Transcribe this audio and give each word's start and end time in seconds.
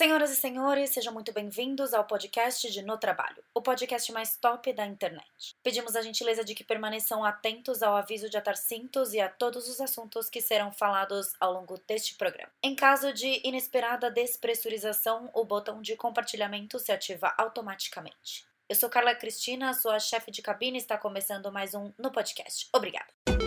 Senhoras 0.00 0.30
e 0.30 0.36
senhores, 0.36 0.88
sejam 0.88 1.12
muito 1.12 1.30
bem-vindos 1.30 1.92
ao 1.92 2.06
podcast 2.06 2.72
de 2.72 2.80
No 2.80 2.96
Trabalho, 2.96 3.44
o 3.52 3.60
podcast 3.60 4.10
mais 4.12 4.34
top 4.34 4.72
da 4.72 4.86
internet. 4.86 5.54
Pedimos 5.62 5.94
a 5.94 6.00
gentileza 6.00 6.42
de 6.42 6.54
que 6.54 6.64
permaneçam 6.64 7.22
atentos 7.22 7.82
ao 7.82 7.94
aviso 7.94 8.30
de 8.30 8.38
atar 8.38 8.56
cintos 8.56 9.12
e 9.12 9.20
a 9.20 9.28
todos 9.28 9.68
os 9.68 9.78
assuntos 9.78 10.30
que 10.30 10.40
serão 10.40 10.72
falados 10.72 11.34
ao 11.38 11.52
longo 11.52 11.78
deste 11.86 12.14
programa. 12.14 12.50
Em 12.62 12.74
caso 12.74 13.12
de 13.12 13.46
inesperada 13.46 14.10
despressurização, 14.10 15.28
o 15.34 15.44
botão 15.44 15.82
de 15.82 15.94
compartilhamento 15.96 16.78
se 16.78 16.90
ativa 16.90 17.34
automaticamente. 17.36 18.46
Eu 18.70 18.76
sou 18.76 18.88
Carla 18.88 19.14
Cristina, 19.14 19.74
sua 19.74 19.98
chefe 19.98 20.30
de 20.30 20.40
cabine, 20.40 20.78
está 20.78 20.96
começando 20.96 21.52
mais 21.52 21.74
um 21.74 21.92
no 21.98 22.10
podcast. 22.10 22.70
Obrigada. 22.72 23.39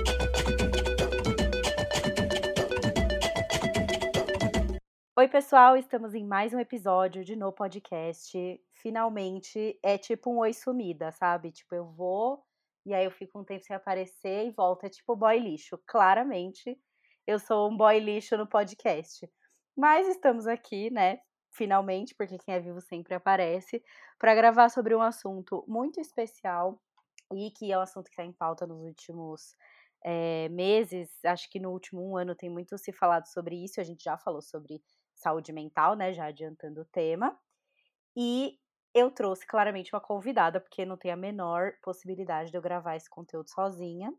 Oi, 5.15 5.27
pessoal, 5.27 5.77
estamos 5.77 6.15
em 6.15 6.25
mais 6.25 6.55
um 6.55 6.59
episódio 6.59 7.23
de 7.23 7.35
No 7.35 7.53
Podcast. 7.53 8.35
Finalmente 8.71 9.79
é 9.83 9.95
tipo 9.95 10.31
um 10.31 10.39
oi 10.39 10.53
sumida, 10.53 11.11
sabe? 11.11 11.51
Tipo, 11.51 11.75
eu 11.75 11.85
vou 11.85 12.43
e 12.83 12.95
aí 12.95 13.05
eu 13.05 13.11
fico 13.11 13.39
um 13.39 13.43
tempo 13.43 13.63
sem 13.63 13.75
aparecer 13.75 14.47
e 14.47 14.49
volta. 14.49 14.87
É 14.87 14.89
tipo 14.89 15.15
boy 15.15 15.37
lixo. 15.37 15.79
Claramente 15.85 16.75
eu 17.27 17.37
sou 17.37 17.69
um 17.69 17.77
boy 17.77 17.99
lixo 17.99 18.35
no 18.37 18.47
podcast. 18.47 19.29
Mas 19.77 20.07
estamos 20.07 20.47
aqui, 20.47 20.89
né? 20.89 21.19
Finalmente, 21.51 22.15
porque 22.15 22.39
quem 22.39 22.55
é 22.55 22.59
vivo 22.59 22.81
sempre 22.81 23.13
aparece, 23.13 23.83
para 24.17 24.33
gravar 24.33 24.69
sobre 24.69 24.95
um 24.95 25.01
assunto 25.01 25.63
muito 25.67 26.01
especial 26.01 26.81
e 27.31 27.51
que 27.51 27.71
é 27.71 27.77
um 27.77 27.81
assunto 27.81 28.05
que 28.05 28.13
está 28.13 28.25
em 28.25 28.33
pauta 28.33 28.65
nos 28.65 28.81
últimos 28.81 29.55
é, 30.03 30.49
meses. 30.49 31.11
Acho 31.23 31.47
que 31.51 31.59
no 31.59 31.69
último 31.71 32.01
um 32.01 32.17
ano 32.17 32.33
tem 32.35 32.49
muito 32.49 32.79
se 32.79 32.91
falado 32.91 33.27
sobre 33.27 33.63
isso. 33.63 33.79
A 33.79 33.83
gente 33.83 34.03
já 34.03 34.17
falou 34.17 34.41
sobre 34.41 34.81
saúde 35.23 35.53
mental, 35.53 35.95
né? 35.95 36.13
Já 36.13 36.25
adiantando 36.25 36.81
o 36.81 36.85
tema. 36.85 37.37
E 38.15 38.59
eu 38.93 39.09
trouxe 39.09 39.45
claramente 39.47 39.93
uma 39.93 40.01
convidada, 40.01 40.59
porque 40.59 40.85
não 40.85 40.97
tem 40.97 41.11
a 41.11 41.15
menor 41.15 41.73
possibilidade 41.81 42.51
de 42.51 42.57
eu 42.57 42.61
gravar 42.61 42.95
esse 42.95 43.09
conteúdo 43.09 43.49
sozinha. 43.49 44.13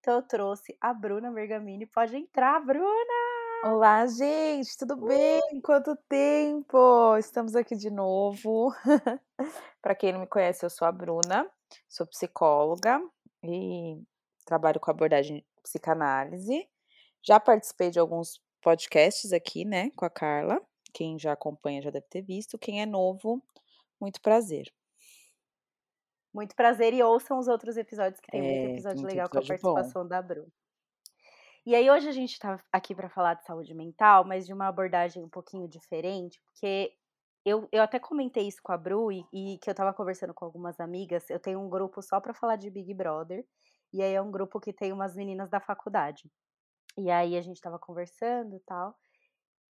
Então 0.00 0.14
eu 0.14 0.22
trouxe 0.22 0.76
a 0.80 0.94
Bruna 0.94 1.30
Bergamini. 1.30 1.86
Pode 1.86 2.16
entrar, 2.16 2.60
Bruna! 2.64 3.34
Olá, 3.64 4.06
gente, 4.06 4.76
tudo 4.76 4.96
bem? 4.96 5.40
Quanto 5.62 5.96
tempo? 6.08 7.16
Estamos 7.16 7.56
aqui 7.56 7.74
de 7.74 7.90
novo. 7.90 8.72
Para 9.82 9.94
quem 9.94 10.12
não 10.12 10.20
me 10.20 10.26
conhece, 10.26 10.64
eu 10.64 10.70
sou 10.70 10.86
a 10.86 10.92
Bruna, 10.92 11.50
sou 11.88 12.06
psicóloga 12.06 13.00
e 13.42 14.02
trabalho 14.44 14.78
com 14.78 14.90
abordagem 14.90 15.44
psicanálise. 15.62 16.68
Já 17.22 17.40
participei 17.40 17.90
de 17.90 17.98
alguns 17.98 18.38
podcasts 18.64 19.30
aqui, 19.30 19.62
né, 19.64 19.90
com 19.90 20.06
a 20.06 20.10
Carla. 20.10 20.58
Quem 20.94 21.18
já 21.18 21.32
acompanha 21.32 21.82
já 21.82 21.90
deve 21.90 22.06
ter 22.08 22.22
visto. 22.22 22.58
Quem 22.58 22.80
é 22.80 22.86
novo, 22.86 23.44
muito 24.00 24.22
prazer. 24.22 24.72
Muito 26.32 26.56
prazer 26.56 26.94
e 26.94 27.02
ouçam 27.02 27.38
os 27.38 27.46
outros 27.46 27.76
episódios, 27.76 28.20
que 28.20 28.30
tem 28.30 28.40
é, 28.40 28.42
muito 28.42 28.72
episódio 28.72 29.02
muito 29.02 29.10
legal 29.10 29.26
episódio 29.26 29.48
com 29.48 29.54
a 29.68 29.74
participação 29.74 30.02
bom. 30.02 30.08
da 30.08 30.22
Bru. 30.22 30.46
E 31.66 31.74
aí, 31.74 31.90
hoje 31.90 32.08
a 32.08 32.12
gente 32.12 32.38
tá 32.38 32.58
aqui 32.72 32.94
para 32.94 33.08
falar 33.08 33.34
de 33.34 33.44
saúde 33.44 33.72
mental, 33.74 34.24
mas 34.24 34.46
de 34.46 34.52
uma 34.52 34.66
abordagem 34.66 35.22
um 35.22 35.28
pouquinho 35.28 35.68
diferente, 35.68 36.40
porque 36.44 36.92
eu, 37.44 37.68
eu 37.70 37.82
até 37.82 37.98
comentei 37.98 38.46
isso 38.46 38.60
com 38.62 38.72
a 38.72 38.78
Bru 38.78 39.12
e, 39.12 39.24
e 39.32 39.58
que 39.58 39.70
eu 39.70 39.74
tava 39.74 39.92
conversando 39.92 40.34
com 40.34 40.44
algumas 40.44 40.80
amigas. 40.80 41.28
Eu 41.30 41.38
tenho 41.38 41.60
um 41.60 41.68
grupo 41.68 42.02
só 42.02 42.20
para 42.20 42.34
falar 42.34 42.56
de 42.56 42.70
Big 42.70 42.92
Brother, 42.94 43.44
e 43.92 44.02
aí 44.02 44.14
é 44.14 44.20
um 44.20 44.30
grupo 44.30 44.58
que 44.60 44.72
tem 44.72 44.92
umas 44.92 45.14
meninas 45.14 45.50
da 45.50 45.60
faculdade. 45.60 46.30
E 46.96 47.10
aí 47.10 47.36
a 47.36 47.42
gente 47.42 47.60
tava 47.60 47.78
conversando 47.78 48.54
e 48.56 48.60
tal. 48.60 48.96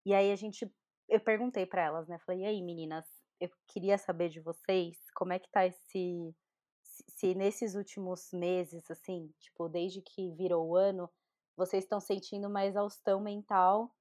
E 0.05 0.15
aí 0.15 0.31
a 0.33 0.37
gente. 0.37 0.71
Eu 1.09 1.21
perguntei 1.21 1.67
para 1.67 1.83
elas, 1.83 2.09
né? 2.09 2.19
Falei, 2.21 2.43
e 2.43 2.47
aí, 2.47 2.63
meninas, 2.63 3.05
eu 3.41 3.51
queria 3.67 3.99
saber 3.99 4.31
de 4.31 4.41
vocês 4.41 4.99
como 5.15 5.33
é 5.33 5.39
que 5.39 5.51
tá 5.51 5.67
esse. 5.67 6.35
Se 7.09 7.35
nesses 7.35 7.75
últimos 7.75 8.31
meses, 8.33 8.91
assim, 8.91 9.33
tipo, 9.41 9.69
desde 9.69 10.01
que 10.03 10.31
virou 10.33 10.69
o 10.69 10.77
ano, 10.77 11.11
vocês 11.57 11.85
estão 11.85 12.01
sentindo 12.01 12.47
uma 12.49 12.65
exaustão 12.65 13.21
mental 13.21 13.95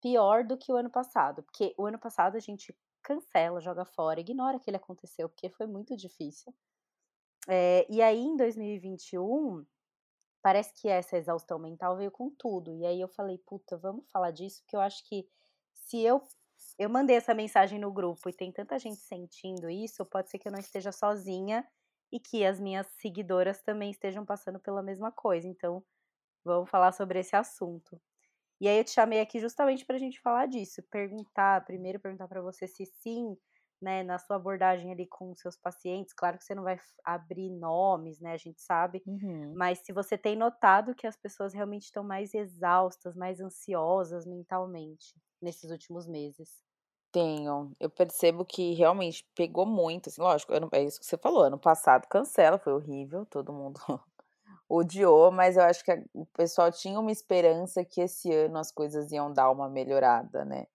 pior 0.00 0.44
do 0.44 0.56
que 0.56 0.72
o 0.72 0.76
ano 0.76 0.90
passado. 0.90 1.42
Porque 1.42 1.74
o 1.78 1.86
ano 1.86 1.98
passado 1.98 2.36
a 2.36 2.40
gente 2.40 2.76
cancela, 3.02 3.60
joga 3.60 3.84
fora, 3.84 4.20
ignora 4.20 4.58
que 4.58 4.68
ele 4.68 4.76
aconteceu, 4.76 5.28
porque 5.28 5.48
foi 5.50 5.66
muito 5.66 5.96
difícil. 5.96 6.52
É, 7.48 7.86
e 7.88 8.02
aí, 8.02 8.18
em 8.18 8.36
2021, 8.36 9.64
parece 10.42 10.72
que 10.74 10.88
essa 10.88 11.16
exaustão 11.16 11.58
mental 11.58 11.96
veio 11.96 12.10
com 12.10 12.30
tudo. 12.30 12.74
E 12.74 12.86
aí 12.86 13.00
eu 13.00 13.08
falei, 13.08 13.38
puta, 13.38 13.76
vamos 13.76 14.10
falar 14.10 14.30
disso, 14.30 14.62
porque 14.62 14.76
eu 14.76 14.80
acho 14.80 15.04
que 15.08 15.28
se 15.74 16.00
eu 16.02 16.26
eu 16.78 16.90
mandei 16.90 17.16
essa 17.16 17.34
mensagem 17.34 17.78
no 17.78 17.92
grupo 17.92 18.28
e 18.28 18.32
tem 18.32 18.52
tanta 18.52 18.78
gente 18.78 18.96
sentindo 19.00 19.70
isso, 19.70 20.04
pode 20.06 20.30
ser 20.30 20.38
que 20.38 20.48
eu 20.48 20.52
não 20.52 20.58
esteja 20.60 20.90
sozinha 20.92 21.66
e 22.12 22.18
que 22.20 22.44
as 22.44 22.58
minhas 22.60 22.86
seguidoras 23.00 23.62
também 23.62 23.90
estejam 23.90 24.24
passando 24.24 24.58
pela 24.60 24.82
mesma 24.82 25.12
coisa. 25.12 25.46
Então, 25.48 25.84
vamos 26.44 26.70
falar 26.70 26.92
sobre 26.92 27.20
esse 27.20 27.36
assunto. 27.36 28.00
E 28.60 28.68
aí 28.68 28.78
eu 28.78 28.84
te 28.84 28.90
chamei 28.92 29.20
aqui 29.20 29.40
justamente 29.40 29.84
para 29.86 29.96
a 29.96 29.98
gente 29.98 30.20
falar 30.20 30.46
disso, 30.46 30.82
perguntar, 30.90 31.64
primeiro 31.64 32.00
perguntar 32.00 32.28
para 32.28 32.42
você 32.42 32.66
se 32.66 32.86
sim, 32.86 33.36
né, 33.80 34.02
na 34.02 34.18
sua 34.18 34.36
abordagem 34.36 34.90
ali 34.92 35.06
com 35.06 35.34
seus 35.34 35.56
pacientes, 35.56 36.12
claro 36.12 36.38
que 36.38 36.44
você 36.44 36.54
não 36.54 36.64
vai 36.64 36.78
abrir 37.04 37.50
nomes, 37.50 38.20
né, 38.20 38.32
a 38.32 38.36
gente 38.36 38.60
sabe, 38.60 39.02
uhum. 39.06 39.54
mas 39.56 39.80
se 39.80 39.92
você 39.92 40.18
tem 40.18 40.36
notado 40.36 40.94
que 40.94 41.06
as 41.06 41.16
pessoas 41.16 41.54
realmente 41.54 41.84
estão 41.84 42.04
mais 42.04 42.34
exaustas, 42.34 43.14
mais 43.14 43.40
ansiosas 43.40 44.26
mentalmente 44.26 45.14
nesses 45.40 45.70
últimos 45.70 46.06
meses. 46.06 46.60
Tenho. 47.10 47.72
Eu 47.80 47.88
percebo 47.88 48.44
que 48.44 48.74
realmente 48.74 49.26
pegou 49.34 49.64
muito, 49.64 50.08
assim, 50.10 50.20
lógico, 50.20 50.52
ano, 50.52 50.68
é 50.72 50.82
isso 50.82 51.00
que 51.00 51.06
você 51.06 51.16
falou, 51.16 51.42
ano 51.42 51.58
passado 51.58 52.06
cancela, 52.06 52.58
foi 52.58 52.74
horrível, 52.74 53.24
todo 53.24 53.52
mundo 53.52 53.80
odiou, 54.68 55.30
mas 55.32 55.56
eu 55.56 55.62
acho 55.62 55.82
que 55.84 55.92
o 56.12 56.26
pessoal 56.26 56.70
tinha 56.70 57.00
uma 57.00 57.10
esperança 57.10 57.84
que 57.84 58.02
esse 58.02 58.32
ano 58.32 58.58
as 58.58 58.70
coisas 58.70 59.10
iam 59.10 59.32
dar 59.32 59.50
uma 59.50 59.68
melhorada, 59.68 60.44
né? 60.44 60.66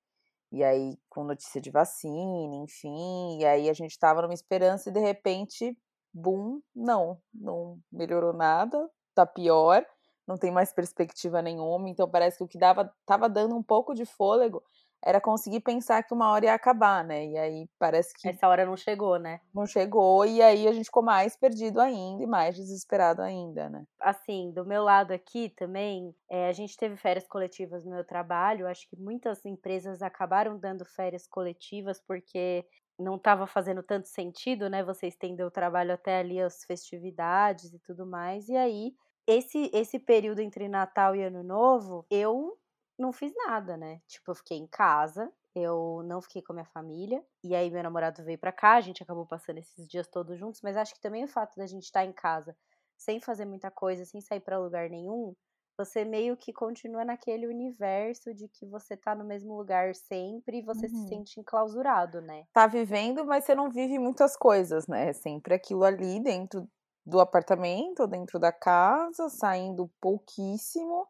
E 0.54 0.64
aí, 0.64 0.96
com 1.10 1.24
notícia 1.24 1.60
de 1.60 1.72
vacina, 1.72 2.56
enfim, 2.58 3.40
e 3.40 3.46
aí 3.46 3.68
a 3.68 3.74
gente 3.74 3.98
tava 3.98 4.22
numa 4.22 4.36
esperança 4.36 4.88
e 4.88 4.94
de 4.94 5.00
repente, 5.00 5.76
bum, 6.14 6.62
não, 6.76 7.20
não 7.34 7.80
melhorou 7.92 8.34
nada, 8.34 8.88
tá 9.16 9.26
pior, 9.26 9.84
não 10.28 10.38
tem 10.38 10.52
mais 10.52 10.72
perspectiva 10.72 11.42
nenhuma, 11.42 11.90
então 11.90 12.08
parece 12.08 12.38
que 12.38 12.44
o 12.44 12.48
que 12.48 12.60
dava, 12.60 12.94
tava 13.04 13.28
dando 13.28 13.56
um 13.58 13.64
pouco 13.64 13.96
de 13.96 14.06
fôlego 14.06 14.62
era 15.06 15.20
conseguir 15.20 15.60
pensar 15.60 16.02
que 16.04 16.14
uma 16.14 16.32
hora 16.32 16.46
ia 16.46 16.54
acabar, 16.54 17.04
né? 17.04 17.26
E 17.28 17.38
aí 17.38 17.70
parece 17.78 18.14
que. 18.14 18.28
Essa 18.28 18.48
hora 18.48 18.66
não 18.66 18.78
chegou, 18.78 19.20
né? 19.20 19.42
Não 19.54 19.66
chegou, 19.66 20.26
e 20.26 20.42
aí 20.42 20.68
a 20.68 20.72
gente 20.72 20.86
ficou 20.86 21.04
mais 21.04 21.36
perdido 21.36 21.82
ainda 21.82 22.24
e 22.24 22.28
mais 22.28 22.56
desesperado 22.56 23.22
ainda, 23.22 23.70
né? 23.70 23.86
Assim, 24.00 24.52
do 24.52 24.66
meu 24.66 24.84
lado 24.84 25.12
aqui 25.12 25.50
também, 25.50 26.16
é, 26.30 26.48
a 26.48 26.54
gente 26.54 26.78
teve 26.78 26.96
férias 26.96 27.28
coletivas 27.28 27.84
no 27.84 27.92
meu 27.92 28.06
trabalho. 28.06 28.68
Acho 28.68 28.88
que 28.90 28.96
muitas 28.96 29.46
empresas 29.46 30.02
acabaram 30.02 30.58
dando 30.58 30.86
férias 30.86 31.28
coletivas 31.28 32.02
porque 32.08 32.66
não 32.98 33.16
estava 33.16 33.46
fazendo 33.46 33.84
tanto 33.84 34.08
sentido, 34.08 34.70
né? 34.70 34.84
Você 34.84 35.08
estender 35.08 35.46
o 35.46 35.52
trabalho 35.52 35.94
até 35.94 36.20
ali 36.20 36.40
as 36.40 36.64
festividades 36.64 37.74
e 37.74 37.80
tudo 37.80 38.06
mais. 38.06 38.48
E 38.48 38.56
aí, 38.56 38.94
esse, 39.28 39.70
esse 39.74 40.00
período 40.00 40.40
entre 40.40 40.68
Natal 40.68 41.16
e 41.16 41.24
Ano 41.24 41.44
Novo, 41.44 42.06
eu 42.10 42.58
não 42.98 43.12
fiz 43.12 43.34
nada, 43.36 43.78
né? 43.78 44.02
Tipo, 44.08 44.32
eu 44.32 44.36
fiquei 44.36 44.58
em 44.58 44.68
casa, 44.68 45.32
eu 45.56 46.02
não 46.06 46.22
fiquei 46.22 46.42
com 46.42 46.54
a 46.54 46.56
minha 46.56 46.66
família. 46.66 47.24
E 47.44 47.56
aí 47.56 47.70
meu 47.70 47.84
namorado 47.84 48.24
veio 48.24 48.38
para 48.38 48.52
cá, 48.52 48.74
a 48.74 48.82
gente 48.82 49.04
acabou 49.04 49.26
passando 49.26 49.60
esses 49.60 49.88
dias 49.88 50.08
todos 50.08 50.38
juntos, 50.38 50.62
mas 50.62 50.78
acho 50.78 50.94
que 50.94 51.02
também 51.02 51.24
o 51.24 51.28
fato 51.28 51.56
da 51.56 51.66
gente 51.66 51.84
estar 51.84 52.02
tá 52.02 52.06
em 52.06 52.14
casa 52.14 52.56
sem 52.98 53.20
fazer 53.20 53.46
muita 53.46 53.70
coisa, 53.70 54.06
sem 54.06 54.22
sair 54.22 54.40
para 54.40 54.60
lugar 54.60 54.90
nenhum, 54.90 55.36
você 55.78 56.06
meio 56.06 56.38
que 56.38 56.54
continua 56.54 57.04
naquele 57.04 57.48
universo 57.48 58.34
de 58.34 58.48
que 58.48 58.66
você 58.66 58.96
tá 58.96 59.16
no 59.16 59.26
mesmo 59.26 59.58
lugar 59.58 59.96
sempre 59.96 60.60
e 60.60 60.62
você 60.62 60.86
uhum. 60.86 60.96
se 60.96 61.10
sente 61.10 61.40
enclausurado, 61.40 62.22
né? 62.22 62.46
Tá 62.54 62.68
vivendo, 62.68 63.26
mas 63.26 63.44
você 63.44 63.56
não 63.56 63.70
vive 63.70 63.98
muitas 63.98 64.38
coisas, 64.38 64.88
né? 64.88 65.10
É 65.10 65.14
sempre 65.14 65.54
aquilo 65.56 65.84
ali 65.84 66.22
dentro 66.22 66.70
do 67.06 67.20
apartamento, 67.20 68.08
dentro 68.08 68.40
da 68.40 68.52
casa, 68.52 69.30
saindo 69.30 69.90
pouquíssimo 70.00 71.08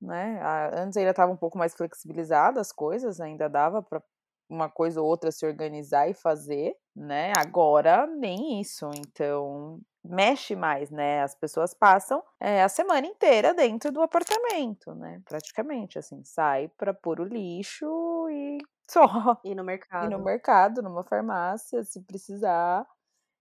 né? 0.00 0.40
Antes 0.74 0.96
ainda 0.96 1.10
estava 1.10 1.32
um 1.32 1.36
pouco 1.36 1.58
mais 1.58 1.74
flexibilizada 1.74 2.60
as 2.60 2.72
coisas, 2.72 3.20
ainda 3.20 3.48
dava 3.48 3.82
para 3.82 4.02
uma 4.48 4.68
coisa 4.68 5.00
ou 5.00 5.06
outra 5.06 5.30
se 5.30 5.46
organizar 5.46 6.08
e 6.08 6.14
fazer, 6.14 6.74
né? 6.94 7.32
Agora 7.38 8.06
nem 8.06 8.60
isso, 8.60 8.90
então 8.96 9.80
mexe 10.04 10.56
mais, 10.56 10.90
né? 10.90 11.22
As 11.22 11.34
pessoas 11.34 11.72
passam 11.72 12.22
é, 12.40 12.62
a 12.62 12.68
semana 12.68 13.06
inteira 13.06 13.54
dentro 13.54 13.92
do 13.92 14.02
apartamento, 14.02 14.94
né? 14.94 15.20
Praticamente, 15.24 15.98
assim, 15.98 16.24
sai 16.24 16.68
para 16.76 16.92
pôr 16.92 17.20
o 17.20 17.24
lixo 17.24 17.86
e 18.30 18.58
só. 18.90 19.40
E 19.44 19.54
no 19.54 19.62
mercado. 19.62 20.06
E 20.06 20.10
no 20.10 20.22
mercado, 20.22 20.82
numa 20.82 21.04
farmácia, 21.04 21.84
se 21.84 22.02
precisar. 22.02 22.84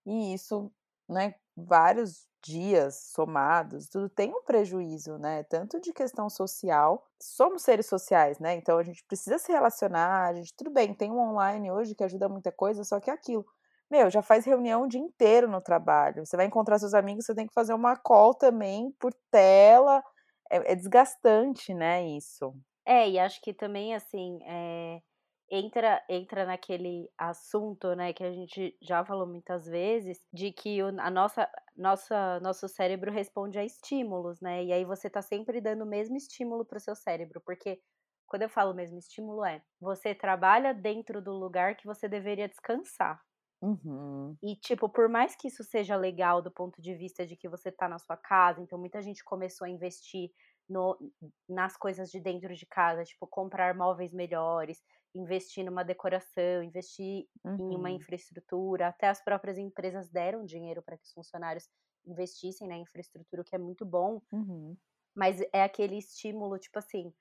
E 0.05 0.33
isso, 0.33 0.71
né? 1.09 1.33
Vários 1.57 2.28
dias 2.43 3.11
somados, 3.13 3.87
tudo 3.89 4.09
tem 4.09 4.31
um 4.31 4.43
prejuízo, 4.43 5.17
né? 5.17 5.43
Tanto 5.43 5.79
de 5.79 5.93
questão 5.93 6.29
social, 6.29 7.05
somos 7.21 7.63
seres 7.63 7.87
sociais, 7.87 8.39
né? 8.39 8.55
Então 8.55 8.77
a 8.77 8.83
gente 8.83 9.03
precisa 9.05 9.37
se 9.37 9.51
relacionar, 9.51 10.29
a 10.29 10.33
gente, 10.33 10.53
tudo 10.55 10.71
bem, 10.71 10.93
tem 10.93 11.11
um 11.11 11.19
online 11.19 11.71
hoje 11.71 11.95
que 11.95 12.03
ajuda 12.03 12.29
muita 12.29 12.51
coisa, 12.51 12.83
só 12.83 12.99
que 12.99 13.09
é 13.09 13.13
aquilo. 13.13 13.45
Meu, 13.89 14.09
já 14.09 14.21
faz 14.21 14.45
reunião 14.45 14.83
o 14.83 14.87
dia 14.87 14.99
inteiro 15.01 15.49
no 15.49 15.61
trabalho. 15.61 16.25
Você 16.25 16.37
vai 16.37 16.45
encontrar 16.45 16.79
seus 16.79 16.93
amigos, 16.93 17.25
você 17.25 17.35
tem 17.35 17.47
que 17.47 17.53
fazer 17.53 17.73
uma 17.73 17.95
call 17.97 18.33
também 18.35 18.91
por 18.99 19.13
tela. 19.31 20.03
É, 20.49 20.73
é 20.73 20.75
desgastante, 20.75 21.73
né, 21.73 22.07
isso. 22.07 22.53
É, 22.85 23.09
e 23.09 23.19
acho 23.19 23.41
que 23.41 23.53
também, 23.53 23.93
assim, 23.95 24.39
é, 24.43 25.01
entra 25.51 26.03
entra 26.09 26.45
naquele 26.45 27.09
assunto, 27.17 27.95
né, 27.95 28.13
que 28.13 28.23
a 28.23 28.31
gente 28.31 28.77
já 28.81 29.03
falou 29.05 29.27
muitas 29.27 29.65
vezes, 29.65 30.25
de 30.33 30.51
que 30.51 30.81
o, 30.83 30.87
a 30.99 31.09
nossa, 31.11 31.49
nossa 31.75 32.39
nosso 32.41 32.67
cérebro 32.67 33.11
responde 33.11 33.57
a 33.59 33.65
estímulos, 33.65 34.41
né? 34.41 34.63
E 34.63 34.71
aí 34.73 34.85
você 34.85 35.09
tá 35.09 35.21
sempre 35.21 35.61
dando 35.61 35.83
o 35.83 35.87
mesmo 35.87 36.15
estímulo 36.17 36.65
para 36.65 36.77
o 36.77 36.81
seu 36.81 36.95
cérebro, 36.95 37.41
porque 37.45 37.81
quando 38.27 38.43
eu 38.43 38.49
falo 38.49 38.73
mesmo 38.73 38.97
estímulo 38.99 39.43
é, 39.45 39.61
você 39.79 40.13
trabalha 40.15 40.73
dentro 40.73 41.21
do 41.21 41.31
lugar 41.33 41.75
que 41.75 41.85
você 41.87 42.07
deveria 42.07 42.47
descansar. 42.47 43.19
Uhum. 43.61 44.37
E, 44.41 44.55
tipo, 44.55 44.87
por 44.89 45.09
mais 45.09 45.35
que 45.35 45.47
isso 45.49 45.63
seja 45.63 45.95
legal 45.97 46.41
do 46.41 46.49
ponto 46.51 46.81
de 46.81 46.95
vista 46.95 47.25
de 47.25 47.35
que 47.35 47.49
você 47.49 47.71
tá 47.71 47.89
na 47.89 47.99
sua 47.99 48.15
casa, 48.15 48.61
então 48.61 48.79
muita 48.79 49.01
gente 49.01 49.23
começou 49.23 49.65
a 49.65 49.69
investir 49.69 50.31
no, 50.67 50.97
nas 51.47 51.75
coisas 51.75 52.09
de 52.09 52.21
dentro 52.21 52.55
de 52.55 52.65
casa, 52.65 53.03
tipo, 53.03 53.27
comprar 53.27 53.75
móveis 53.75 54.13
melhores, 54.13 54.81
investir 55.13 55.65
numa 55.65 55.83
decoração, 55.83 56.63
investir 56.63 57.27
uhum. 57.43 57.71
em 57.71 57.75
uma 57.75 57.89
uhum. 57.89 57.95
infraestrutura. 57.95 58.87
Até 58.87 59.07
as 59.07 59.23
próprias 59.23 59.57
empresas 59.57 60.09
deram 60.09 60.45
dinheiro 60.45 60.81
para 60.81 60.97
que 60.97 61.05
os 61.05 61.13
funcionários 61.13 61.67
investissem 62.05 62.67
na 62.67 62.77
infraestrutura, 62.77 63.41
o 63.41 63.45
que 63.45 63.55
é 63.55 63.59
muito 63.59 63.85
bom. 63.85 64.21
Uhum. 64.31 64.75
Mas 65.15 65.41
é 65.53 65.63
aquele 65.63 65.97
estímulo, 65.97 66.57
tipo 66.57 66.79
assim. 66.79 67.13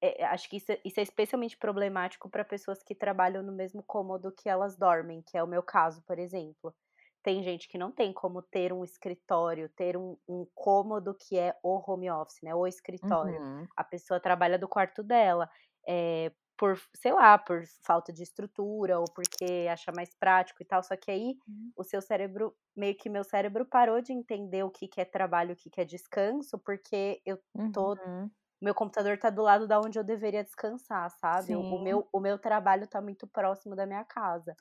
É, 0.00 0.24
acho 0.26 0.48
que 0.48 0.56
isso, 0.56 0.70
é, 0.70 0.80
isso 0.84 1.00
é 1.00 1.02
especialmente 1.02 1.56
problemático 1.56 2.28
para 2.28 2.44
pessoas 2.44 2.82
que 2.82 2.94
trabalham 2.94 3.42
no 3.42 3.52
mesmo 3.52 3.82
cômodo 3.82 4.32
que 4.32 4.48
elas 4.48 4.76
dormem, 4.76 5.22
que 5.22 5.36
é 5.36 5.42
o 5.42 5.46
meu 5.46 5.62
caso, 5.62 6.02
por 6.02 6.18
exemplo. 6.18 6.74
Tem 7.22 7.42
gente 7.42 7.68
que 7.68 7.78
não 7.78 7.90
tem 7.90 8.12
como 8.12 8.42
ter 8.42 8.70
um 8.70 8.84
escritório, 8.84 9.70
ter 9.70 9.96
um, 9.96 10.16
um 10.28 10.46
cômodo 10.54 11.14
que 11.14 11.38
é 11.38 11.56
o 11.62 11.82
home 11.90 12.10
office, 12.10 12.42
né? 12.42 12.54
O 12.54 12.66
escritório. 12.66 13.40
Uhum. 13.40 13.66
A 13.74 13.82
pessoa 13.82 14.20
trabalha 14.20 14.58
do 14.58 14.68
quarto 14.68 15.02
dela. 15.02 15.48
É, 15.88 16.30
por, 16.56 16.78
sei 16.94 17.12
lá, 17.12 17.36
por 17.38 17.62
falta 17.82 18.12
de 18.12 18.22
estrutura 18.22 18.98
ou 18.98 19.04
porque 19.14 19.66
acha 19.70 19.92
mais 19.92 20.14
prático 20.14 20.62
e 20.62 20.64
tal. 20.64 20.82
Só 20.82 20.96
que 20.96 21.10
aí 21.10 21.36
uhum. 21.46 21.72
o 21.76 21.84
seu 21.84 22.00
cérebro, 22.00 22.54
meio 22.76 22.96
que 22.96 23.08
meu 23.08 23.24
cérebro 23.24 23.64
parou 23.64 24.00
de 24.00 24.12
entender 24.12 24.62
o 24.62 24.70
que, 24.70 24.88
que 24.88 25.00
é 25.00 25.04
trabalho, 25.04 25.54
o 25.54 25.56
que, 25.56 25.70
que 25.70 25.80
é 25.80 25.84
descanso, 25.84 26.58
porque 26.58 27.20
eu 27.24 27.38
tô. 27.72 27.94
Uhum. 27.94 28.30
Meu 28.62 28.74
computador 28.74 29.18
tá 29.18 29.28
do 29.28 29.42
lado 29.42 29.66
da 29.66 29.78
onde 29.78 29.98
eu 29.98 30.04
deveria 30.04 30.42
descansar, 30.42 31.10
sabe? 31.10 31.54
O, 31.54 31.78
meu, 31.82 32.08
o 32.10 32.20
meu 32.20 32.38
trabalho 32.38 32.86
tá 32.86 33.00
muito 33.00 33.26
próximo 33.26 33.76
da 33.76 33.84
minha 33.84 34.04
casa. 34.04 34.54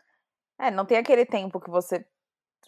É, 0.60 0.70
não 0.70 0.86
tem 0.86 0.98
aquele 0.98 1.26
tempo 1.26 1.60
que 1.60 1.70
você 1.70 2.06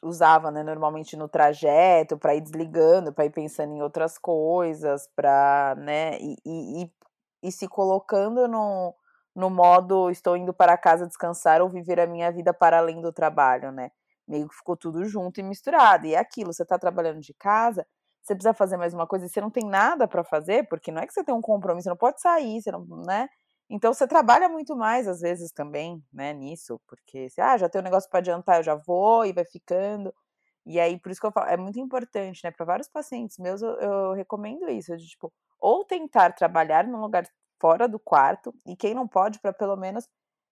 usava, 0.04 0.51
né, 0.51 0.63
normalmente 0.63 1.16
no 1.16 1.27
trajeto, 1.27 2.18
para 2.18 2.36
ir 2.36 2.42
desligando, 2.42 3.13
para 3.13 3.25
ir 3.25 3.31
pensando 3.31 3.74
em 3.74 3.81
outras 3.81 4.18
coisas, 4.18 5.07
para, 5.16 5.75
né, 5.77 6.18
e, 6.19 6.36
e, 6.45 6.92
e, 7.44 7.51
se 7.51 7.68
colocando 7.68 8.48
no, 8.48 8.95
no 9.36 9.50
modo 9.50 10.10
estou 10.10 10.38
indo 10.38 10.54
para 10.54 10.78
casa 10.78 11.08
descansar 11.08 11.62
ou 11.62 11.70
viver 11.70 12.00
a 12.00 12.08
minha 12.08 12.32
vida 12.32 12.54
para 12.54 12.78
além 12.80 13.02
do 13.02 13.12
trabalho, 13.14 13.72
né? 13.72 13.92
Meio 14.28 14.48
que 14.50 14.56
ficou 14.56 14.76
tudo 14.78 15.06
junto 15.06 15.40
e 15.40 15.44
misturado. 15.44 16.06
E 16.08 16.16
é 16.16 16.20
aquilo, 16.20 16.54
você 16.54 16.64
está 16.64 16.80
trabalhando 16.80 17.20
de 17.22 17.34
casa, 17.34 17.86
você 18.22 18.34
precisa 18.36 18.54
fazer 18.54 18.78
mais 18.78 18.94
uma 18.94 19.06
coisa 19.08 19.26
e 19.26 19.30
você 19.30 19.42
não 19.42 19.52
tem 19.52 19.66
nada 19.66 20.08
para 20.08 20.24
fazer, 20.24 20.68
porque 20.68 20.92
não 20.92 21.02
é 21.02 21.08
que 21.08 21.14
você 21.14 21.24
tem 21.24 21.36
um 21.36 21.42
compromisso, 21.42 21.84
você 21.84 21.90
não 21.90 21.98
pode 21.98 22.22
sair, 22.22 22.62
você 22.62 22.72
não, 22.72 22.86
né? 23.06 23.28
Então 23.70 23.94
você 23.94 24.08
trabalha 24.08 24.48
muito 24.50 24.76
mais 24.76 25.08
às 25.08 25.22
vezes 25.22 25.52
também, 25.52 26.04
né, 26.14 26.34
nisso, 26.34 26.80
porque 26.88 27.30
você, 27.30 27.42
ah, 27.42 27.58
já 27.58 27.68
tem 27.70 27.82
um 27.82 27.84
negócio 27.84 28.10
para 28.10 28.20
adiantar, 28.20 28.58
eu 28.60 28.64
já 28.64 28.76
vou 28.76 29.26
e 29.26 29.34
vai 29.34 29.46
ficando. 29.46 30.14
E 30.66 30.80
aí, 30.80 31.00
por 31.00 31.12
isso 31.12 31.22
que 31.22 31.28
eu 31.28 31.32
falo, 31.32 31.48
é 31.50 31.58
muito 31.58 31.80
importante, 31.80 32.42
né, 32.44 32.52
para 32.52 32.66
vários 32.66 32.88
pacientes 32.90 33.38
meus, 33.40 33.62
eu, 33.62 33.72
eu 33.80 34.14
recomendo 34.14 34.70
isso, 34.70 34.96
de 34.98 35.08
tipo, 35.08 35.32
ou 35.60 35.86
tentar 35.86 36.34
trabalhar 36.34 36.86
num 36.88 37.00
lugar 37.02 37.26
fora 37.60 37.88
do 37.88 38.00
quarto, 38.00 38.54
e 38.66 38.75
quem 38.75 38.94
não 38.94 39.07
pode, 39.07 39.40
para 39.40 39.54
pelo 39.54 39.75
menos 39.75 40.07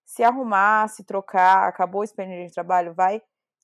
se 0.06 0.24
arrumar, 0.24 0.88
se 0.90 1.04
trocar, 1.04 1.68
acabou 1.68 2.02
o 2.02 2.04
expediente 2.04 2.48
de 2.48 2.54
trabalho, 2.54 2.94
vai, 2.94 3.22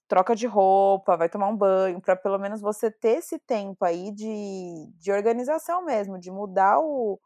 troca 0.08 0.36
de 0.36 0.48
roupa, 0.48 1.18
vai 1.18 1.30
tomar 1.30 1.48
um 1.48 1.58
banho, 1.58 2.02
para 2.02 2.16
pelo 2.16 2.40
menos 2.40 2.62
você 2.62 2.92
ter 2.92 3.20
esse 3.20 3.40
tempo 3.40 3.86
aí 3.86 4.12
de, 4.12 4.88
de 4.98 5.12
organização 5.12 5.86
mesmo, 5.86 6.18
de 6.20 6.32
mudar 6.32 6.80
o, 6.80 7.20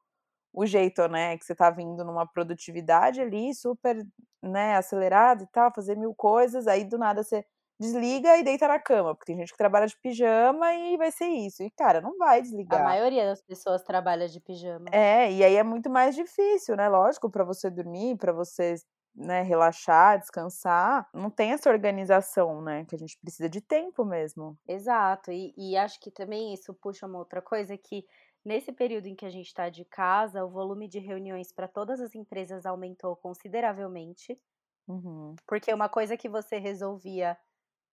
o 0.54 0.65
jeito, 0.65 1.07
né, 1.07 1.38
que 1.38 1.45
você 1.45 1.56
tá 1.56 1.69
vindo 1.71 2.04
numa 2.06 2.27
produtividade 2.27 3.21
ali 3.21 3.54
super, 3.56 3.98
né, 4.42 4.75
acelerada 4.77 5.44
e 5.44 5.48
tal, 5.48 5.74
fazer 5.74 5.98
mil 5.98 6.13
coisas, 6.16 6.68
aí 6.68 6.86
do 6.86 6.98
nada 6.98 7.24
você 7.24 7.45
desliga 7.83 8.38
e 8.38 8.44
deita 8.44 8.68
na 8.68 8.80
cama, 8.80 9.13
porque 9.13 9.31
tem 9.31 9.38
gente 9.38 9.51
que 9.51 9.57
trabalha 9.57 9.85
de 9.85 9.97
pijama 9.97 10.74
e 10.74 10.97
vai 10.97 11.12
ser 11.12 11.27
isso. 11.27 11.62
E, 11.62 11.69
cara, 11.69 12.01
não 12.01 12.18
vai 12.18 12.41
desligar. 12.41 12.81
A 12.81 12.83
maioria 12.83 13.25
das 13.25 13.41
pessoas 13.41 13.83
trabalha 13.83 14.27
de 14.27 14.39
pijama. 14.39 14.85
É, 14.91 15.31
e 15.31 15.44
aí 15.44 15.56
é 15.56 15.63
muito 15.63 15.89
mais 15.89 16.15
difícil, 16.15 16.75
né? 16.75 16.88
Lógico, 16.88 17.30
para 17.30 17.44
você 17.44 17.69
dormir, 17.69 18.18
para 18.18 18.31
você 18.31 18.75
né, 19.15 19.41
relaxar, 19.44 20.19
descansar, 20.19 21.07
não 21.13 21.30
tem 21.30 21.51
essa 21.51 21.69
organização, 21.69 22.62
né? 22.62 22.85
Que 22.85 22.95
a 22.95 23.00
gente 23.00 23.18
precisa 23.19 23.47
de 23.47 23.62
tempo 23.62 24.03
mesmo. 24.03 24.57
Exato, 24.68 25.31
e, 25.31 25.53
e 25.56 25.77
acho 25.77 26.00
que 26.00 26.09
também 26.09 26.53
isso 26.53 26.74
puxa 26.74 27.06
uma 27.06 27.19
outra 27.19 27.41
coisa 27.41 27.77
que 27.77 28.06
nesse 28.44 28.71
período 28.71 29.07
em 29.07 29.15
que 29.15 29.25
a 29.25 29.30
gente 29.30 29.47
está 29.47 29.69
de 29.69 29.85
casa, 29.85 30.44
o 30.44 30.50
volume 30.50 30.88
de 30.88 31.00
reuniões 31.00 31.51
para 31.51 31.68
todas 31.68 32.00
as 32.01 32.15
empresas 32.15 32.65
aumentou 32.65 33.15
consideravelmente. 33.15 34.39
Uhum. 34.88 35.35
Porque 35.47 35.74
uma 35.74 35.88
coisa 35.88 36.18
que 36.18 36.27
você 36.27 36.57
resolvia 36.57 37.38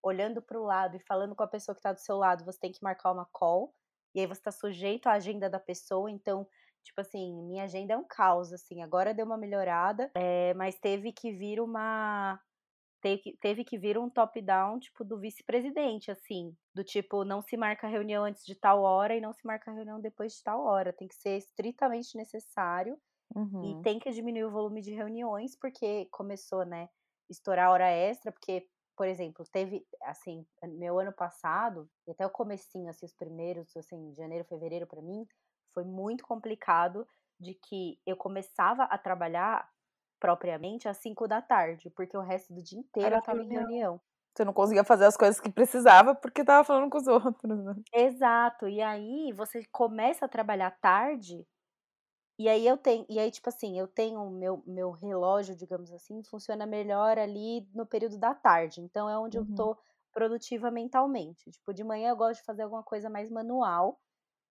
olhando 0.02 0.40
para 0.40 0.58
o 0.58 0.64
lado 0.64 0.96
e 0.96 1.04
falando 1.06 1.34
com 1.34 1.42
a 1.42 1.48
pessoa 1.48 1.74
que 1.74 1.80
está 1.80 1.92
do 1.92 2.00
seu 2.00 2.16
lado, 2.16 2.44
você 2.44 2.58
tem 2.58 2.72
que 2.72 2.82
marcar 2.82 3.12
uma 3.12 3.26
call, 3.32 3.74
e 4.14 4.20
aí 4.20 4.26
você 4.26 4.40
está 4.40 4.50
sujeito 4.50 5.06
à 5.06 5.12
agenda 5.12 5.48
da 5.48 5.60
pessoa, 5.60 6.10
então, 6.10 6.46
tipo 6.82 7.00
assim, 7.00 7.42
minha 7.44 7.64
agenda 7.64 7.94
é 7.94 7.96
um 7.96 8.04
caos, 8.04 8.52
assim, 8.52 8.82
agora 8.82 9.14
deu 9.14 9.26
uma 9.26 9.38
melhorada, 9.38 10.10
é, 10.14 10.54
mas 10.54 10.78
teve 10.78 11.12
que 11.12 11.32
vir 11.32 11.60
uma. 11.60 12.40
Teve 13.02 13.22
que, 13.22 13.36
teve 13.38 13.64
que 13.64 13.78
vir 13.78 13.96
um 13.96 14.10
top-down, 14.10 14.78
tipo, 14.78 15.02
do 15.02 15.18
vice-presidente, 15.18 16.10
assim, 16.10 16.54
do 16.74 16.84
tipo, 16.84 17.24
não 17.24 17.40
se 17.40 17.56
marca 17.56 17.88
reunião 17.88 18.24
antes 18.24 18.44
de 18.44 18.54
tal 18.54 18.82
hora 18.82 19.16
e 19.16 19.22
não 19.22 19.32
se 19.32 19.40
marca 19.46 19.72
reunião 19.72 19.98
depois 19.98 20.34
de 20.34 20.42
tal 20.42 20.62
hora, 20.66 20.92
tem 20.92 21.08
que 21.08 21.14
ser 21.14 21.38
estritamente 21.38 22.14
necessário 22.14 22.98
uhum. 23.34 23.64
e 23.64 23.82
tem 23.82 23.98
que 23.98 24.10
diminuir 24.10 24.44
o 24.44 24.50
volume 24.50 24.82
de 24.82 24.92
reuniões, 24.92 25.56
porque 25.58 26.08
começou, 26.10 26.66
né, 26.66 26.90
estourar 27.30 27.70
hora 27.70 27.88
extra, 27.88 28.30
porque 28.30 28.68
por 29.00 29.08
exemplo, 29.08 29.46
teve, 29.50 29.82
assim, 30.02 30.44
meu 30.62 30.98
ano 30.98 31.10
passado, 31.10 31.88
e 32.06 32.10
até 32.10 32.26
o 32.26 32.28
comecinho, 32.28 32.90
assim, 32.90 33.06
os 33.06 33.14
primeiros, 33.14 33.74
assim, 33.74 34.14
janeiro, 34.14 34.44
fevereiro, 34.44 34.86
para 34.86 35.00
mim, 35.00 35.26
foi 35.72 35.84
muito 35.84 36.22
complicado 36.22 37.08
de 37.40 37.54
que 37.54 37.98
eu 38.04 38.14
começava 38.14 38.82
a 38.82 38.98
trabalhar 38.98 39.66
propriamente 40.20 40.86
às 40.86 40.98
5 40.98 41.26
da 41.26 41.40
tarde, 41.40 41.88
porque 41.88 42.14
o 42.14 42.20
resto 42.20 42.52
do 42.52 42.62
dia 42.62 42.78
inteiro 42.78 43.16
eu 43.16 43.22
tava 43.22 43.40
em 43.40 43.48
reunião. 43.48 43.98
Você 44.36 44.44
não 44.44 44.52
conseguia 44.52 44.84
fazer 44.84 45.06
as 45.06 45.16
coisas 45.16 45.40
que 45.40 45.48
precisava 45.50 46.14
porque 46.14 46.44
tava 46.44 46.62
falando 46.62 46.90
com 46.90 46.98
os 46.98 47.06
outros, 47.08 47.64
né? 47.64 47.74
Exato. 47.94 48.68
E 48.68 48.82
aí 48.82 49.32
você 49.32 49.64
começa 49.72 50.26
a 50.26 50.28
trabalhar 50.28 50.72
tarde 50.72 51.46
e 52.40 52.48
aí 52.48 52.66
eu 52.66 52.78
tenho, 52.78 53.04
e 53.06 53.18
aí, 53.18 53.30
tipo 53.30 53.50
assim, 53.50 53.78
eu 53.78 53.86
tenho 53.86 54.30
meu, 54.30 54.62
meu 54.66 54.92
relógio, 54.92 55.54
digamos 55.54 55.92
assim, 55.92 56.22
funciona 56.22 56.64
melhor 56.64 57.18
ali 57.18 57.68
no 57.74 57.84
período 57.84 58.16
da 58.16 58.34
tarde. 58.34 58.80
Então 58.80 59.10
é 59.10 59.18
onde 59.18 59.36
uhum. 59.36 59.46
eu 59.46 59.54
tô 59.54 59.78
produtiva 60.10 60.70
mentalmente. 60.70 61.50
Tipo, 61.50 61.74
de 61.74 61.84
manhã 61.84 62.08
eu 62.08 62.16
gosto 62.16 62.40
de 62.40 62.46
fazer 62.46 62.62
alguma 62.62 62.82
coisa 62.82 63.10
mais 63.10 63.30
manual, 63.30 64.00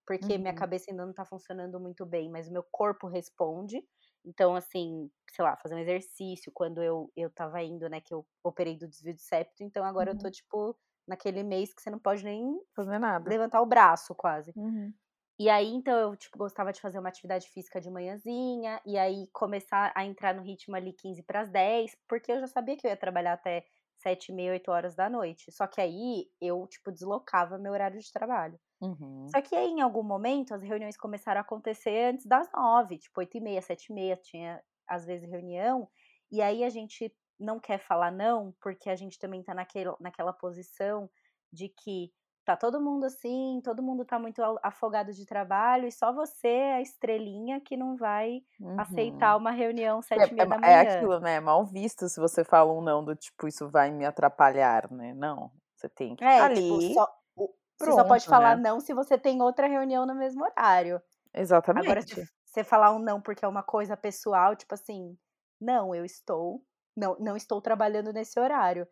porque 0.06 0.34
uhum. 0.34 0.40
minha 0.40 0.54
cabeça 0.54 0.92
ainda 0.92 1.04
não 1.04 1.14
tá 1.14 1.26
funcionando 1.26 1.80
muito 1.80 2.06
bem, 2.06 2.30
mas 2.30 2.48
o 2.48 2.54
meu 2.54 2.64
corpo 2.72 3.08
responde. 3.08 3.84
Então, 4.24 4.56
assim, 4.56 5.10
sei 5.32 5.44
lá, 5.44 5.58
fazer 5.58 5.74
um 5.74 5.80
exercício 5.80 6.52
quando 6.54 6.84
eu, 6.84 7.12
eu 7.18 7.32
tava 7.32 7.64
indo, 7.64 7.90
né, 7.90 8.00
que 8.02 8.14
eu 8.14 8.24
operei 8.44 8.78
do 8.78 8.88
desvio 8.88 9.16
de 9.16 9.22
septo, 9.24 9.64
então 9.64 9.84
agora 9.84 10.12
uhum. 10.12 10.16
eu 10.16 10.20
tô, 10.20 10.28
uhum. 10.28 10.32
tipo, 10.32 10.78
naquele 11.08 11.42
mês 11.42 11.74
que 11.74 11.82
você 11.82 11.90
não 11.90 11.98
pode 11.98 12.24
nem 12.24 12.62
fazer 12.76 13.00
nada. 13.00 13.28
Levantar 13.28 13.64
o 13.64 13.66
braço, 13.66 14.14
quase. 14.14 14.54
Uhum. 14.56 14.94
E 15.40 15.50
aí, 15.50 15.68
então, 15.70 15.98
eu, 15.98 16.16
tipo, 16.18 16.38
gostava 16.38 16.74
de 16.74 16.82
fazer 16.82 17.00
uma 17.00 17.08
atividade 17.10 17.48
física 17.50 17.80
de 17.80 17.90
manhãzinha, 17.90 18.82
e 18.86 18.98
aí 18.98 19.28
começar 19.32 19.92
a 19.96 20.04
entrar 20.06 20.34
no 20.36 20.42
ritmo 20.44 20.76
ali 20.76 20.92
15 20.94 21.24
para 21.24 21.42
as 21.42 21.50
10, 21.50 21.96
porque 22.10 22.32
eu 22.32 22.40
já 22.42 22.48
sabia 22.48 22.76
que 22.76 22.86
eu 22.86 22.92
ia 22.92 22.98
trabalhar 22.98 23.34
até 23.34 23.66
7 23.96 24.30
e 24.32 24.36
meia, 24.36 24.52
8 24.52 24.70
horas 24.70 24.96
da 24.96 25.10
noite. 25.10 25.50
Só 25.52 25.66
que 25.66 25.80
aí 25.80 26.26
eu, 26.42 26.68
tipo, 26.68 26.92
deslocava 26.92 27.58
meu 27.58 27.72
horário 27.72 28.00
de 28.00 28.12
trabalho. 28.12 28.60
Uhum. 28.82 29.36
Só 29.36 29.42
que 29.42 29.56
aí, 29.56 29.68
em 29.70 29.82
algum 29.82 30.04
momento, 30.04 30.54
as 30.54 30.64
reuniões 30.64 30.98
começaram 30.98 31.40
a 31.40 31.44
acontecer 31.44 32.06
antes 32.14 32.26
das 32.26 32.50
9, 32.54 32.98
tipo, 33.00 33.20
8 33.20 33.38
e 33.38 33.42
meia, 33.42 33.62
7 33.62 33.88
e 33.92 33.94
meia, 33.94 34.18
tinha 34.18 34.64
às 34.88 35.06
vezes 35.06 35.30
reunião, 35.30 35.90
e 36.32 36.42
aí 36.42 36.64
a 36.64 36.70
gente 36.70 37.16
não 37.40 37.60
quer 37.60 37.80
falar 37.80 38.12
não, 38.12 38.54
porque 38.62 38.90
a 38.90 38.96
gente 38.96 39.20
também 39.20 39.44
tá 39.44 39.54
naquele, 39.54 39.92
naquela 40.00 40.34
posição 40.34 41.10
de 41.54 41.70
que 41.70 42.12
tá 42.50 42.56
todo 42.56 42.82
mundo 42.82 43.06
assim, 43.06 43.62
todo 43.64 43.84
mundo 43.84 44.04
tá 44.04 44.18
muito 44.18 44.42
afogado 44.64 45.14
de 45.14 45.24
trabalho 45.24 45.88
e 45.88 45.92
só 45.92 46.12
você 46.12 46.48
é 46.48 46.74
a 46.76 46.82
estrelinha 46.82 47.62
que 47.62 47.78
não 47.78 47.96
vai 47.96 48.42
uhum. 48.60 48.80
aceitar 48.80 49.38
uma 49.38 49.52
reunião 49.52 50.02
sete 50.02 50.24
é, 50.24 50.28
e 50.28 50.34
meia 50.34 50.44
é, 50.44 50.48
da 50.48 50.58
manhã. 50.58 50.72
É 50.72 50.98
aquilo, 50.98 51.20
né? 51.20 51.36
É 51.36 51.40
mal 51.40 51.64
visto 51.64 52.10
se 52.10 52.20
você 52.20 52.44
fala 52.44 52.74
um 52.74 52.82
não 52.82 53.06
do 53.06 53.16
tipo, 53.16 53.48
isso 53.48 53.70
vai 53.70 53.92
me 53.92 54.04
atrapalhar, 54.04 54.90
né? 54.92 55.14
Não, 55.14 55.52
você 55.76 55.88
tem 55.88 56.16
que 56.16 56.24
é, 56.24 56.40
ali. 56.40 56.56
Tipo, 56.56 56.94
só, 56.94 57.06
Pronto, 57.36 57.56
você 57.78 57.92
só 57.92 58.04
pode 58.04 58.26
falar 58.26 58.58
né? 58.58 58.64
não 58.64 58.80
se 58.80 58.96
você 58.96 59.16
tem 59.16 59.42
outra 59.44 59.68
reunião 59.68 60.08
no 60.08 60.16
mesmo 60.16 60.44
horário. 60.44 61.00
Exatamente. 61.32 61.86
Agora, 61.86 62.02
se 62.02 62.28
você 62.46 62.64
falar 62.64 62.92
um 62.96 63.00
não 63.00 63.22
porque 63.22 63.46
é 63.46 63.48
uma 63.48 63.62
coisa 63.62 63.96
pessoal, 63.96 64.56
tipo 64.56 64.74
assim, 64.74 65.16
não, 65.62 65.94
eu 65.94 66.04
estou, 66.04 66.64
não, 66.98 67.16
não 67.20 67.36
estou 67.36 67.62
trabalhando 67.62 68.12
nesse 68.12 68.40
horário. 68.40 68.88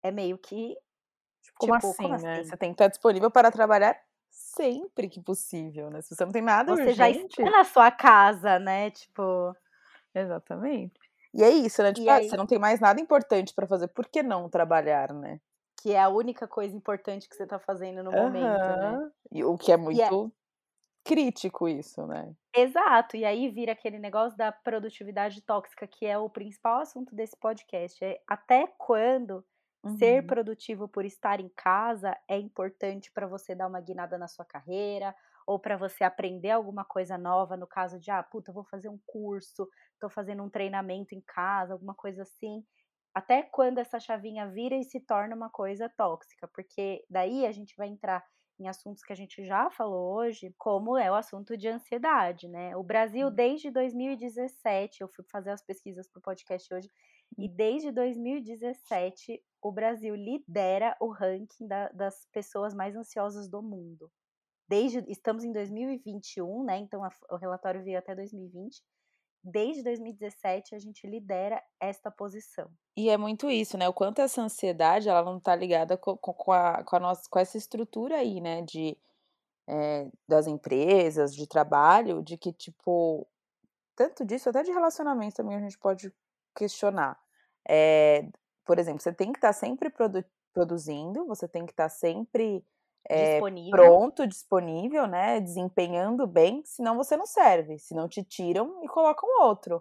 É 0.00 0.12
meio 0.12 0.38
que 0.38 0.76
como, 1.58 1.74
tipo, 1.74 1.86
assim, 1.86 2.02
como 2.02 2.18
né? 2.18 2.40
Assim? 2.40 2.50
Você 2.50 2.56
tem 2.56 2.70
que 2.70 2.74
estar 2.74 2.88
disponível 2.88 3.30
para 3.30 3.50
trabalhar 3.50 3.96
sempre 4.30 5.08
que 5.08 5.20
possível, 5.20 5.90
né? 5.90 6.00
Se 6.00 6.14
você 6.14 6.24
não 6.24 6.32
tem 6.32 6.42
nada 6.42 6.74
você 6.74 6.82
urgente... 6.82 6.96
já 6.96 7.10
está 7.10 7.44
na 7.44 7.64
sua 7.64 7.90
casa, 7.90 8.58
né? 8.58 8.90
Tipo... 8.90 9.54
Exatamente. 10.14 10.98
E 11.32 11.42
é 11.42 11.50
isso, 11.50 11.82
né? 11.82 11.92
Tipo, 11.92 12.10
ah, 12.10 12.22
você 12.22 12.36
não 12.36 12.46
tem 12.46 12.58
mais 12.58 12.80
nada 12.80 13.00
importante 13.00 13.54
para 13.54 13.66
fazer, 13.66 13.88
por 13.88 14.06
que 14.06 14.22
não 14.22 14.48
trabalhar, 14.48 15.12
né? 15.12 15.40
Que 15.80 15.92
é 15.92 16.00
a 16.00 16.08
única 16.08 16.46
coisa 16.46 16.76
importante 16.76 17.28
que 17.28 17.36
você 17.36 17.44
está 17.44 17.58
fazendo 17.58 18.02
no 18.02 18.10
uhum. 18.10 18.22
momento, 18.24 18.58
né? 18.58 19.10
E 19.30 19.44
o 19.44 19.56
que 19.56 19.72
é 19.72 19.76
muito 19.76 20.00
é... 20.00 21.08
crítico 21.08 21.68
isso, 21.68 22.06
né? 22.06 22.34
Exato. 22.54 23.16
E 23.16 23.24
aí 23.24 23.48
vira 23.48 23.72
aquele 23.72 23.98
negócio 23.98 24.36
da 24.36 24.50
produtividade 24.50 25.40
tóxica, 25.42 25.86
que 25.86 26.04
é 26.04 26.18
o 26.18 26.28
principal 26.28 26.80
assunto 26.80 27.14
desse 27.14 27.36
podcast. 27.36 28.04
É 28.04 28.20
até 28.26 28.66
quando 28.76 29.44
Uhum. 29.84 29.98
Ser 29.98 30.26
produtivo 30.26 30.88
por 30.88 31.04
estar 31.04 31.40
em 31.40 31.48
casa 31.50 32.16
é 32.28 32.38
importante 32.38 33.10
para 33.12 33.26
você 33.26 33.54
dar 33.54 33.66
uma 33.66 33.80
guinada 33.80 34.16
na 34.18 34.28
sua 34.28 34.44
carreira 34.44 35.14
ou 35.46 35.58
para 35.58 35.76
você 35.76 36.04
aprender 36.04 36.50
alguma 36.50 36.84
coisa 36.84 37.18
nova, 37.18 37.56
no 37.56 37.66
caso 37.66 37.98
de, 37.98 38.10
ah, 38.10 38.22
puta, 38.22 38.52
vou 38.52 38.64
fazer 38.64 38.88
um 38.88 38.98
curso, 39.06 39.68
estou 39.94 40.08
fazendo 40.10 40.42
um 40.44 40.50
treinamento 40.50 41.14
em 41.14 41.20
casa, 41.26 41.72
alguma 41.74 41.94
coisa 41.94 42.22
assim. 42.22 42.64
Até 43.14 43.42
quando 43.42 43.78
essa 43.78 43.98
chavinha 43.98 44.48
vira 44.50 44.76
e 44.76 44.84
se 44.84 45.00
torna 45.00 45.34
uma 45.34 45.50
coisa 45.50 45.88
tóxica, 45.88 46.48
porque 46.54 47.04
daí 47.10 47.44
a 47.46 47.52
gente 47.52 47.74
vai 47.76 47.88
entrar 47.88 48.24
em 48.58 48.68
assuntos 48.68 49.02
que 49.02 49.12
a 49.12 49.16
gente 49.16 49.44
já 49.44 49.70
falou 49.70 50.14
hoje, 50.16 50.54
como 50.58 50.96
é 50.96 51.10
o 51.10 51.14
assunto 51.14 51.56
de 51.56 51.66
ansiedade, 51.66 52.46
né? 52.48 52.76
O 52.76 52.82
Brasil, 52.84 53.30
desde 53.30 53.70
2017, 53.70 55.00
eu 55.02 55.08
fui 55.08 55.24
fazer 55.30 55.50
as 55.50 55.62
pesquisas 55.64 56.06
para 56.08 56.20
o 56.20 56.22
podcast 56.22 56.72
hoje, 56.72 56.88
e 57.36 57.48
desde 57.48 57.90
2017 57.92 59.42
o 59.62 59.70
Brasil 59.70 60.14
lidera 60.14 60.96
o 61.00 61.10
ranking 61.10 61.66
da, 61.66 61.88
das 61.90 62.26
pessoas 62.32 62.74
mais 62.74 62.96
ansiosas 62.96 63.48
do 63.48 63.62
mundo. 63.62 64.10
Desde 64.68 65.04
estamos 65.08 65.44
em 65.44 65.52
2021, 65.52 66.64
né? 66.64 66.78
Então 66.78 67.04
a, 67.04 67.10
o 67.30 67.36
relatório 67.36 67.82
veio 67.82 67.98
até 67.98 68.14
2020. 68.14 68.82
Desde 69.42 69.82
2017 69.82 70.74
a 70.74 70.78
gente 70.78 71.06
lidera 71.06 71.62
esta 71.80 72.10
posição. 72.10 72.70
E 72.96 73.08
é 73.08 73.16
muito 73.16 73.50
isso, 73.50 73.76
né? 73.76 73.88
O 73.88 73.92
quanto 73.92 74.20
essa 74.20 74.42
ansiedade 74.42 75.08
ela 75.08 75.24
não 75.24 75.38
está 75.38 75.54
ligada 75.54 75.96
com, 75.96 76.16
com, 76.16 76.52
a, 76.52 76.84
com, 76.84 76.96
a 76.96 77.00
nossa, 77.00 77.28
com 77.28 77.38
essa 77.38 77.56
estrutura 77.56 78.16
aí, 78.16 78.40
né? 78.40 78.62
De, 78.62 78.96
é, 79.68 80.08
das 80.28 80.46
empresas, 80.46 81.34
de 81.34 81.46
trabalho, 81.46 82.22
de 82.22 82.36
que, 82.36 82.52
tipo, 82.52 83.26
tanto 83.96 84.24
disso, 84.24 84.48
até 84.48 84.62
de 84.62 84.70
relacionamento 84.70 85.36
também 85.36 85.56
a 85.56 85.60
gente 85.60 85.78
pode 85.78 86.12
questionar. 86.60 87.18
É, 87.68 88.28
por 88.66 88.78
exemplo, 88.78 89.00
você 89.00 89.12
tem 89.12 89.32
que 89.32 89.38
estar 89.38 89.48
tá 89.48 89.52
sempre 89.52 89.90
produ 89.90 90.24
produzindo, 90.52 91.24
você 91.26 91.46
tem 91.46 91.64
que 91.64 91.72
estar 91.72 91.84
tá 91.84 91.88
sempre 91.88 92.64
é, 93.08 93.34
disponível. 93.34 93.70
pronto, 93.70 94.26
disponível, 94.26 95.06
né? 95.06 95.40
Desempenhando 95.40 96.26
bem, 96.26 96.62
senão 96.64 96.96
você 96.96 97.16
não 97.16 97.24
serve, 97.24 97.78
senão 97.78 98.08
te 98.08 98.22
tiram 98.24 98.82
e 98.82 98.88
colocam 98.88 99.28
outro, 99.42 99.80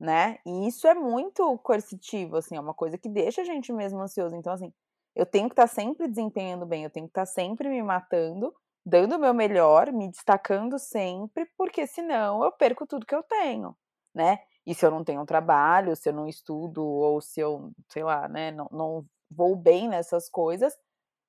né? 0.00 0.38
E 0.46 0.66
isso 0.66 0.86
é 0.88 0.94
muito 0.94 1.58
coercitivo, 1.58 2.36
assim, 2.36 2.56
é 2.56 2.60
uma 2.60 2.72
coisa 2.74 2.96
que 2.96 3.08
deixa 3.08 3.42
a 3.42 3.44
gente 3.44 3.72
mesmo 3.72 4.00
ansioso. 4.00 4.34
Então, 4.34 4.52
assim, 4.52 4.72
eu 5.14 5.26
tenho 5.26 5.48
que 5.48 5.52
estar 5.52 5.68
tá 5.68 5.74
sempre 5.74 6.08
desempenhando 6.08 6.64
bem, 6.64 6.84
eu 6.84 6.90
tenho 6.90 7.06
que 7.06 7.10
estar 7.10 7.26
sempre 7.26 7.68
me 7.68 7.82
matando, 7.82 8.54
dando 8.84 9.16
o 9.16 9.18
meu 9.18 9.34
melhor, 9.34 9.92
me 9.92 10.08
destacando 10.10 10.78
sempre, 10.78 11.46
porque 11.56 11.86
senão 11.86 12.42
eu 12.42 12.52
perco 12.52 12.86
tudo 12.86 13.04
que 13.04 13.14
eu 13.14 13.22
tenho, 13.22 13.76
né? 14.14 14.38
E 14.66 14.74
se 14.74 14.84
eu 14.86 14.90
não 14.90 15.04
tenho 15.04 15.22
um 15.22 15.26
trabalho, 15.26 15.94
se 15.96 16.08
eu 16.08 16.12
não 16.12 16.26
estudo, 16.28 16.84
ou 16.84 17.20
se 17.20 17.40
eu, 17.40 17.70
sei 17.88 18.02
lá, 18.04 18.28
né, 18.28 18.50
não, 18.50 18.68
não 18.72 19.06
vou 19.30 19.56
bem 19.56 19.88
nessas 19.88 20.28
coisas, 20.28 20.74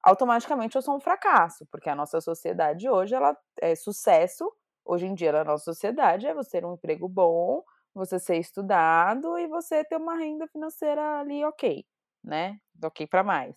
automaticamente 0.04 0.76
eu 0.76 0.82
sou 0.82 0.96
um 0.96 1.00
fracasso, 1.00 1.66
porque 1.72 1.90
a 1.90 1.96
nossa 1.96 2.22
sociedade 2.22 2.90
hoje, 2.90 3.16
ela 3.16 3.36
é 3.62 3.76
sucesso, 3.76 4.52
hoje 4.86 5.06
em 5.08 5.14
dia 5.16 5.32
na 5.32 5.44
nossa 5.44 5.66
sociedade, 5.66 6.28
é 6.28 6.34
você 6.34 6.60
ter 6.62 6.66
um 6.66 6.74
emprego 6.74 7.08
bom, 7.10 7.64
você 7.94 8.20
ser 8.20 8.38
estudado 8.38 9.38
e 9.40 9.48
você 9.48 9.84
ter 9.86 9.98
uma 9.98 10.16
renda 10.18 10.48
financeira 10.48 11.20
ali 11.20 11.44
ok, 11.46 11.86
né? 12.24 12.58
Ok 12.84 13.08
para 13.08 13.24
mais. 13.24 13.56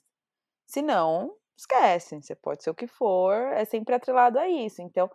Se 0.66 0.82
não, 0.82 1.34
esquece, 1.56 2.22
você 2.22 2.34
pode 2.34 2.62
ser 2.64 2.70
o 2.70 2.75
que 2.75 2.87
for, 2.87 3.34
é 3.52 3.64
sempre 3.64 3.94
atrelado 3.94 4.38
a 4.38 4.49
isso. 4.49 4.80
Então, 4.82 5.10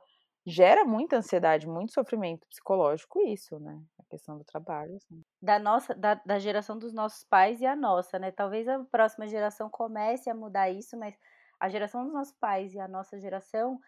gera 0.45 0.85
muita 0.85 1.17
ansiedade, 1.17 1.67
muito 1.67 1.93
sofrimento 1.93 2.47
psicológico 2.47 3.19
isso, 3.21 3.59
né? 3.59 3.81
A 3.99 4.03
questão 4.09 4.37
do 4.37 4.43
trabalho. 4.43 4.95
Assim. 4.95 5.21
Da 5.41 5.57
nossa, 5.57 5.95
da, 5.95 6.15
da 6.15 6.37
geração 6.37 6.77
dos 6.77 6.93
nossos 6.93 7.23
pais 7.23 7.61
e 7.61 7.65
a 7.65 7.75
nossa, 7.75 8.19
né? 8.19 8.31
Talvez 8.31 8.67
a 8.67 8.83
próxima 8.85 9.27
geração 9.27 9.69
comece 9.69 10.29
a 10.29 10.35
mudar 10.35 10.69
isso, 10.69 10.97
mas 10.97 11.17
a 11.59 11.67
geração 11.69 12.03
dos 12.03 12.13
nossos 12.13 12.35
pais 12.39 12.73
e 12.73 12.79
a 12.79 12.87
nossa 12.87 13.19
geração, 13.19 13.79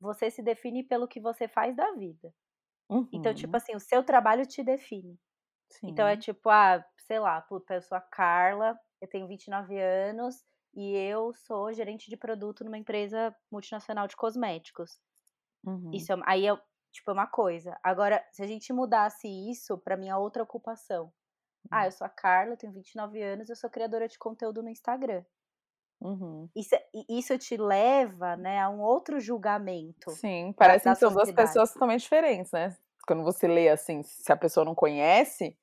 você 0.00 0.30
se 0.30 0.42
define 0.42 0.82
pelo 0.82 1.06
que 1.06 1.20
você 1.20 1.46
faz 1.46 1.76
da 1.76 1.92
vida. 1.92 2.32
Uhum. 2.88 3.08
Então, 3.12 3.32
tipo 3.32 3.52
uhum. 3.52 3.56
assim, 3.56 3.76
o 3.76 3.80
seu 3.80 4.02
trabalho 4.02 4.44
te 4.44 4.64
define. 4.64 5.16
Sim. 5.70 5.88
Então 5.90 6.06
é 6.08 6.16
tipo, 6.16 6.50
ah, 6.50 6.84
sei 7.06 7.20
lá, 7.20 7.40
puta, 7.42 7.74
eu 7.74 7.82
sou 7.82 7.96
a 7.96 8.00
Carla, 8.00 8.76
eu 9.00 9.08
tenho 9.08 9.28
29 9.28 9.78
anos 9.78 10.44
e 10.74 10.96
eu 10.96 11.32
sou 11.34 11.72
gerente 11.72 12.10
de 12.10 12.16
produto 12.16 12.64
numa 12.64 12.78
empresa 12.78 13.34
multinacional 13.50 14.08
de 14.08 14.16
cosméticos. 14.16 14.98
Uhum. 15.64 15.90
Isso 15.92 16.12
é, 16.12 16.16
aí 16.24 16.46
é 16.46 16.56
tipo 16.92 17.10
é 17.10 17.14
uma 17.14 17.26
coisa. 17.26 17.78
Agora, 17.82 18.24
se 18.32 18.42
a 18.42 18.46
gente 18.46 18.72
mudasse 18.72 19.28
isso 19.50 19.78
para 19.78 19.96
minha 19.96 20.18
outra 20.18 20.42
ocupação. 20.42 21.04
Uhum. 21.04 21.68
Ah, 21.70 21.86
eu 21.86 21.92
sou 21.92 22.06
a 22.06 22.10
Carla, 22.10 22.56
tenho 22.56 22.72
29 22.72 23.22
anos, 23.22 23.48
eu 23.48 23.56
sou 23.56 23.70
criadora 23.70 24.08
de 24.08 24.18
conteúdo 24.18 24.62
no 24.62 24.68
Instagram. 24.68 25.24
Uhum. 26.00 26.48
Isso, 26.56 26.74
é, 26.74 26.82
isso 27.08 27.36
te 27.36 27.56
leva, 27.56 28.36
né, 28.36 28.58
a 28.58 28.70
um 28.70 28.80
outro 28.80 29.20
julgamento. 29.20 30.10
Sim, 30.12 30.54
parece 30.56 30.88
que 30.88 30.94
são 30.96 31.12
duas 31.12 31.30
pessoas 31.30 31.72
totalmente 31.72 32.00
diferentes, 32.00 32.50
né? 32.52 32.74
Quando 33.06 33.22
você 33.22 33.46
lê 33.46 33.68
assim, 33.68 34.02
se 34.02 34.32
a 34.32 34.36
pessoa 34.36 34.64
não 34.64 34.74
conhece, 34.74 35.56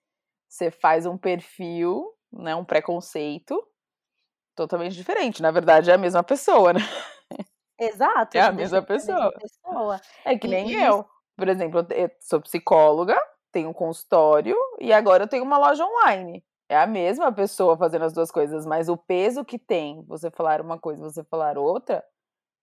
você 0.47 0.69
faz 0.69 1.05
um 1.05 1.17
perfil, 1.17 2.13
né, 2.31 2.55
um 2.55 2.63
preconceito 2.63 3.67
totalmente 4.55 4.95
diferente. 4.95 5.41
Na 5.41 5.51
verdade, 5.51 5.89
é 5.89 5.93
a 5.93 5.97
mesma 5.97 6.23
pessoa, 6.23 6.73
né? 6.73 6.81
Exato. 7.79 8.37
É 8.37 8.41
a 8.41 8.51
mesma 8.51 8.81
pessoa. 8.81 9.17
a 9.17 9.23
mesma 9.23 9.39
pessoa. 9.39 10.01
É 10.25 10.37
que 10.37 10.47
nem 10.47 10.71
e, 10.71 10.83
eu. 10.83 11.05
Por 11.35 11.47
exemplo, 11.47 11.85
eu 11.91 12.09
sou 12.19 12.41
psicóloga, 12.41 13.15
tenho 13.51 13.69
um 13.69 13.73
consultório 13.73 14.55
e 14.79 14.91
agora 14.91 15.23
eu 15.23 15.27
tenho 15.27 15.43
uma 15.43 15.57
loja 15.57 15.85
online. 15.85 16.43
É 16.69 16.77
a 16.77 16.87
mesma 16.87 17.31
pessoa 17.31 17.77
fazendo 17.77 18.03
as 18.05 18.13
duas 18.13 18.29
coisas, 18.29 18.65
mas 18.65 18.89
o 18.89 18.97
peso 18.97 19.45
que 19.45 19.57
tem 19.57 20.03
você 20.05 20.29
falar 20.29 20.59
uma 20.59 20.77
coisa 20.77 21.01
e 21.01 21.09
você 21.09 21.23
falar 21.23 21.57
outra 21.57 22.03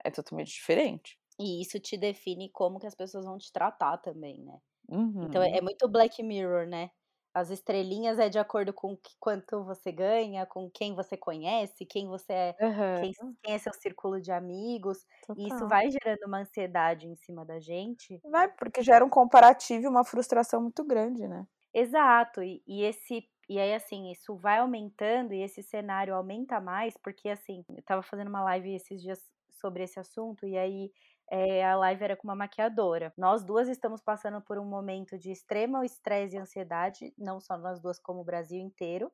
é 0.05 0.11
totalmente 0.11 0.53
diferente. 0.53 1.19
E 1.39 1.63
isso 1.63 1.81
te 1.81 1.97
define 1.97 2.51
como 2.51 2.79
que 2.79 2.87
as 2.87 2.95
pessoas 2.95 3.25
vão 3.25 3.39
te 3.39 3.51
tratar 3.51 3.97
também, 3.99 4.43
né? 4.45 4.59
Uhum. 4.89 5.25
Então 5.25 5.43
é, 5.43 5.57
é 5.57 5.61
muito 5.61 5.89
Black 5.89 6.23
Mirror, 6.23 6.67
né? 6.67 6.91
As 7.35 7.51
estrelinhas 7.51 8.19
é 8.19 8.29
de 8.29 8.39
acordo 8.39 8.73
com 8.73 8.97
que, 8.97 9.17
quanto 9.19 9.65
você 9.65 9.91
ganha, 9.91 10.47
com 10.47 10.71
quem 10.71 10.95
você 10.95 11.17
conhece, 11.17 11.85
quem 11.85 12.07
você 12.07 12.33
é, 12.33 12.57
uhum. 12.61 13.01
quem, 13.01 13.13
quem, 13.43 13.55
é 13.55 13.59
seu 13.59 13.75
círculo 13.75 14.21
de 14.21 14.31
amigos. 14.31 15.05
Total. 15.27 15.45
E 15.45 15.49
isso 15.49 15.67
vai 15.67 15.91
gerando 15.91 16.27
uma 16.27 16.39
ansiedade 16.39 17.09
em 17.09 17.17
cima 17.17 17.45
da 17.45 17.59
gente. 17.59 18.21
Vai, 18.31 18.49
porque 18.49 18.83
gera 18.83 19.05
um 19.05 19.11
comparativo 19.11 19.85
e 19.85 19.89
uma 19.89 20.05
frustração 20.05 20.63
muito 20.63 20.85
grande, 20.85 21.27
né? 21.27 21.45
Exato. 21.75 22.41
E, 22.41 22.63
e 22.67 22.85
esse 22.85 23.29
e 23.49 23.59
aí, 23.59 23.75
assim, 23.75 24.11
isso 24.11 24.37
vai 24.37 24.59
aumentando 24.59 25.35
e 25.35 25.43
esse 25.43 25.63
cenário 25.63 26.15
aumenta 26.15 26.61
mais, 26.61 26.97
porque, 26.97 27.29
assim, 27.29 27.65
eu 27.69 27.83
tava 27.83 28.03
fazendo 28.03 28.29
uma 28.29 28.43
live 28.43 28.75
esses 28.75 29.03
dias 29.03 29.21
sobre 29.61 29.83
esse 29.83 29.99
assunto, 29.99 30.47
e 30.47 30.57
aí 30.57 30.91
é, 31.31 31.65
a 31.65 31.77
live 31.77 32.05
era 32.05 32.17
com 32.17 32.29
uma 32.29 32.37
maquiadora. 32.37 33.13
Nós 33.17 33.45
duas 33.45 33.69
estamos 33.69 34.01
passando 34.03 34.41
por 34.41 34.59
um 34.59 34.65
momento 34.65 35.19
de 35.19 35.31
extremo 35.31 35.83
estresse 35.83 36.37
e 36.37 36.39
ansiedade, 36.39 37.15
não 37.17 37.41
só 37.41 37.57
nós 37.57 37.81
duas, 37.81 37.99
como 37.99 38.21
o 38.21 38.25
Brasil 38.25 38.61
inteiro, 38.61 39.11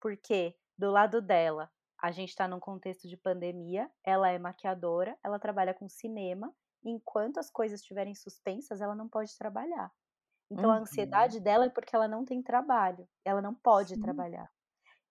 porque 0.00 0.56
do 0.76 0.90
lado 0.90 1.22
dela, 1.22 1.70
a 2.02 2.10
gente 2.10 2.30
está 2.30 2.46
num 2.46 2.60
contexto 2.60 3.08
de 3.08 3.16
pandemia, 3.16 3.90
ela 4.04 4.28
é 4.30 4.38
maquiadora, 4.38 5.16
ela 5.24 5.38
trabalha 5.38 5.72
com 5.72 5.88
cinema, 5.88 6.52
enquanto 6.84 7.38
as 7.38 7.50
coisas 7.50 7.80
estiverem 7.80 8.14
suspensas, 8.14 8.80
ela 8.80 8.94
não 8.94 9.08
pode 9.08 9.36
trabalhar. 9.38 9.90
Então 10.50 10.66
uhum. 10.66 10.76
a 10.76 10.78
ansiedade 10.80 11.40
dela 11.40 11.66
é 11.66 11.70
porque 11.70 11.96
ela 11.96 12.06
não 12.06 12.24
tem 12.24 12.42
trabalho, 12.42 13.08
ela 13.24 13.40
não 13.40 13.54
pode 13.54 13.94
Sim. 13.94 14.00
trabalhar. 14.02 14.50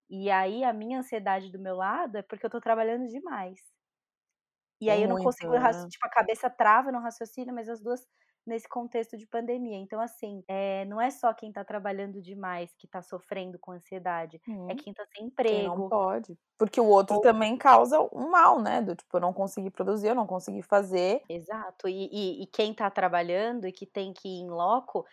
E 0.10 0.30
aí 0.30 0.64
a 0.64 0.72
minha 0.72 1.00
ansiedade 1.00 1.52
do 1.52 1.58
meu 1.58 1.76
lado 1.76 2.18
é 2.18 2.22
porque 2.22 2.46
eu 2.46 2.50
tô 2.50 2.62
trabalhando 2.62 3.08
demais. 3.08 3.60
E 4.84 4.90
aí 4.90 5.04
eu 5.04 5.10
não 5.10 5.24
consigo, 5.24 5.54
né? 5.54 5.88
tipo, 5.90 6.06
a 6.06 6.10
cabeça 6.10 6.50
trava 6.50 6.92
no 6.92 7.00
raciocínio, 7.00 7.54
mas 7.54 7.70
as 7.70 7.82
duas 7.82 8.06
nesse 8.46 8.68
contexto 8.68 9.18
de 9.18 9.26
pandemia. 9.26 9.78
Então, 9.78 10.00
assim, 10.00 10.44
é, 10.48 10.86
não 10.86 11.00
é 11.00 11.10
só 11.10 11.34
quem 11.34 11.50
está 11.50 11.64
trabalhando 11.64 12.22
demais 12.22 12.74
que 12.78 12.86
está 12.86 13.02
sofrendo 13.02 13.58
com 13.58 13.72
ansiedade, 13.72 14.42
hum, 14.48 14.70
é 14.70 14.76
quem 14.76 14.92
está 14.92 15.06
sem 15.16 15.28
emprego. 15.28 15.56
Quem 15.56 15.68
não 15.68 15.90
pode. 15.90 16.38
Porque 16.58 16.80
o 16.80 16.86
outro 16.86 17.16
Ou... 17.16 17.22
também 17.22 17.58
causa 17.58 18.00
um 18.12 18.30
mal, 18.30 18.60
né? 18.62 18.82
Do 18.82 18.96
tipo, 18.96 19.16
eu 19.16 19.22
não 19.22 19.34
consegui 19.34 19.70
produzir, 19.70 20.08
eu 20.08 20.16
não 20.16 20.28
consegui 20.28 20.62
fazer. 20.62 21.22
Exato. 21.30 21.88
E, 21.88 22.10
e, 22.12 22.44
e 22.44 22.48
quem 22.48 22.72
está 22.72 22.90
trabalhando 22.90 23.68
e 23.68 23.72
que 23.72 23.86
tem 23.86 24.14
que 24.14 24.28
ir 24.28 24.42
em 24.42 24.50
loco 24.50 25.06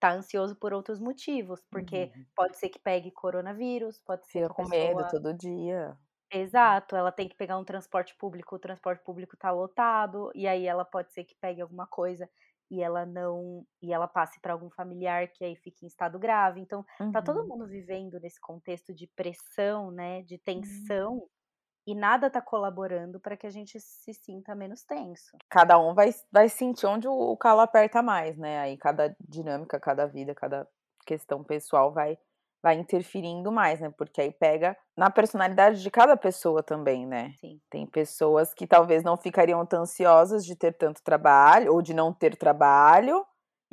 tá 0.00 0.12
ansioso 0.12 0.54
por 0.54 0.72
outros 0.72 1.00
motivos, 1.00 1.64
porque 1.68 2.12
uhum. 2.14 2.24
pode 2.34 2.56
ser 2.56 2.68
que 2.68 2.78
pegue 2.78 3.10
coronavírus, 3.10 3.98
pode 3.98 4.26
ser 4.28 4.42
Fica 4.42 4.54
com 4.54 4.68
pessoa... 4.68 4.94
medo 4.94 5.08
todo 5.10 5.34
dia. 5.34 5.98
Exato, 6.30 6.94
ela 6.94 7.10
tem 7.10 7.28
que 7.28 7.36
pegar 7.36 7.58
um 7.58 7.64
transporte 7.64 8.14
público, 8.16 8.56
o 8.56 8.58
transporte 8.58 9.02
público 9.02 9.36
tá 9.36 9.50
lotado, 9.50 10.30
e 10.34 10.46
aí 10.46 10.66
ela 10.66 10.84
pode 10.84 11.12
ser 11.12 11.24
que 11.24 11.34
pegue 11.40 11.62
alguma 11.62 11.86
coisa 11.86 12.28
e 12.70 12.82
ela 12.82 13.06
não 13.06 13.64
e 13.80 13.92
ela 13.92 14.06
passe 14.06 14.38
para 14.40 14.52
algum 14.52 14.68
familiar 14.70 15.28
que 15.28 15.42
aí 15.42 15.56
fique 15.56 15.84
em 15.84 15.88
estado 15.88 16.18
grave. 16.18 16.60
Então, 16.60 16.84
uhum. 17.00 17.10
tá 17.10 17.22
todo 17.22 17.40
uhum. 17.40 17.48
mundo 17.48 17.66
vivendo 17.66 18.20
nesse 18.20 18.40
contexto 18.40 18.92
de 18.92 19.06
pressão, 19.06 19.90
né, 19.90 20.22
de 20.22 20.36
tensão, 20.36 21.14
uhum. 21.14 21.28
e 21.86 21.94
nada 21.94 22.30
tá 22.30 22.42
colaborando 22.42 23.18
para 23.18 23.36
que 23.36 23.46
a 23.46 23.50
gente 23.50 23.80
se 23.80 24.12
sinta 24.12 24.54
menos 24.54 24.84
tenso. 24.84 25.36
Cada 25.48 25.78
um 25.78 25.94
vai, 25.94 26.10
vai 26.30 26.48
sentir 26.50 26.86
onde 26.86 27.08
o 27.08 27.36
calo 27.38 27.60
aperta 27.60 28.02
mais, 28.02 28.36
né? 28.36 28.58
Aí 28.58 28.76
cada 28.76 29.16
dinâmica, 29.26 29.80
cada 29.80 30.06
vida, 30.06 30.34
cada 30.34 30.68
questão 31.06 31.42
pessoal 31.42 31.90
vai 31.90 32.18
vai 32.62 32.76
interferindo 32.76 33.50
mais, 33.52 33.80
né? 33.80 33.92
Porque 33.96 34.20
aí 34.20 34.32
pega 34.32 34.76
na 34.96 35.10
personalidade 35.10 35.82
de 35.82 35.90
cada 35.90 36.16
pessoa 36.16 36.62
também, 36.62 37.06
né? 37.06 37.32
Sim. 37.40 37.60
Tem 37.70 37.86
pessoas 37.86 38.52
que 38.52 38.66
talvez 38.66 39.02
não 39.02 39.16
ficariam 39.16 39.64
tão 39.64 39.82
ansiosas 39.82 40.44
de 40.44 40.56
ter 40.56 40.72
tanto 40.72 41.02
trabalho 41.02 41.72
ou 41.72 41.82
de 41.82 41.94
não 41.94 42.12
ter 42.12 42.36
trabalho, 42.36 43.24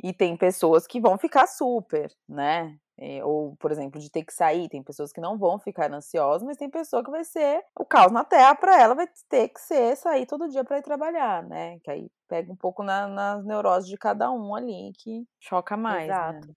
e 0.02 0.12
tem 0.12 0.36
pessoas 0.36 0.86
que 0.86 1.00
vão 1.00 1.16
ficar 1.16 1.46
super, 1.46 2.12
né? 2.28 2.76
Ou, 3.24 3.54
por 3.56 3.70
exemplo, 3.70 4.00
de 4.00 4.10
ter 4.10 4.24
que 4.24 4.32
sair, 4.32 4.70
tem 4.70 4.82
pessoas 4.82 5.12
que 5.12 5.20
não 5.20 5.36
vão 5.36 5.58
ficar 5.58 5.92
ansiosas, 5.92 6.42
mas 6.42 6.56
tem 6.56 6.70
pessoa 6.70 7.04
que 7.04 7.10
vai 7.10 7.24
ser 7.24 7.62
o 7.78 7.84
caos 7.84 8.10
na 8.10 8.24
terra 8.24 8.54
para 8.54 8.80
ela, 8.80 8.94
vai 8.94 9.06
ter 9.28 9.48
que 9.48 9.60
ser 9.60 9.96
sair 9.96 10.24
todo 10.24 10.48
dia 10.48 10.64
para 10.64 10.78
ir 10.78 10.82
trabalhar, 10.82 11.42
né? 11.42 11.78
Que 11.80 11.90
aí 11.90 12.10
pega 12.26 12.50
um 12.50 12.56
pouco 12.56 12.82
na, 12.82 13.06
nas 13.06 13.44
neuroses 13.44 13.88
de 13.88 13.98
cada 13.98 14.30
um 14.30 14.54
ali, 14.54 14.92
que 14.98 15.26
choca 15.38 15.76
mais. 15.76 16.08
Né? 16.08 16.14
Exato. 16.14 16.48
Né? 16.48 16.54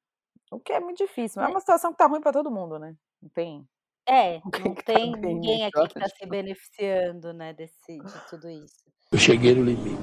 O 0.52 0.60
que 0.60 0.74
é 0.74 0.80
muito 0.80 0.98
difícil. 0.98 1.42
É, 1.42 1.46
é 1.46 1.48
uma 1.48 1.60
situação 1.60 1.92
que 1.92 1.98
tá 1.98 2.08
ruim 2.08 2.22
para 2.22 2.34
todo 2.34 2.52
mundo, 2.52 2.80
né? 2.80 2.96
Não 3.22 3.30
tem. 3.30 3.68
É, 4.08 4.40
não 4.66 4.74
tá 4.74 4.84
tem 4.84 5.12
tá 5.12 5.18
ninguém 5.18 5.66
aqui 5.66 5.88
que 5.88 6.00
está 6.00 6.10
se 6.10 6.26
beneficiando, 6.26 7.32
né, 7.34 7.54
desse, 7.54 8.00
de 8.00 8.30
tudo 8.30 8.50
isso. 8.50 8.90
Eu 9.12 9.20
cheguei 9.20 9.54
no 9.54 9.64
limite. 9.64 10.02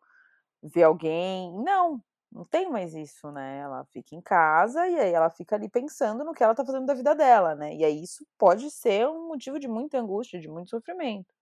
ver 0.63 0.83
alguém. 0.83 1.51
Não, 1.63 2.01
não 2.31 2.45
tem 2.45 2.69
mais 2.69 2.93
isso, 2.95 3.31
né? 3.31 3.59
Ela 3.59 3.85
fica 3.85 4.15
em 4.15 4.21
casa 4.21 4.87
e 4.87 4.99
aí 4.99 5.13
ela 5.13 5.29
fica 5.29 5.55
ali 5.55 5.69
pensando 5.69 6.23
no 6.23 6.33
que 6.33 6.43
ela 6.43 6.55
tá 6.55 6.65
fazendo 6.65 6.85
da 6.85 6.93
vida 6.93 7.15
dela, 7.15 7.55
né? 7.55 7.75
E 7.75 7.83
aí 7.85 8.03
isso 8.03 8.25
pode 8.37 8.69
ser 8.71 9.07
um 9.07 9.27
motivo 9.27 9.59
de 9.59 9.67
muita 9.67 9.99
angústia, 9.99 10.39
de 10.39 10.47
muito 10.47 10.69
sofrimento. 10.71 11.33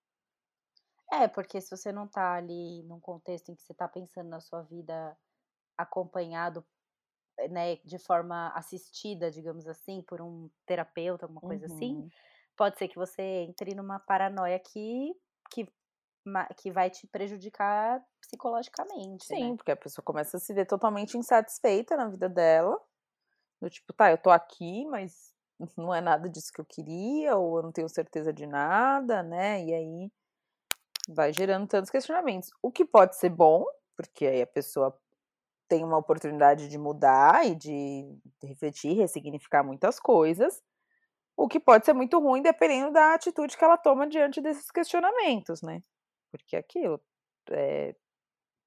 É, 1.13 1.27
porque 1.27 1.59
se 1.59 1.69
você 1.69 1.91
não 1.91 2.07
tá 2.07 2.35
ali 2.35 2.83
num 2.83 2.99
contexto 2.99 3.49
em 3.51 3.55
que 3.55 3.61
você 3.61 3.73
tá 3.73 3.87
pensando 3.87 4.29
na 4.29 4.39
sua 4.39 4.61
vida 4.63 5.17
acompanhado 5.77 6.65
né, 7.49 7.77
de 7.77 7.97
forma 7.97 8.49
assistida, 8.55 9.31
digamos 9.31 9.67
assim, 9.67 10.01
por 10.03 10.21
um 10.21 10.49
terapeuta, 10.65 11.25
alguma 11.25 11.41
coisa 11.41 11.65
assim, 11.65 11.95
uhum. 11.95 11.99
assim, 12.01 12.09
pode 12.55 12.77
ser 12.77 12.87
que 12.87 12.95
você 12.95 13.21
entre 13.21 13.73
numa 13.75 13.99
paranoia 13.99 14.59
que, 14.59 15.13
que, 15.49 15.67
que 16.57 16.71
vai 16.71 16.89
te 16.89 17.07
prejudicar 17.07 18.03
psicologicamente. 18.21 19.25
Sim, 19.25 19.51
né? 19.51 19.55
porque 19.57 19.71
a 19.71 19.77
pessoa 19.77 20.03
começa 20.03 20.37
a 20.37 20.39
se 20.39 20.53
ver 20.53 20.65
totalmente 20.65 21.17
insatisfeita 21.17 21.95
na 21.95 22.07
vida 22.07 22.29
dela. 22.29 22.79
Do 23.61 23.69
tipo, 23.69 23.93
tá, 23.93 24.11
eu 24.11 24.17
tô 24.17 24.29
aqui, 24.29 24.85
mas 24.85 25.33
não 25.77 25.93
é 25.93 26.01
nada 26.01 26.29
disso 26.29 26.51
que 26.53 26.61
eu 26.61 26.65
queria, 26.65 27.35
ou 27.35 27.57
eu 27.57 27.63
não 27.63 27.71
tenho 27.71 27.89
certeza 27.89 28.33
de 28.33 28.47
nada, 28.47 29.21
né? 29.21 29.63
E 29.63 29.73
aí 29.73 30.11
vai 31.09 31.33
gerando 31.33 31.67
tantos 31.67 31.91
questionamentos. 31.91 32.49
O 32.61 32.71
que 32.71 32.85
pode 32.85 33.15
ser 33.17 33.29
bom, 33.29 33.65
porque 33.95 34.25
aí 34.25 34.41
a 34.41 34.47
pessoa 34.47 34.97
tem 35.71 35.85
uma 35.85 35.97
oportunidade 35.97 36.67
de 36.67 36.77
mudar 36.77 37.47
e 37.47 37.55
de 37.55 38.19
refletir, 38.43 38.91
ressignificar 38.91 39.63
muitas 39.63 40.01
coisas, 40.01 40.61
o 41.37 41.47
que 41.47 41.61
pode 41.61 41.85
ser 41.85 41.93
muito 41.93 42.19
ruim 42.19 42.41
dependendo 42.41 42.91
da 42.91 43.13
atitude 43.13 43.57
que 43.57 43.63
ela 43.63 43.77
toma 43.77 44.05
diante 44.05 44.41
desses 44.41 44.69
questionamentos, 44.69 45.61
né? 45.61 45.81
Porque 46.29 46.57
aquilo, 46.57 47.01
é, 47.51 47.95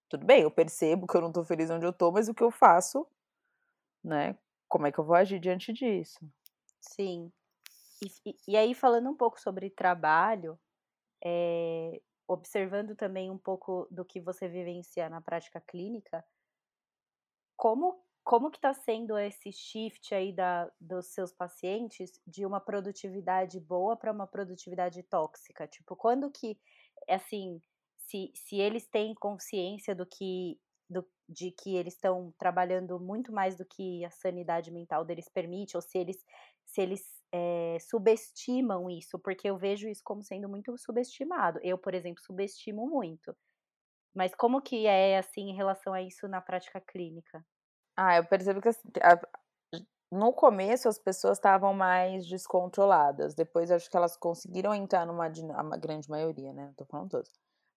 tudo 0.09 0.25
bem, 0.25 0.45
eu 0.45 0.51
percebo 0.51 1.07
que 1.07 1.15
eu 1.15 1.21
não 1.21 1.29
estou 1.29 1.45
feliz 1.45 1.69
onde 1.69 1.85
eu 1.85 1.91
estou, 1.91 2.11
mas 2.11 2.27
o 2.27 2.33
que 2.33 2.43
eu 2.43 2.51
faço, 2.51 3.07
né? 4.03 4.35
Como 4.67 4.87
é 4.87 4.93
que 4.93 4.99
eu 4.99 5.05
vou 5.05 5.15
agir 5.15 5.39
diante 5.39 5.75
disso? 5.75 6.19
Sim. 6.81 7.31
E, 8.25 8.35
e 8.49 8.57
aí, 8.57 8.75
falando 8.75 9.11
um 9.11 9.15
pouco 9.15 9.39
sobre 9.39 9.69
trabalho, 9.69 10.59
é, 11.23 12.01
observando 12.27 12.97
também 12.97 13.31
um 13.31 13.37
pouco 13.37 13.87
do 13.91 14.07
que 14.07 14.23
você 14.23 14.49
vivencia 14.49 15.11
na 15.11 15.21
prática 15.21 15.61
clínica, 15.61 16.25
como 17.65 17.99
como 18.23 18.51
que 18.51 18.59
está 18.59 18.75
sendo 18.75 19.19
esse 19.19 19.51
shift 19.53 20.15
aí 20.15 20.33
da, 20.35 20.71
dos 20.81 21.09
seus 21.09 21.33
pacientes 21.33 22.11
de 22.27 22.45
uma 22.45 22.61
produtividade 22.61 23.59
boa 23.61 23.97
para 23.97 24.13
uma 24.13 24.27
produtividade 24.27 25.03
tóxica? 25.05 25.67
Tipo, 25.67 25.95
quando 25.95 26.31
que, 26.31 26.59
assim, 27.09 27.61
se, 27.99 28.33
se 28.35 28.57
eles 28.57 28.87
têm 28.87 29.15
consciência 29.15 29.95
do 29.95 30.07
que, 30.07 30.59
do, 30.89 31.07
de 31.29 31.51
que 31.53 31.77
eles 31.77 31.95
estão 31.95 32.35
trabalhando 32.39 32.99
muito 32.99 33.33
mais 33.33 33.57
do 33.57 33.65
que 33.67 34.05
a 34.05 34.11
sanidade 34.11 34.71
mental 34.71 35.05
deles 35.05 35.29
permite, 35.29 35.77
ou 35.77 35.83
se 35.83 35.99
eles, 35.99 36.17
se 36.67 36.81
eles 36.81 37.03
é, 37.33 37.79
subestimam 37.81 38.91
isso, 38.91 39.19
porque 39.19 39.49
eu 39.49 39.59
vejo 39.59 39.89
isso 39.89 40.03
como 40.05 40.23
sendo 40.23 40.49
muito 40.49 40.77
subestimado. 40.79 41.61
Eu, 41.63 41.79
por 41.79 41.95
exemplo, 41.95 42.23
subestimo 42.23 42.87
muito. 42.87 43.37
Mas 44.15 44.35
como 44.35 44.63
que 44.63 44.87
é, 44.87 45.19
assim, 45.19 45.51
em 45.51 45.57
relação 45.57 45.93
a 45.93 46.03
isso 46.03 46.29
na 46.29 46.41
prática 46.41 46.81
clínica? 46.81 47.45
Ah, 47.97 48.17
eu 48.17 48.25
percebo 48.25 48.61
que 48.61 48.69
assim, 48.69 48.89
a, 49.03 49.19
no 50.11 50.33
começo 50.33 50.89
as 50.89 50.99
pessoas 50.99 51.39
estavam 51.39 51.75
mais 51.75 52.27
descontroladas. 52.27 53.35
Depois 53.35 53.71
acho 53.71 53.91
que 53.91 53.97
elas 53.97 54.17
conseguiram 54.17 54.75
entrar 54.75 55.07
numa 55.07 55.27
a 55.27 55.77
grande 55.77 56.09
maioria, 56.11 56.53
né? 56.53 56.67
Não 56.67 56.75
tô 56.75 56.85
falando 56.87 57.11
todos. 57.11 57.31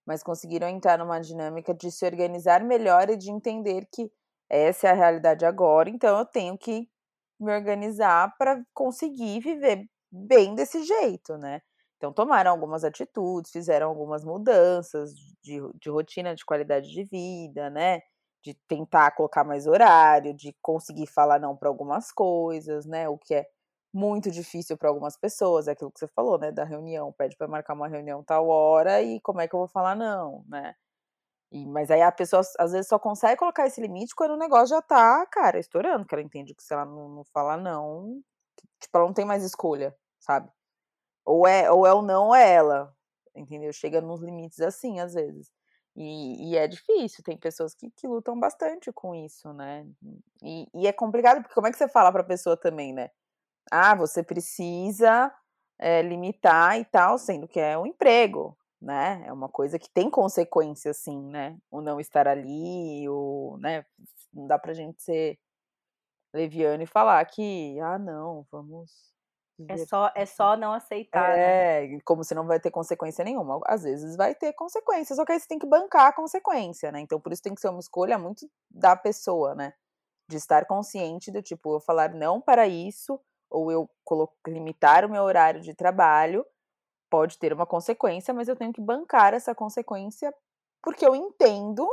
Mas 0.06 0.22
conseguiram 0.22 0.68
entrar 0.68 0.98
numa 0.98 1.20
dinâmica 1.20 1.74
de 1.74 1.90
se 1.90 2.04
organizar 2.06 2.64
melhor 2.64 3.10
e 3.10 3.16
de 3.16 3.30
entender 3.30 3.86
que 3.92 4.10
essa 4.50 4.88
é 4.88 4.90
a 4.92 4.94
realidade 4.94 5.44
agora, 5.44 5.90
então 5.90 6.18
eu 6.18 6.24
tenho 6.26 6.56
que 6.58 6.88
me 7.40 7.52
organizar 7.54 8.34
para 8.38 8.62
conseguir 8.74 9.40
viver 9.40 9.84
bem 10.10 10.54
desse 10.54 10.82
jeito, 10.84 11.36
né? 11.38 11.60
Então 11.96 12.12
tomaram 12.12 12.50
algumas 12.52 12.84
atitudes, 12.84 13.50
fizeram 13.52 13.88
algumas 13.88 14.24
mudanças 14.24 15.12
de, 15.42 15.60
de 15.80 15.90
rotina, 15.90 16.34
de 16.34 16.44
qualidade 16.46 16.90
de 16.90 17.04
vida, 17.04 17.68
né? 17.70 18.00
De 18.48 18.54
tentar 18.66 19.10
colocar 19.12 19.44
mais 19.44 19.66
horário, 19.66 20.32
de 20.34 20.54
conseguir 20.62 21.06
falar 21.06 21.38
não 21.38 21.54
para 21.54 21.68
algumas 21.68 22.10
coisas, 22.10 22.86
né? 22.86 23.06
O 23.08 23.18
que 23.18 23.34
é 23.34 23.46
muito 23.92 24.30
difícil 24.30 24.76
para 24.78 24.88
algumas 24.88 25.16
pessoas, 25.18 25.68
é 25.68 25.72
aquilo 25.72 25.92
que 25.92 25.98
você 26.00 26.08
falou, 26.08 26.38
né? 26.38 26.50
Da 26.52 26.64
reunião, 26.64 27.12
pede 27.12 27.36
para 27.36 27.46
marcar 27.48 27.74
uma 27.74 27.88
reunião 27.88 28.24
tal 28.24 28.48
hora 28.48 29.02
e 29.02 29.20
como 29.20 29.40
é 29.42 29.48
que 29.48 29.54
eu 29.54 29.58
vou 29.60 29.68
falar 29.68 29.94
não, 29.96 30.44
né? 30.48 30.74
E, 31.52 31.66
mas 31.66 31.90
aí 31.90 32.02
a 32.02 32.12
pessoa 32.12 32.42
às 32.58 32.72
vezes 32.72 32.88
só 32.88 32.98
consegue 32.98 33.36
colocar 33.38 33.66
esse 33.66 33.80
limite 33.80 34.14
quando 34.14 34.32
o 34.32 34.36
negócio 34.38 34.68
já 34.76 34.82
tá, 34.82 35.26
cara, 35.26 35.58
estourando, 35.58 36.06
que 36.06 36.14
ela 36.14 36.22
entende 36.22 36.54
que 36.54 36.62
se 36.62 36.74
ela 36.74 36.84
não, 36.84 37.08
não 37.08 37.24
falar 37.32 37.56
não, 37.58 38.20
tipo, 38.80 38.96
ela 38.98 39.06
não 39.06 39.14
tem 39.14 39.24
mais 39.26 39.44
escolha, 39.44 39.96
sabe? 40.20 40.50
Ou 41.26 41.46
é, 41.46 41.70
ou 41.70 41.86
é 41.86 41.94
o 41.94 42.02
não 42.02 42.28
ou 42.28 42.34
é 42.34 42.52
ela, 42.54 42.94
entendeu? 43.36 43.72
Chega 43.72 44.00
nos 44.00 44.20
limites 44.22 44.60
assim, 44.60 45.00
às 45.00 45.14
vezes. 45.14 45.50
E, 46.00 46.52
e 46.52 46.56
é 46.56 46.68
difícil, 46.68 47.24
tem 47.24 47.36
pessoas 47.36 47.74
que, 47.74 47.90
que 47.90 48.06
lutam 48.06 48.38
bastante 48.38 48.92
com 48.92 49.16
isso, 49.16 49.52
né? 49.52 49.84
E, 50.40 50.68
e 50.72 50.86
é 50.86 50.92
complicado, 50.92 51.42
porque 51.42 51.54
como 51.54 51.66
é 51.66 51.72
que 51.72 51.76
você 51.76 51.88
fala 51.88 52.12
pra 52.12 52.22
pessoa 52.22 52.56
também, 52.56 52.92
né? 52.92 53.10
Ah, 53.70 53.96
você 53.96 54.22
precisa 54.22 55.34
é, 55.78 56.02
limitar 56.02 56.78
e 56.78 56.84
tal, 56.84 57.18
sendo 57.18 57.48
que 57.48 57.60
é 57.60 57.76
um 57.78 57.86
emprego, 57.86 58.56
né? 58.80 59.24
É 59.26 59.32
uma 59.32 59.48
coisa 59.48 59.78
que 59.78 59.90
tem 59.90 60.08
consequência, 60.10 60.94
sim, 60.94 61.20
né? 61.30 61.58
O 61.70 61.80
não 61.80 62.00
estar 62.00 62.28
ali, 62.28 63.08
o, 63.08 63.58
né? 63.60 63.84
Não 64.32 64.46
dá 64.46 64.58
pra 64.58 64.74
gente 64.74 65.02
ser 65.02 65.36
leviano 66.34 66.82
e 66.82 66.86
falar 66.86 67.24
que, 67.26 67.78
ah, 67.80 67.98
não, 67.98 68.46
vamos. 68.52 69.07
É 69.66 69.76
só, 69.78 70.12
é 70.14 70.24
só 70.26 70.56
não 70.56 70.72
aceitar. 70.72 71.36
Né? 71.36 71.84
É, 71.84 71.88
né? 71.88 71.98
como 72.04 72.22
se 72.22 72.34
não 72.34 72.46
vai 72.46 72.60
ter 72.60 72.70
consequência 72.70 73.24
nenhuma. 73.24 73.60
Às 73.66 73.82
vezes 73.82 74.16
vai 74.16 74.34
ter 74.34 74.52
consequência, 74.52 75.16
só 75.16 75.24
que 75.24 75.32
aí 75.32 75.40
você 75.40 75.48
tem 75.48 75.58
que 75.58 75.66
bancar 75.66 76.06
a 76.06 76.12
consequência, 76.12 76.92
né? 76.92 77.00
Então, 77.00 77.20
por 77.20 77.32
isso 77.32 77.42
tem 77.42 77.54
que 77.54 77.60
ser 77.60 77.68
uma 77.68 77.80
escolha 77.80 78.18
muito 78.18 78.48
da 78.70 78.94
pessoa, 78.94 79.54
né? 79.54 79.72
De 80.28 80.36
estar 80.36 80.66
consciente 80.66 81.32
do 81.32 81.42
tipo, 81.42 81.74
eu 81.74 81.80
falar 81.80 82.14
não 82.14 82.40
para 82.40 82.68
isso, 82.68 83.20
ou 83.50 83.72
eu 83.72 83.90
limitar 84.46 85.04
o 85.04 85.10
meu 85.10 85.22
horário 85.22 85.60
de 85.60 85.74
trabalho 85.74 86.44
pode 87.10 87.38
ter 87.38 87.52
uma 87.52 87.66
consequência, 87.66 88.34
mas 88.34 88.48
eu 88.48 88.56
tenho 88.56 88.72
que 88.72 88.80
bancar 88.80 89.32
essa 89.32 89.54
consequência 89.54 90.32
porque 90.82 91.06
eu 91.06 91.14
entendo 91.16 91.88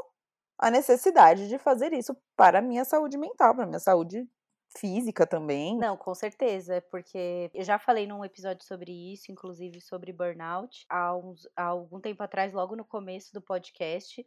a 0.60 0.70
necessidade 0.70 1.48
de 1.48 1.58
fazer 1.58 1.94
isso 1.94 2.16
para 2.36 2.60
a 2.60 2.62
minha 2.62 2.86
saúde 2.86 3.18
mental, 3.18 3.54
para 3.56 3.64
a 3.64 3.68
minha 3.68 3.80
saúde 3.80 4.28
física 4.78 5.26
também. 5.26 5.78
Não, 5.78 5.98
com 5.98 6.14
certeza, 6.14 6.82
porque 6.90 7.50
eu 7.54 7.64
já 7.64 7.80
falei 7.80 8.08
num 8.08 8.24
episódio 8.24 8.66
sobre 8.66 8.92
isso, 9.14 9.32
inclusive 9.32 9.82
sobre 9.82 10.12
burnout, 10.12 10.86
há, 10.90 11.16
uns, 11.16 11.48
há 11.56 11.66
algum 11.66 12.00
tempo 12.00 12.22
atrás, 12.24 12.54
logo 12.54 12.76
no 12.76 12.86
começo 12.86 13.34
do 13.34 13.42
podcast, 13.42 14.26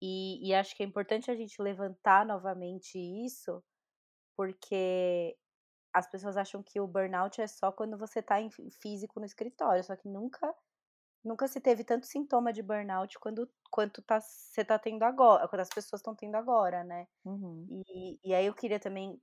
e, 0.00 0.48
e 0.48 0.54
acho 0.54 0.76
que 0.76 0.82
é 0.82 0.86
importante 0.86 1.30
a 1.30 1.34
gente 1.34 1.60
levantar 1.60 2.26
novamente 2.26 2.98
isso, 2.98 3.62
porque 4.36 5.36
as 5.92 6.10
pessoas 6.10 6.36
acham 6.36 6.62
que 6.62 6.80
o 6.80 6.86
burnout 6.86 7.40
é 7.40 7.46
só 7.46 7.70
quando 7.70 7.98
você 7.98 8.20
está 8.20 8.40
em 8.40 8.50
físico 8.80 9.20
no 9.20 9.26
escritório, 9.26 9.84
só 9.84 9.94
que 9.96 10.08
nunca 10.08 10.54
nunca 11.24 11.46
se 11.46 11.60
teve 11.60 11.84
tanto 11.84 12.06
sintoma 12.06 12.52
de 12.52 12.62
burnout 12.62 13.18
quando, 13.20 13.48
quanto 13.70 14.02
tá, 14.02 14.20
você 14.20 14.62
está 14.62 14.78
tendo 14.78 15.04
agora, 15.04 15.46
quando 15.48 15.60
as 15.60 15.68
pessoas 15.68 16.00
estão 16.00 16.14
tendo 16.14 16.34
agora, 16.34 16.82
né? 16.84 17.06
Uhum. 17.24 17.84
E, 17.88 18.18
e 18.24 18.34
aí 18.34 18.46
eu 18.46 18.54
queria 18.54 18.80
também 18.80 19.20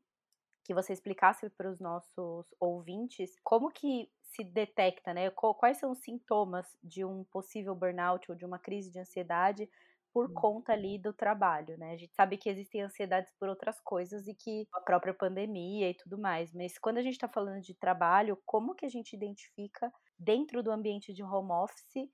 que 0.69 0.73
você 0.75 0.93
explicasse 0.93 1.49
para 1.49 1.67
os 1.67 1.79
nossos 1.79 2.45
ouvintes 2.60 3.32
como 3.43 3.71
que 3.71 4.08
se 4.21 4.43
detecta, 4.43 5.15
né? 5.15 5.32
Quais 5.32 5.79
são 5.79 5.89
os 5.91 5.97
sintomas 6.03 6.67
de 6.84 7.03
um 7.03 7.23
possível 7.23 7.73
burnout 7.73 8.29
ou 8.29 8.38
de 8.38 8.45
uma 8.45 8.60
crise 8.60 8.91
de 8.91 8.99
ansiedade 8.99 9.67
por 10.13 10.29
hum. 10.29 10.32
conta 10.32 10.71
ali 10.73 10.99
do 10.99 11.12
trabalho, 11.12 11.75
né? 11.79 11.93
A 11.93 11.97
gente 11.97 12.13
sabe 12.13 12.38
que 12.38 12.49
existem 12.51 12.84
ansiedades 12.84 13.34
por 13.39 13.49
outras 13.49 13.79
coisas 13.82 14.27
e 14.27 14.36
que 14.36 14.67
a 14.75 14.79
própria 14.82 15.13
pandemia 15.13 15.89
e 15.89 15.95
tudo 15.95 16.19
mais, 16.19 16.53
mas 16.53 16.77
quando 16.77 16.99
a 16.99 17.01
gente 17.01 17.13
está 17.13 17.27
falando 17.27 17.62
de 17.62 17.73
trabalho, 17.73 18.39
como 18.45 18.75
que 18.75 18.86
a 18.86 18.89
gente 18.89 19.15
identifica 19.15 19.91
dentro 20.19 20.62
do 20.62 20.71
ambiente 20.71 21.12
de 21.15 21.23
home 21.23 21.51
office 21.51 22.08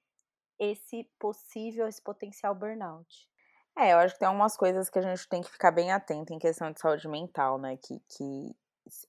esse 0.60 1.10
possível, 1.20 1.88
esse 1.88 2.02
potencial 2.04 2.56
burnout? 2.56 3.30
É, 3.78 3.94
eu 3.94 3.98
acho 3.98 4.14
que 4.14 4.20
tem 4.20 4.28
algumas 4.28 4.56
coisas 4.56 4.90
que 4.90 5.00
a 5.00 5.02
gente 5.02 5.28
tem 5.28 5.42
que 5.42 5.52
ficar 5.52 5.72
bem 5.72 5.92
atento 5.92 6.34
em 6.34 6.40
questão 6.40 6.72
de 6.72 6.80
saúde 6.80 7.08
mental, 7.10 7.58
né? 7.58 7.78
Que, 7.78 8.00
que 8.08 8.56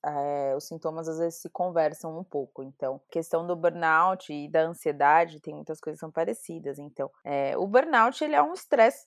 é, 0.05 0.55
os 0.57 0.65
sintomas 0.65 1.09
às 1.09 1.19
vezes 1.19 1.41
se 1.41 1.49
conversam 1.49 2.19
um 2.19 2.25
pouco. 2.25 2.63
Então, 2.63 3.01
questão 3.11 3.47
do 3.47 3.55
burnout 3.55 4.33
e 4.33 4.49
da 4.49 4.63
ansiedade 4.63 5.41
tem 5.41 5.55
muitas 5.55 5.81
coisas 5.81 5.99
que 5.99 6.01
são 6.01 6.11
parecidas. 6.11 6.79
Então, 6.79 7.11
é, 7.25 7.57
o 7.57 7.67
burnout 7.67 8.23
ele 8.25 8.35
é 8.35 8.43
um 8.43 8.55
estresse 8.55 9.07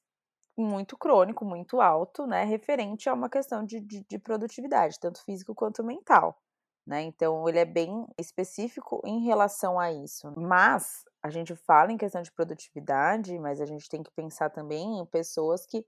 muito 0.58 0.98
crônico, 0.98 1.44
muito 1.44 1.82
alto, 1.82 2.26
né? 2.26 2.44
Referente 2.44 3.10
a 3.10 3.14
uma 3.14 3.30
questão 3.30 3.66
de, 3.66 3.82
de, 3.82 4.06
de 4.08 4.20
produtividade, 4.20 5.00
tanto 5.00 5.24
físico 5.24 5.54
quanto 5.54 5.84
mental. 5.84 6.38
Né? 6.86 7.04
Então, 7.04 7.48
ele 7.48 7.60
é 7.60 7.66
bem 7.66 8.08
específico 8.18 9.02
em 9.06 9.24
relação 9.26 9.80
a 9.80 9.92
isso. 9.92 10.34
Mas 10.36 11.04
a 11.22 11.30
gente 11.30 11.56
fala 11.56 11.92
em 11.92 11.98
questão 11.98 12.22
de 12.22 12.32
produtividade, 12.32 13.38
mas 13.40 13.62
a 13.62 13.66
gente 13.66 13.90
tem 13.90 14.02
que 14.04 14.12
pensar 14.12 14.50
também 14.50 15.00
em 15.00 15.06
pessoas 15.06 15.66
que, 15.66 15.86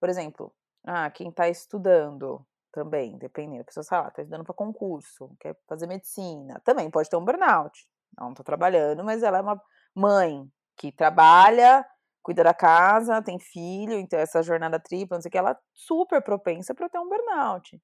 por 0.00 0.08
exemplo, 0.08 0.54
ah, 0.84 1.10
quem 1.10 1.30
está 1.30 1.48
estudando, 1.48 2.46
também, 2.72 3.16
dependendo. 3.18 3.62
A 3.62 3.64
pessoa, 3.64 3.84
sei 3.84 3.98
lá, 3.98 4.10
tá 4.10 4.22
estudando 4.22 4.44
para 4.44 4.54
concurso, 4.54 5.30
quer 5.40 5.56
fazer 5.66 5.86
medicina, 5.86 6.60
também 6.64 6.90
pode 6.90 7.08
ter 7.08 7.16
um 7.16 7.24
burnout. 7.24 7.86
Não 8.18 8.32
tá 8.34 8.42
trabalhando, 8.42 9.04
mas 9.04 9.22
ela 9.22 9.38
é 9.38 9.40
uma 9.40 9.60
mãe 9.94 10.48
que 10.76 10.92
trabalha, 10.92 11.84
cuida 12.22 12.44
da 12.44 12.54
casa, 12.54 13.22
tem 13.22 13.38
filho, 13.38 13.94
então 13.94 14.18
essa 14.18 14.42
jornada 14.42 14.78
tripla, 14.78 15.16
não 15.16 15.22
sei 15.22 15.28
o 15.28 15.32
que, 15.32 15.38
ela 15.38 15.52
é 15.52 15.56
super 15.72 16.22
propensa 16.22 16.74
para 16.74 16.88
ter 16.88 16.98
um 16.98 17.08
burnout. 17.08 17.80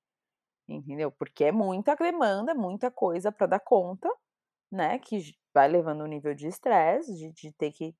Entendeu? 0.69 1.11
Porque 1.13 1.45
é 1.45 1.53
muita 1.53 1.95
demanda, 1.97 2.55
muita 2.55 2.91
coisa 2.91 3.31
para 3.33 3.47
dar 3.47 3.61
conta, 3.61 4.09
né? 4.75 4.99
Que 4.99 5.35
vai 5.55 5.69
levando 5.69 6.03
um 6.03 6.07
nível 6.07 6.35
de 6.35 6.49
estresse, 6.49 7.15
de, 7.15 7.33
de 7.33 7.53
ter 7.53 7.73
que 7.73 7.95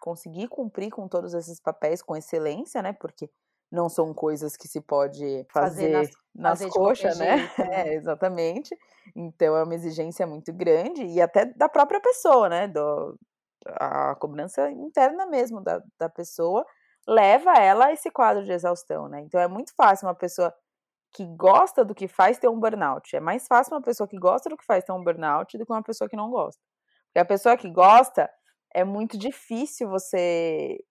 conseguir 0.00 0.48
cumprir 0.48 0.90
com 0.90 1.06
todos 1.08 1.34
esses 1.34 1.60
papéis 1.60 2.02
com 2.02 2.16
excelência, 2.16 2.82
né? 2.82 2.92
Porque 2.92 3.30
não 3.70 3.88
são 3.88 4.12
coisas 4.12 4.56
que 4.56 4.68
se 4.68 4.80
pode 4.80 5.46
fazer, 5.50 5.50
fazer 5.50 5.88
nas, 5.88 6.10
nas 6.34 6.58
fazer 6.58 6.70
coxas, 6.70 7.18
né? 7.18 7.38
Jeito, 7.38 7.58
né? 7.60 7.88
É, 7.88 7.94
exatamente. 7.94 8.76
Então 9.16 9.56
é 9.56 9.62
uma 9.62 9.74
exigência 9.74 10.26
muito 10.26 10.52
grande 10.52 11.04
e 11.04 11.20
até 11.20 11.46
da 11.46 11.68
própria 11.68 12.00
pessoa, 12.00 12.48
né? 12.48 12.68
Do, 12.68 13.18
a 13.66 14.14
cobrança 14.16 14.70
interna 14.70 15.26
mesmo 15.26 15.60
da, 15.62 15.82
da 15.98 16.08
pessoa 16.08 16.66
leva 17.06 17.54
ela 17.54 17.86
a 17.86 17.92
esse 17.92 18.10
quadro 18.10 18.44
de 18.44 18.52
exaustão, 18.52 19.08
né? 19.08 19.20
Então 19.20 19.40
é 19.40 19.48
muito 19.48 19.72
fácil 19.74 20.06
uma 20.06 20.14
pessoa 20.14 20.52
que 21.12 21.26
gosta 21.26 21.84
do 21.84 21.94
que 21.94 22.08
faz 22.08 22.38
ter 22.38 22.48
um 22.48 22.58
burnout. 22.58 23.14
É 23.14 23.20
mais 23.20 23.46
fácil 23.46 23.74
uma 23.74 23.82
pessoa 23.82 24.08
que 24.08 24.18
gosta 24.18 24.48
do 24.48 24.56
que 24.56 24.64
faz 24.64 24.84
ter 24.84 24.92
um 24.92 25.02
burnout 25.02 25.56
do 25.58 25.66
que 25.66 25.72
uma 25.72 25.82
pessoa 25.82 26.08
que 26.08 26.16
não 26.16 26.30
gosta. 26.30 26.60
Porque 27.06 27.18
a 27.18 27.24
pessoa 27.24 27.56
que 27.56 27.70
gosta 27.70 28.30
é 28.74 28.84
muito 28.84 29.18
difícil 29.18 29.88
você 29.88 30.82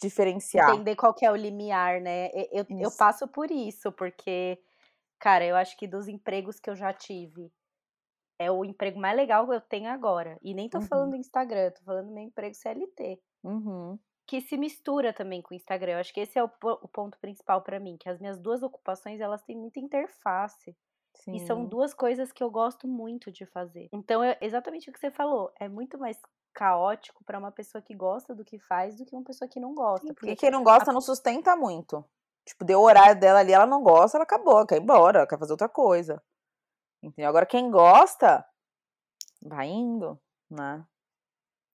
diferenciar. 0.00 0.70
Entender 0.70 0.96
qual 0.96 1.14
que 1.14 1.24
é 1.24 1.30
o 1.30 1.36
limiar, 1.36 2.00
né? 2.00 2.30
Eu, 2.52 2.66
eu 2.68 2.90
passo 2.96 3.26
por 3.28 3.50
isso, 3.50 3.90
porque, 3.92 4.58
cara, 5.18 5.44
eu 5.44 5.56
acho 5.56 5.76
que 5.76 5.86
dos 5.86 6.08
empregos 6.08 6.60
que 6.60 6.68
eu 6.68 6.76
já 6.76 6.92
tive, 6.92 7.50
é 8.38 8.50
o 8.50 8.64
emprego 8.64 8.98
mais 8.98 9.16
legal 9.16 9.46
que 9.46 9.54
eu 9.54 9.60
tenho 9.60 9.90
agora. 9.90 10.38
E 10.42 10.54
nem 10.54 10.68
tô 10.68 10.78
uhum. 10.78 10.86
falando 10.86 11.10
do 11.10 11.16
Instagram, 11.16 11.70
tô 11.72 11.82
falando 11.84 12.08
do 12.08 12.14
meu 12.14 12.24
emprego 12.24 12.54
CLT. 12.54 13.20
Uhum. 13.44 13.98
Que 14.26 14.40
se 14.40 14.56
mistura 14.56 15.12
também 15.12 15.42
com 15.42 15.52
o 15.52 15.56
Instagram. 15.56 15.92
Eu 15.92 15.98
acho 15.98 16.12
que 16.14 16.20
esse 16.20 16.38
é 16.38 16.44
o, 16.44 16.50
o 16.62 16.88
ponto 16.88 17.18
principal 17.18 17.62
para 17.62 17.80
mim, 17.80 17.96
que 17.96 18.08
as 18.08 18.18
minhas 18.20 18.38
duas 18.38 18.62
ocupações, 18.62 19.20
elas 19.20 19.42
têm 19.42 19.56
muita 19.56 19.80
interface. 19.80 20.76
Sim. 21.14 21.34
E 21.34 21.40
são 21.46 21.66
duas 21.66 21.92
coisas 21.92 22.32
que 22.32 22.42
eu 22.42 22.50
gosto 22.50 22.86
muito 22.86 23.30
de 23.30 23.44
fazer. 23.44 23.88
Então, 23.92 24.22
é 24.22 24.38
exatamente 24.40 24.88
o 24.88 24.92
que 24.92 24.98
você 24.98 25.10
falou. 25.10 25.52
É 25.58 25.68
muito 25.68 25.98
mais 25.98 26.18
caótico 26.54 27.24
para 27.24 27.38
uma 27.38 27.52
pessoa 27.52 27.82
que 27.82 27.94
gosta 27.94 28.34
do 28.34 28.44
que 28.44 28.58
faz 28.58 28.96
do 28.96 29.04
que 29.04 29.14
uma 29.14 29.24
pessoa 29.24 29.48
que 29.48 29.60
não 29.60 29.74
gosta. 29.74 30.06
Porque, 30.06 30.20
porque 30.20 30.36
quem 30.36 30.50
não 30.50 30.64
gosta 30.64 30.90
a... 30.90 30.94
não 30.94 31.00
sustenta 31.00 31.56
muito. 31.56 32.04
Tipo, 32.44 32.64
deu 32.64 32.80
o 32.80 32.84
horário 32.84 33.18
dela 33.18 33.40
ali, 33.40 33.52
ela 33.52 33.66
não 33.66 33.82
gosta, 33.82 34.16
ela 34.16 34.24
acabou, 34.24 34.66
quer 34.66 34.76
ir 34.76 34.82
embora, 34.82 35.26
quer 35.26 35.38
fazer 35.38 35.52
outra 35.52 35.68
coisa. 35.68 36.22
Entendeu? 37.02 37.28
Agora, 37.28 37.46
quem 37.46 37.70
gosta, 37.70 38.44
vai 39.42 39.68
indo, 39.68 40.20
né? 40.50 40.84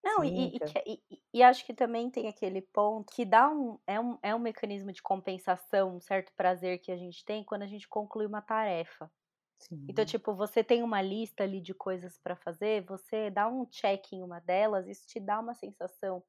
Não, 0.07 0.23
e, 0.23 0.57
e, 0.57 0.59
e, 0.87 1.23
e, 1.35 1.43
acho 1.43 1.67
que 1.67 1.75
também 1.75 2.09
tem 2.09 2.29
aquele 2.29 2.63
ponto 2.63 3.13
que 3.13 3.25
dá 3.25 3.51
um 3.51 3.77
é, 3.85 3.99
um. 3.99 4.17
é 4.23 4.33
um 4.33 4.39
mecanismo 4.39 4.93
de 4.93 5.03
compensação, 5.03 5.97
um 5.97 6.01
certo 6.01 6.33
prazer 6.37 6.79
que 6.79 6.93
a 6.93 6.97
gente 6.97 7.25
tem 7.25 7.43
quando 7.43 7.63
a 7.63 7.67
gente 7.67 7.89
conclui 7.89 8.25
uma 8.25 8.41
tarefa. 8.41 9.11
Então, 9.57 9.79
Sim. 9.79 9.87
Então, 9.89 10.05
tipo, 10.05 10.33
você 10.35 10.63
tem 10.63 10.83
uma 10.85 11.03
lista 11.03 11.43
ali 11.43 11.61
de 11.61 11.75
coisas 11.75 12.19
para 12.23 12.37
fazer, 12.37 12.85
você 12.87 13.31
dá 13.31 13.49
um 13.49 13.67
check 13.67 14.13
em 14.13 14.23
uma 14.23 14.39
delas, 14.39 14.87
isso 14.87 15.07
te 15.09 15.19
dá 15.19 15.41
uma 15.41 15.55
sensação 15.55 16.23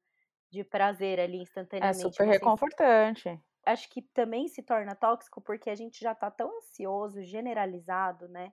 de 0.50 0.64
prazer 0.64 1.20
ali 1.20 1.38
é 1.38 1.42
instantaneamente. 1.42 2.06
É 2.06 2.10
super 2.10 2.26
reconfortante. 2.26 3.40
Acho 3.64 3.88
que 3.90 4.02
também 4.12 4.48
se 4.48 4.62
torna 4.62 4.96
tóxico 4.96 5.40
porque 5.40 5.70
a 5.70 5.74
gente 5.76 6.00
já 6.00 6.16
tá 6.16 6.30
tão 6.32 6.56
ansioso, 6.58 7.22
generalizado, 7.22 8.26
né? 8.28 8.52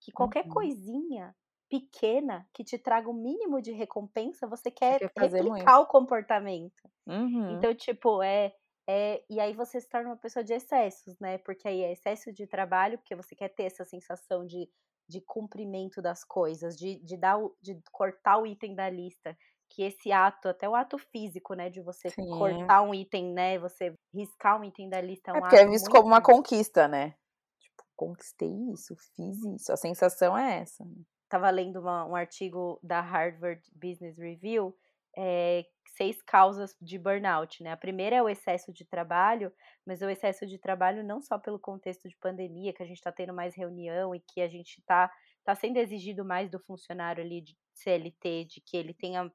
Que 0.00 0.12
qualquer 0.12 0.44
uhum. 0.44 0.50
coisinha 0.50 1.34
pequena 1.70 2.46
que 2.52 2.64
te 2.64 2.76
traga 2.76 3.08
o 3.08 3.12
um 3.12 3.22
mínimo 3.22 3.62
de 3.62 3.70
recompensa, 3.70 4.46
você 4.46 4.70
quer, 4.70 4.98
você 4.98 5.08
quer 5.08 5.30
replicar 5.30 5.76
muito. 5.76 5.82
o 5.82 5.86
comportamento. 5.86 6.90
Uhum. 7.06 7.52
Então, 7.52 7.72
tipo, 7.74 8.20
é, 8.20 8.52
é. 8.88 9.24
E 9.30 9.38
aí 9.38 9.54
você 9.54 9.80
se 9.80 9.88
torna 9.88 10.10
uma 10.10 10.16
pessoa 10.16 10.44
de 10.44 10.52
excessos, 10.52 11.16
né? 11.20 11.38
Porque 11.38 11.68
aí 11.68 11.82
é 11.82 11.92
excesso 11.92 12.32
de 12.32 12.46
trabalho, 12.46 12.98
porque 12.98 13.14
você 13.14 13.36
quer 13.36 13.48
ter 13.50 13.64
essa 13.64 13.84
sensação 13.84 14.44
de, 14.44 14.68
de 15.08 15.20
cumprimento 15.20 16.02
das 16.02 16.24
coisas, 16.24 16.76
de, 16.76 16.98
de, 17.04 17.16
dar 17.16 17.38
o, 17.38 17.56
de 17.62 17.80
cortar 17.92 18.38
o 18.38 18.46
item 18.46 18.74
da 18.74 18.90
lista. 18.90 19.38
Que 19.72 19.84
esse 19.84 20.10
ato, 20.10 20.48
até 20.48 20.68
o 20.68 20.74
ato 20.74 20.98
físico, 20.98 21.54
né? 21.54 21.70
De 21.70 21.80
você 21.80 22.10
Sim. 22.10 22.28
cortar 22.36 22.82
um 22.82 22.92
item, 22.92 23.32
né? 23.32 23.56
Você 23.60 23.94
riscar 24.12 24.60
um 24.60 24.64
item 24.64 24.90
da 24.90 25.00
lista. 25.00 25.30
É, 25.30 25.34
um 25.34 25.36
é 25.36 25.40
porque 25.42 25.56
é 25.56 25.66
visto 25.68 25.88
como 25.88 26.08
uma 26.08 26.20
conquista, 26.20 26.88
né? 26.88 27.14
Tipo, 27.60 27.84
conquistei 27.94 28.50
isso, 28.72 28.96
fiz 29.14 29.38
isso. 29.44 29.72
A 29.72 29.76
sensação 29.76 30.36
é 30.36 30.62
essa. 30.62 30.84
Né? 30.84 31.04
Estava 31.30 31.48
lendo 31.48 31.80
uma, 31.80 32.04
um 32.04 32.16
artigo 32.16 32.80
da 32.82 33.00
Harvard 33.00 33.62
Business 33.72 34.18
Review, 34.18 34.76
é, 35.16 35.64
seis 35.96 36.20
causas 36.22 36.76
de 36.80 36.98
burnout, 36.98 37.62
né? 37.62 37.70
A 37.70 37.76
primeira 37.76 38.16
é 38.16 38.22
o 38.22 38.28
excesso 38.28 38.72
de 38.72 38.84
trabalho, 38.84 39.52
mas 39.86 40.02
o 40.02 40.10
excesso 40.10 40.44
de 40.44 40.58
trabalho 40.58 41.04
não 41.04 41.22
só 41.22 41.38
pelo 41.38 41.58
contexto 41.58 42.08
de 42.08 42.16
pandemia, 42.16 42.72
que 42.72 42.82
a 42.82 42.86
gente 42.86 42.96
está 42.96 43.12
tendo 43.12 43.32
mais 43.32 43.54
reunião 43.54 44.12
e 44.12 44.20
que 44.20 44.40
a 44.40 44.48
gente 44.48 44.78
está 44.78 45.10
tá 45.44 45.54
sendo 45.54 45.76
exigido 45.76 46.24
mais 46.24 46.50
do 46.50 46.58
funcionário 46.58 47.22
ali 47.22 47.40
de 47.40 47.56
CLT, 47.74 48.46
de 48.46 48.60
que 48.60 48.76
ele 48.76 48.92
tenha, 48.92 49.30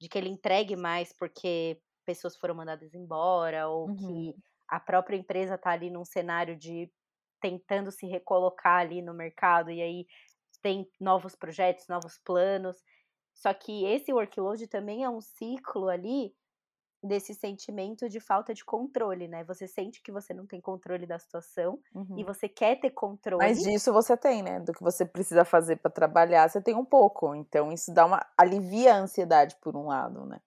de 0.00 0.08
que 0.08 0.18
ele 0.18 0.28
entregue 0.28 0.74
mais 0.74 1.12
porque 1.12 1.80
pessoas 2.04 2.36
foram 2.36 2.56
mandadas 2.56 2.92
embora 2.92 3.68
ou 3.68 3.88
uhum. 3.88 3.96
que 3.96 4.34
a 4.68 4.80
própria 4.80 5.16
empresa 5.16 5.54
está 5.54 5.70
ali 5.70 5.90
num 5.90 6.04
cenário 6.04 6.56
de 6.56 6.90
tentando 7.40 7.90
se 7.90 8.06
recolocar 8.06 8.80
ali 8.80 9.00
no 9.00 9.14
mercado 9.14 9.70
e 9.70 9.80
aí 9.80 10.06
tem 10.62 10.88
novos 11.00 11.34
projetos, 11.34 11.88
novos 11.88 12.18
planos. 12.18 12.76
Só 13.34 13.52
que 13.54 13.84
esse 13.86 14.12
workload 14.12 14.66
também 14.66 15.04
é 15.04 15.08
um 15.08 15.20
ciclo 15.20 15.88
ali 15.88 16.34
desse 17.02 17.34
sentimento 17.34 18.08
de 18.08 18.20
falta 18.20 18.52
de 18.52 18.64
controle, 18.64 19.26
né? 19.26 19.42
Você 19.44 19.66
sente 19.66 20.02
que 20.02 20.12
você 20.12 20.34
não 20.34 20.46
tem 20.46 20.60
controle 20.60 21.06
da 21.06 21.18
situação 21.18 21.80
uhum. 21.94 22.18
e 22.18 22.24
você 22.24 22.48
quer 22.48 22.78
ter 22.78 22.90
controle. 22.90 23.42
Mas 23.42 23.62
disso 23.62 23.92
você 23.92 24.16
tem, 24.16 24.42
né? 24.42 24.60
Do 24.60 24.72
que 24.72 24.82
você 24.82 25.06
precisa 25.06 25.44
fazer 25.44 25.76
para 25.76 25.90
trabalhar, 25.90 26.48
você 26.48 26.60
tem 26.60 26.74
um 26.74 26.84
pouco. 26.84 27.34
Então 27.34 27.72
isso 27.72 27.92
dá 27.94 28.04
uma 28.04 28.24
alivia 28.36 28.94
a 28.94 28.98
ansiedade 28.98 29.56
por 29.62 29.76
um 29.76 29.86
lado, 29.86 30.26
né? 30.26 30.40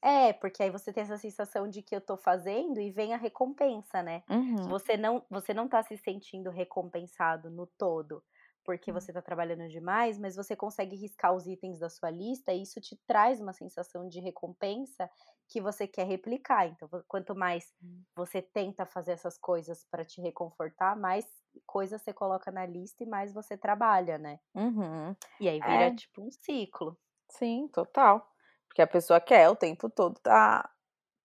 É, 0.00 0.32
porque 0.32 0.62
aí 0.62 0.70
você 0.70 0.92
tem 0.92 1.02
essa 1.02 1.18
sensação 1.18 1.68
de 1.68 1.82
que 1.82 1.96
eu 1.96 2.00
tô 2.00 2.16
fazendo 2.16 2.80
e 2.80 2.90
vem 2.90 3.14
a 3.14 3.16
recompensa, 3.16 4.02
né? 4.02 4.22
Uhum. 4.30 4.68
Você 4.68 4.96
não 4.96 5.24
você 5.30 5.54
não 5.54 5.66
tá 5.66 5.82
se 5.82 5.96
sentindo 5.96 6.50
recompensado 6.50 7.50
no 7.50 7.66
todo 7.66 8.22
porque 8.68 8.90
uhum. 8.90 9.00
você 9.00 9.12
está 9.12 9.22
trabalhando 9.22 9.66
demais, 9.66 10.18
mas 10.18 10.36
você 10.36 10.54
consegue 10.54 10.94
riscar 10.94 11.32
os 11.32 11.46
itens 11.46 11.78
da 11.78 11.88
sua 11.88 12.10
lista 12.10 12.52
e 12.52 12.60
isso 12.60 12.78
te 12.82 13.00
traz 13.06 13.40
uma 13.40 13.54
sensação 13.54 14.06
de 14.06 14.20
recompensa 14.20 15.08
que 15.48 15.58
você 15.58 15.86
quer 15.86 16.06
replicar. 16.06 16.66
Então, 16.66 16.86
quanto 17.08 17.34
mais 17.34 17.72
hum. 17.82 18.02
você 18.14 18.42
tenta 18.42 18.84
fazer 18.84 19.12
essas 19.12 19.38
coisas 19.38 19.86
para 19.90 20.04
te 20.04 20.20
reconfortar, 20.20 20.94
mais 20.98 21.24
coisas 21.64 22.02
você 22.02 22.12
coloca 22.12 22.50
na 22.50 22.66
lista 22.66 23.02
e 23.02 23.06
mais 23.06 23.32
você 23.32 23.56
trabalha, 23.56 24.18
né? 24.18 24.38
Uhum. 24.54 25.16
E 25.40 25.48
aí 25.48 25.60
vira 25.60 25.86
é. 25.86 25.94
tipo 25.94 26.20
um 26.20 26.30
ciclo. 26.30 26.94
Sim, 27.30 27.68
total. 27.68 28.30
Porque 28.68 28.82
a 28.82 28.86
pessoa 28.86 29.18
quer 29.18 29.48
o 29.48 29.56
tempo 29.56 29.88
todo 29.88 30.20
tá, 30.20 30.70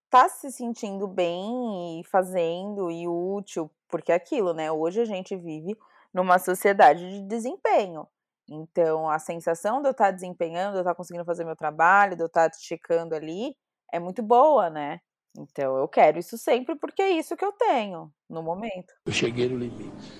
tá 0.09 0.29
se 0.29 0.49
sentindo 0.49 1.09
bem 1.09 1.99
e 1.99 2.05
fazendo 2.05 2.89
e 2.89 3.05
útil, 3.05 3.69
porque 3.89 4.13
é 4.13 4.15
aquilo, 4.15 4.53
né? 4.53 4.71
Hoje 4.71 5.01
a 5.01 5.05
gente 5.05 5.35
vive 5.35 5.77
numa 6.13 6.37
sociedade 6.37 7.09
de 7.09 7.21
desempenho. 7.27 8.07
Então, 8.49 9.09
a 9.09 9.19
sensação 9.19 9.81
de 9.81 9.87
eu 9.87 9.91
estar 9.91 10.11
desempenhando, 10.11 10.73
de 10.73 10.77
eu 10.77 10.81
estar 10.81 10.95
conseguindo 10.95 11.25
fazer 11.25 11.45
meu 11.45 11.55
trabalho, 11.55 12.15
de 12.15 12.21
eu 12.21 12.27
estar 12.27 12.51
checando 12.53 13.15
ali, 13.15 13.55
é 13.91 13.99
muito 13.99 14.21
boa, 14.21 14.69
né? 14.69 14.99
Então, 15.37 15.77
eu 15.77 15.87
quero 15.87 16.19
isso 16.19 16.37
sempre 16.37 16.75
porque 16.75 17.01
é 17.01 17.09
isso 17.09 17.35
que 17.35 17.45
eu 17.45 17.51
tenho 17.53 18.13
no 18.29 18.43
momento. 18.43 18.93
Eu 19.05 19.13
cheguei 19.13 19.49
no 19.49 19.57
limite. 19.57 20.13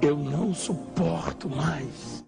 Eu 0.00 0.16
não 0.16 0.54
suporto 0.54 1.48
mais. 1.50 2.24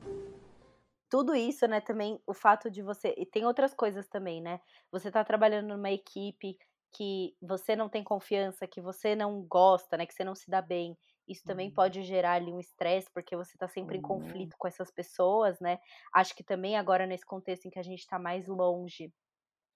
Tudo 1.09 1.35
isso, 1.35 1.67
né, 1.67 1.81
também 1.81 2.21
o 2.27 2.35
fato 2.35 2.71
de 2.71 2.83
você. 2.83 3.15
E 3.17 3.25
tem 3.25 3.45
outras 3.47 3.73
coisas 3.73 4.07
também, 4.09 4.41
né? 4.43 4.61
Você 4.93 5.11
tá 5.11 5.25
trabalhando 5.25 5.69
numa 5.69 5.91
equipe 5.91 6.57
que 6.93 7.35
você 7.41 7.75
não 7.75 7.89
tem 7.89 8.05
confiança, 8.05 8.67
que 8.67 8.81
você 8.81 9.15
não 9.15 9.43
gosta, 9.43 9.97
né? 9.97 10.07
Que 10.07 10.15
você 10.15 10.25
não 10.25 10.35
se 10.35 10.51
dá 10.51 10.61
bem. 10.61 10.97
Isso 11.31 11.45
também 11.45 11.69
uhum. 11.69 11.75
pode 11.75 12.03
gerar 12.03 12.33
ali 12.33 12.53
um 12.53 12.59
estresse, 12.59 13.09
porque 13.15 13.37
você 13.37 13.55
está 13.55 13.69
sempre 13.69 13.97
em 13.97 14.01
uhum. 14.01 14.09
conflito 14.09 14.57
com 14.59 14.67
essas 14.67 14.91
pessoas, 14.91 15.61
né? 15.61 15.79
Acho 16.13 16.35
que 16.35 16.43
também 16.43 16.77
agora, 16.77 17.07
nesse 17.07 17.25
contexto 17.25 17.67
em 17.67 17.71
que 17.71 17.79
a 17.79 17.85
gente 17.85 18.01
está 18.01 18.19
mais 18.19 18.49
longe, 18.49 19.15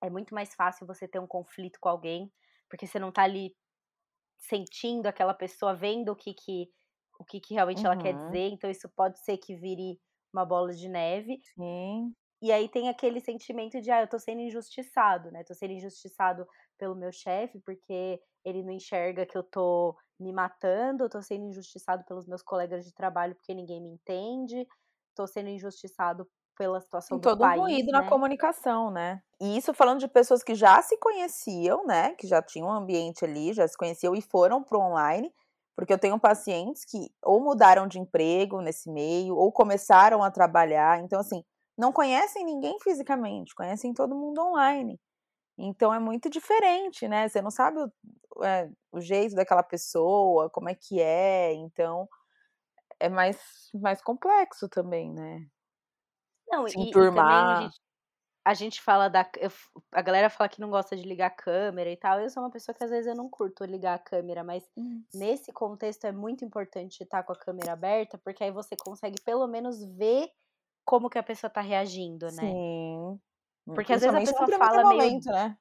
é 0.03 0.11
muito 0.11 0.35
mais 0.35 0.53
fácil 0.53 0.85
você 0.85 1.07
ter 1.07 1.21
um 1.21 1.29
conflito 1.29 1.79
com 1.81 1.89
alguém, 1.89 2.29
porque 2.69 2.89
você 2.89 2.99
não 2.99 3.11
está 3.11 3.23
ali 3.23 3.55
sentindo 4.37 5.07
aquela 5.07 5.33
pessoa, 5.33 5.77
vendo 5.77 6.11
o 6.11 6.17
que, 6.17 6.35
que, 6.35 6.69
o 7.21 7.25
que, 7.25 7.39
que 7.39 7.55
realmente 7.55 7.83
uhum. 7.83 7.93
ela 7.93 8.03
quer 8.03 8.17
uhum. 8.17 8.27
dizer. 8.27 8.49
Então, 8.49 8.69
isso 8.69 8.89
pode 8.97 9.21
ser 9.21 9.39
que 9.39 9.55
vire 9.55 10.01
uma 10.33 10.45
bola 10.45 10.73
de 10.73 10.89
neve. 10.89 11.41
Sim. 11.55 12.13
E 12.43 12.51
aí 12.51 12.69
tem 12.69 12.89
aquele 12.89 13.21
sentimento 13.21 13.81
de, 13.81 13.93
ah, 13.93 14.03
eu 14.03 14.09
tô 14.09 14.19
sendo 14.19 14.41
injustiçado, 14.41 15.31
né? 15.31 15.45
Tô 15.45 15.55
sendo 15.55 15.73
injustiçado 15.73 16.45
pelo 16.77 16.97
meu 16.97 17.13
chefe, 17.13 17.61
porque 17.61 18.21
ele 18.45 18.65
não 18.65 18.73
enxerga 18.73 19.25
que 19.25 19.39
eu 19.39 19.45
tô 19.45 19.97
me 20.19 20.33
matando, 20.33 21.09
tô 21.09 21.21
sendo 21.23 21.45
injustiçado 21.47 22.05
pelos 22.05 22.27
meus 22.27 22.43
colegas 22.43 22.85
de 22.85 22.93
trabalho 22.93 23.35
porque 23.35 23.55
ninguém 23.55 23.81
me 23.81 23.91
entende, 23.91 24.67
tô 25.15 25.27
sendo 25.27 25.49
injustiçado 25.49 26.29
pela 26.57 26.81
situação 26.81 27.19
Tem 27.19 27.33
do 27.33 27.39
país. 27.39 27.55
todo 27.55 27.61
um 27.61 27.65
ruído 27.65 27.87
né? 27.87 27.93
na 27.93 28.09
comunicação, 28.09 28.91
né? 28.91 29.21
E 29.41 29.57
isso 29.57 29.75
falando 29.75 30.01
de 30.01 30.09
pessoas 30.09 30.43
que 30.43 30.55
já 30.55 30.81
se 30.83 30.97
conheciam, 30.99 31.85
né? 31.85 32.15
Que 32.15 32.27
já 32.27 32.41
tinham 32.41 32.69
um 32.69 32.73
ambiente 32.73 33.25
ali, 33.25 33.53
já 33.53 33.67
se 33.67 33.77
conheciam 33.77 34.15
e 34.15 34.23
foram 34.23 34.63
pro 34.63 34.81
online. 34.81 35.33
Porque 35.77 35.93
eu 35.93 35.99
tenho 35.99 36.19
pacientes 36.21 36.85
que 36.85 37.11
ou 37.21 37.43
mudaram 37.43 37.89
de 37.89 37.99
emprego 37.99 38.61
nesse 38.61 38.89
meio, 38.89 39.37
ou 39.37 39.51
começaram 39.51 40.23
a 40.23 40.31
trabalhar. 40.31 41.01
Então, 41.01 41.19
assim, 41.19 41.43
não 41.77 41.93
conhecem 41.93 42.45
ninguém 42.45 42.79
fisicamente, 42.81 43.55
conhecem 43.55 43.93
todo 43.93 44.15
mundo 44.15 44.41
online. 44.41 45.01
Então 45.59 45.95
é 45.95 45.99
muito 45.99 46.29
diferente, 46.29 47.07
né? 47.09 47.29
Você 47.29 47.41
não 47.41 47.51
sabe 47.51 47.81
o, 47.81 47.93
é, 48.43 48.71
o 48.91 49.01
jeito 49.01 49.35
daquela 49.35 49.63
pessoa, 49.63 50.51
como 50.51 50.69
é 50.69 50.75
que 50.75 51.01
é, 51.01 51.53
então 51.53 52.09
é 52.99 53.09
mais, 53.09 53.39
mais 53.75 54.01
complexo 54.01 54.69
também, 54.69 55.13
né? 55.13 55.47
Não, 56.49 56.67
Se 56.67 56.79
e, 56.79 56.89
enturmar. 56.89 57.13
e 57.13 57.25
também 57.25 57.57
a 57.57 57.61
gente, 57.63 57.81
a 58.45 58.55
gente 58.55 58.83
fala 58.83 59.09
da. 59.09 59.29
Eu, 59.39 59.51
a 59.93 60.03
galera 60.03 60.31
fala 60.31 60.49
que 60.49 60.61
não 60.61 60.71
gosta 60.71 60.97
de 60.97 61.03
ligar 61.03 61.27
a 61.27 61.31
câmera 61.31 61.91
e 61.91 61.97
tal. 61.97 62.21
Eu 62.21 62.31
sou 62.31 62.43
uma 62.43 62.51
pessoa 62.51 62.75
que 62.75 62.85
às 62.85 62.91
vezes 62.91 63.07
eu 63.07 63.17
não 63.17 63.29
curto 63.29 63.65
ligar 63.65 63.95
a 63.95 63.99
câmera, 63.99 64.45
mas 64.45 64.63
hum. 64.77 65.03
nesse 65.13 65.53
contexto 65.53 66.05
é 66.07 66.13
muito 66.13 66.45
importante 66.45 67.03
estar 67.03 67.23
com 67.23 67.33
a 67.33 67.39
câmera 67.39 67.73
aberta, 67.73 68.19
porque 68.19 68.45
aí 68.45 68.51
você 68.51 68.77
consegue 68.77 69.21
pelo 69.23 69.47
menos 69.47 69.83
ver 69.97 70.29
como 70.85 71.09
que 71.09 71.19
a 71.19 71.23
pessoa 71.23 71.51
tá 71.51 71.61
reagindo, 71.61 72.27
né? 72.27 72.43
Sim. 72.43 73.21
Porque 73.67 73.95
às 73.95 74.03
vezes 74.03 74.15
a 74.15 74.21
pessoa 74.21 74.59
fala 74.59 74.89
meio. 74.89 75.03
Momento, 75.03 75.31
né? 75.31 75.57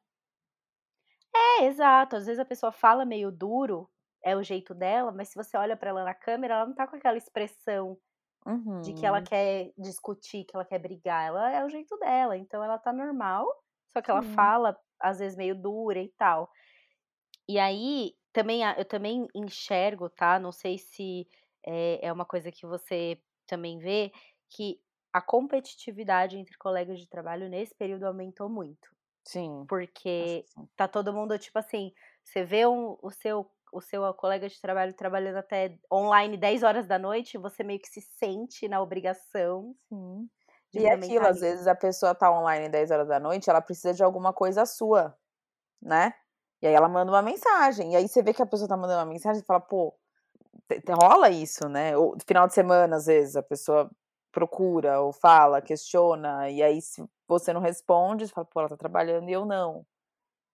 É, 1.35 1.65
exato. 1.65 2.15
Às 2.15 2.25
vezes 2.25 2.39
a 2.39 2.45
pessoa 2.45 2.71
fala 2.71 3.05
meio 3.05 3.31
duro, 3.31 3.89
é 4.23 4.35
o 4.35 4.43
jeito 4.43 4.73
dela, 4.73 5.11
mas 5.11 5.29
se 5.29 5.35
você 5.35 5.57
olha 5.57 5.75
para 5.75 5.89
ela 5.89 6.03
na 6.03 6.13
câmera, 6.13 6.55
ela 6.55 6.65
não 6.65 6.73
tá 6.73 6.87
com 6.87 6.95
aquela 6.95 7.17
expressão 7.17 7.97
uhum. 8.45 8.81
de 8.81 8.93
que 8.93 9.05
ela 9.05 9.19
uhum. 9.19 9.23
quer 9.23 9.71
discutir, 9.77 10.45
que 10.45 10.55
ela 10.55 10.65
quer 10.65 10.79
brigar. 10.79 11.27
Ela 11.27 11.51
é 11.51 11.65
o 11.65 11.69
jeito 11.69 11.97
dela, 11.97 12.37
então 12.37 12.63
ela 12.63 12.77
tá 12.77 12.93
normal, 12.93 13.47
só 13.91 14.01
que 14.01 14.09
ela 14.09 14.21
fala 14.23 14.77
às 14.99 15.19
vezes 15.19 15.37
meio 15.37 15.55
dura 15.55 15.99
e 15.99 16.09
tal. 16.17 16.49
E 17.47 17.59
aí, 17.59 18.15
também 18.31 18.61
eu 18.77 18.85
também 18.85 19.27
enxergo, 19.35 20.09
tá? 20.09 20.39
Não 20.39 20.51
sei 20.51 20.77
se 20.77 21.27
é, 21.65 22.07
é 22.07 22.13
uma 22.13 22.25
coisa 22.25 22.51
que 22.51 22.65
você 22.65 23.21
também 23.45 23.77
vê, 23.79 24.11
que 24.49 24.79
a 25.11 25.21
competitividade 25.21 26.37
entre 26.37 26.57
colegas 26.57 26.99
de 26.99 27.07
trabalho 27.07 27.49
nesse 27.49 27.75
período 27.75 28.05
aumentou 28.05 28.49
muito. 28.49 28.89
Sim. 29.25 29.65
Porque 29.67 30.45
tá 30.75 30.87
todo 30.87 31.13
mundo, 31.13 31.37
tipo 31.37 31.57
assim, 31.57 31.91
você 32.23 32.43
vê 32.43 32.65
um, 32.67 32.97
o 33.01 33.11
seu 33.11 33.49
o 33.71 33.81
seu 33.81 34.13
colega 34.13 34.47
de 34.47 34.61
trabalho 34.61 34.93
trabalhando 34.93 35.37
até 35.37 35.79
online 35.91 36.37
10 36.37 36.61
horas 36.61 36.85
da 36.85 36.99
noite, 36.99 37.39
você 37.39 37.63
meio 37.63 37.79
que 37.79 37.87
se 37.87 38.01
sente 38.01 38.67
na 38.67 38.79
obrigação 38.79 39.75
Sim. 39.89 40.29
e 40.71 40.87
aquilo, 40.87 41.25
às 41.25 41.39
vezes 41.39 41.65
a 41.65 41.73
pessoa 41.73 42.13
tá 42.13 42.31
online 42.31 42.69
10 42.69 42.91
horas 42.91 43.07
da 43.07 43.19
noite, 43.19 43.49
ela 43.49 43.61
precisa 43.61 43.93
de 43.93 44.03
alguma 44.03 44.31
coisa 44.31 44.65
sua, 44.65 45.17
né? 45.81 46.13
E 46.61 46.67
aí 46.67 46.73
ela 46.73 46.89
manda 46.89 47.11
uma 47.11 47.21
mensagem. 47.21 47.93
E 47.93 47.95
aí 47.95 48.07
você 48.07 48.23
vê 48.23 48.33
que 48.33 48.41
a 48.41 48.45
pessoa 48.45 48.67
tá 48.69 48.77
mandando 48.77 48.99
uma 48.99 49.05
mensagem 49.11 49.41
e 49.41 49.45
fala, 49.45 49.59
pô, 49.59 49.93
rola 50.89 51.29
isso, 51.29 51.67
né? 51.69 51.97
Ou 51.97 52.15
final 52.25 52.47
de 52.47 52.53
semana, 52.53 52.95
às 52.97 53.05
vezes, 53.05 53.35
a 53.35 53.43
pessoa 53.43 53.89
procura 54.33 54.99
ou 54.99 55.13
fala, 55.13 55.61
questiona, 55.61 56.49
e 56.49 56.61
aí 56.61 56.81
se 56.81 57.07
você 57.27 57.53
não 57.53 57.61
responde, 57.61 58.27
você 58.27 58.33
fala, 58.33 58.45
pô, 58.45 58.59
ela 58.59 58.69
tá 58.69 58.75
trabalhando 58.75 59.29
e 59.29 59.31
eu 59.31 59.45
não, 59.45 59.85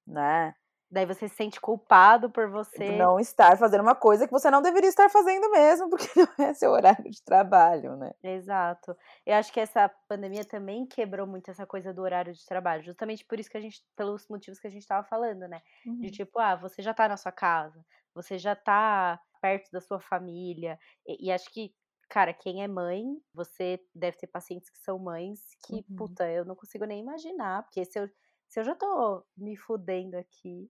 né? 0.05 0.53
Daí 0.91 1.05
você 1.05 1.29
se 1.29 1.35
sente 1.35 1.61
culpado 1.61 2.31
por 2.31 2.49
você 2.49 2.97
não 2.97 3.19
estar 3.19 3.55
fazendo 3.59 3.81
uma 3.81 3.93
coisa 3.93 4.25
que 4.25 4.33
você 4.33 4.49
não 4.49 4.59
deveria 4.59 4.89
estar 4.89 5.07
fazendo 5.07 5.49
mesmo, 5.51 5.87
porque 5.87 6.07
não 6.39 6.45
é 6.45 6.53
seu 6.53 6.71
horário 6.71 7.09
de 7.09 7.23
trabalho, 7.23 7.95
né? 7.95 8.11
Exato. 8.23 8.97
Eu 9.23 9.35
acho 9.35 9.53
que 9.53 9.59
essa 9.59 9.87
pandemia 10.07 10.43
também 10.43 10.87
quebrou 10.87 11.27
muito 11.27 11.51
essa 11.51 11.65
coisa 11.65 11.93
do 11.93 12.01
horário 12.01 12.33
de 12.33 12.43
trabalho, 12.43 12.83
justamente 12.83 13.23
por 13.23 13.39
isso 13.39 13.51
que 13.51 13.57
a 13.57 13.61
gente, 13.61 13.83
pelos 13.95 14.27
motivos 14.27 14.59
que 14.59 14.65
a 14.65 14.71
gente 14.71 14.81
estava 14.81 15.07
falando, 15.07 15.47
né? 15.47 15.61
Uhum. 15.85 15.99
De 15.99 16.09
tipo, 16.09 16.39
ah, 16.39 16.55
você 16.55 16.81
já 16.81 16.93
tá 16.93 17.07
na 17.07 17.17
sua 17.17 17.31
casa, 17.31 17.85
você 18.15 18.39
já 18.39 18.55
tá 18.55 19.19
perto 19.39 19.71
da 19.71 19.79
sua 19.79 19.99
família, 19.99 20.77
e, 21.05 21.27
e 21.27 21.31
acho 21.31 21.51
que 21.51 21.71
cara, 22.09 22.33
quem 22.33 22.63
é 22.63 22.67
mãe, 22.67 23.03
você 23.33 23.79
deve 23.93 24.17
ter 24.17 24.27
pacientes 24.27 24.69
que 24.69 24.79
são 24.79 24.97
mães 24.97 25.39
que, 25.65 25.75
uhum. 25.75 25.95
puta, 25.95 26.29
eu 26.29 26.43
não 26.43 26.55
consigo 26.55 26.85
nem 26.85 26.99
imaginar, 26.99 27.63
porque 27.63 27.85
se 27.85 27.99
eu, 27.99 28.09
se 28.47 28.59
eu 28.59 28.63
já 28.63 28.75
tô 28.75 29.23
me 29.37 29.55
fudendo 29.55 30.17
aqui, 30.17 30.69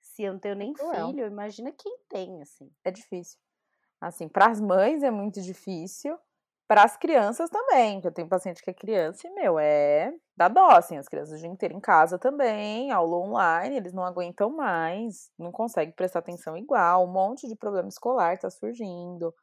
se 0.00 0.22
eu 0.22 0.32
não 0.32 0.40
tenho 0.40 0.54
nem 0.54 0.72
filho, 0.74 1.26
imagina 1.26 1.72
quem 1.72 1.98
tem, 2.08 2.40
assim. 2.40 2.70
É 2.84 2.90
difícil. 2.90 3.38
Assim, 4.00 4.28
para 4.28 4.46
as 4.46 4.60
mães 4.60 5.02
é 5.02 5.10
muito 5.10 5.42
difícil, 5.42 6.16
para 6.68 6.84
as 6.84 6.96
crianças 6.96 7.50
também, 7.50 8.00
que 8.00 8.06
eu 8.06 8.12
tenho 8.12 8.28
paciente 8.28 8.62
que 8.62 8.70
é 8.70 8.74
criança 8.74 9.26
e, 9.26 9.30
meu, 9.30 9.58
é 9.58 10.12
da 10.36 10.48
dó, 10.48 10.68
assim, 10.68 10.96
as 10.96 11.08
crianças 11.08 11.38
o 11.38 11.38
dia 11.38 11.48
inteiro 11.48 11.74
em 11.74 11.80
casa 11.80 12.18
também, 12.18 12.92
aula 12.92 13.16
online, 13.16 13.76
eles 13.76 13.92
não 13.92 14.04
aguentam 14.04 14.50
mais, 14.50 15.30
não 15.36 15.50
conseguem 15.50 15.94
prestar 15.94 16.20
atenção 16.20 16.56
igual, 16.56 17.04
um 17.04 17.10
monte 17.10 17.48
de 17.48 17.56
problema 17.56 17.88
escolar 17.88 18.38
tá 18.38 18.50
surgindo, 18.50 19.34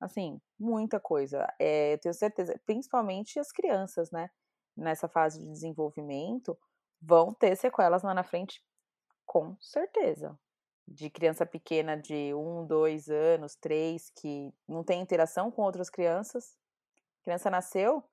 assim, 0.00 0.40
muita 0.58 1.00
coisa. 1.00 1.46
É, 1.58 1.94
eu 1.94 1.98
tenho 1.98 2.14
certeza, 2.14 2.58
principalmente 2.66 3.38
as 3.38 3.50
crianças, 3.50 4.10
né, 4.10 4.30
nessa 4.76 5.08
fase 5.08 5.40
de 5.40 5.50
desenvolvimento, 5.50 6.58
vão 7.00 7.32
ter 7.32 7.56
sequelas 7.56 8.02
lá 8.02 8.14
na 8.14 8.22
frente 8.22 8.62
com 9.24 9.56
certeza. 9.60 10.38
De 10.86 11.10
criança 11.10 11.44
pequena 11.44 11.96
de 11.96 12.32
um, 12.34 12.64
dois 12.64 13.08
anos, 13.08 13.56
três, 13.56 14.10
que 14.10 14.54
não 14.68 14.84
tem 14.84 15.00
interação 15.00 15.50
com 15.50 15.62
outras 15.62 15.90
crianças. 15.90 16.56
A 17.20 17.24
criança 17.24 17.50
nasceu, 17.50 18.04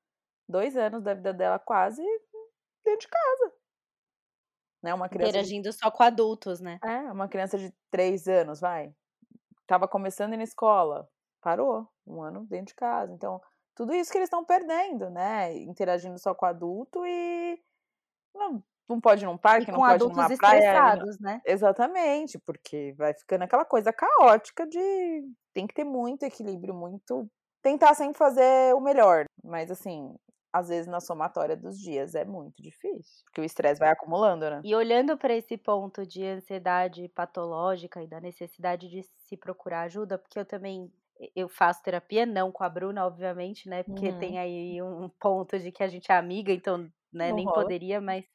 dois 0.49 0.75
anos 0.75 1.03
da 1.03 1.13
vida 1.13 1.31
dela 1.31 1.59
quase 1.59 2.01
dentro 2.83 3.01
de 3.01 3.07
casa. 3.07 3.53
Né? 4.81 4.93
Uma 4.93 5.07
criança 5.07 5.29
Interagindo 5.29 5.69
de... 5.69 5.75
só 5.75 5.91
com 5.91 6.03
adultos, 6.03 6.59
né? 6.59 6.79
É, 6.83 7.11
uma 7.11 7.27
criança 7.27 7.57
de 7.57 7.71
três 7.91 8.27
anos, 8.27 8.59
vai. 8.59 8.93
Tava 9.67 9.87
começando 9.87 10.35
na 10.35 10.43
escola, 10.43 11.09
parou, 11.43 11.87
um 12.07 12.21
ano 12.21 12.45
dentro 12.45 12.67
de 12.67 12.75
casa. 12.75 13.13
Então, 13.13 13.41
tudo 13.75 13.93
isso 13.93 14.11
que 14.11 14.17
eles 14.17 14.27
estão 14.27 14.45
perdendo, 14.45 15.09
né? 15.09 15.55
Interagindo 15.57 16.17
só 16.17 16.33
com 16.33 16.45
adulto 16.45 17.05
e 17.05 17.59
não, 18.33 18.63
não 18.87 18.99
pode 18.99 19.23
ir 19.23 19.27
num 19.27 19.37
parque, 19.37 19.71
não 19.71 19.79
pode 19.79 20.03
ir 20.03 20.07
numa 20.07 20.37
praia. 20.37 20.95
Não... 20.95 21.05
né? 21.19 21.41
Exatamente, 21.45 22.39
porque 22.39 22.93
vai 22.97 23.13
ficando 23.13 23.43
aquela 23.43 23.65
coisa 23.65 23.91
caótica 23.91 24.65
de 24.67 25.23
tem 25.53 25.67
que 25.67 25.73
ter 25.73 25.83
muito 25.83 26.23
equilíbrio, 26.23 26.73
muito 26.73 27.27
tentar 27.61 27.93
sempre 27.93 28.17
fazer 28.17 28.75
o 28.75 28.81
melhor, 28.81 29.25
mas 29.43 29.71
assim, 29.71 30.13
às 30.51 30.67
vezes 30.67 30.85
na 30.85 30.99
somatória 30.99 31.55
dos 31.55 31.79
dias 31.79 32.13
é 32.13 32.25
muito 32.25 32.61
difícil, 32.61 33.23
porque 33.25 33.41
o 33.41 33.43
estresse 33.43 33.79
vai 33.79 33.89
acumulando, 33.89 34.49
né? 34.49 34.61
E 34.63 34.75
olhando 34.75 35.17
para 35.17 35.33
esse 35.33 35.57
ponto 35.57 36.05
de 36.05 36.25
ansiedade 36.25 37.07
patológica 37.09 38.03
e 38.03 38.07
da 38.07 38.19
necessidade 38.19 38.89
de 38.89 39.01
se 39.27 39.37
procurar 39.37 39.83
ajuda, 39.83 40.17
porque 40.17 40.37
eu 40.37 40.45
também 40.45 40.91
eu 41.35 41.47
faço 41.47 41.83
terapia, 41.83 42.25
não 42.25 42.51
com 42.51 42.63
a 42.63 42.69
Bruna, 42.69 43.05
obviamente, 43.05 43.69
né? 43.69 43.83
Porque 43.83 44.09
uhum. 44.09 44.19
tem 44.19 44.39
aí 44.39 44.81
um 44.81 45.09
ponto 45.19 45.57
de 45.59 45.71
que 45.71 45.83
a 45.83 45.87
gente 45.87 46.11
é 46.11 46.15
amiga, 46.15 46.51
então, 46.51 46.89
né, 47.11 47.31
nem 47.31 47.45
rola. 47.45 47.61
poderia, 47.61 48.01
mas 48.01 48.25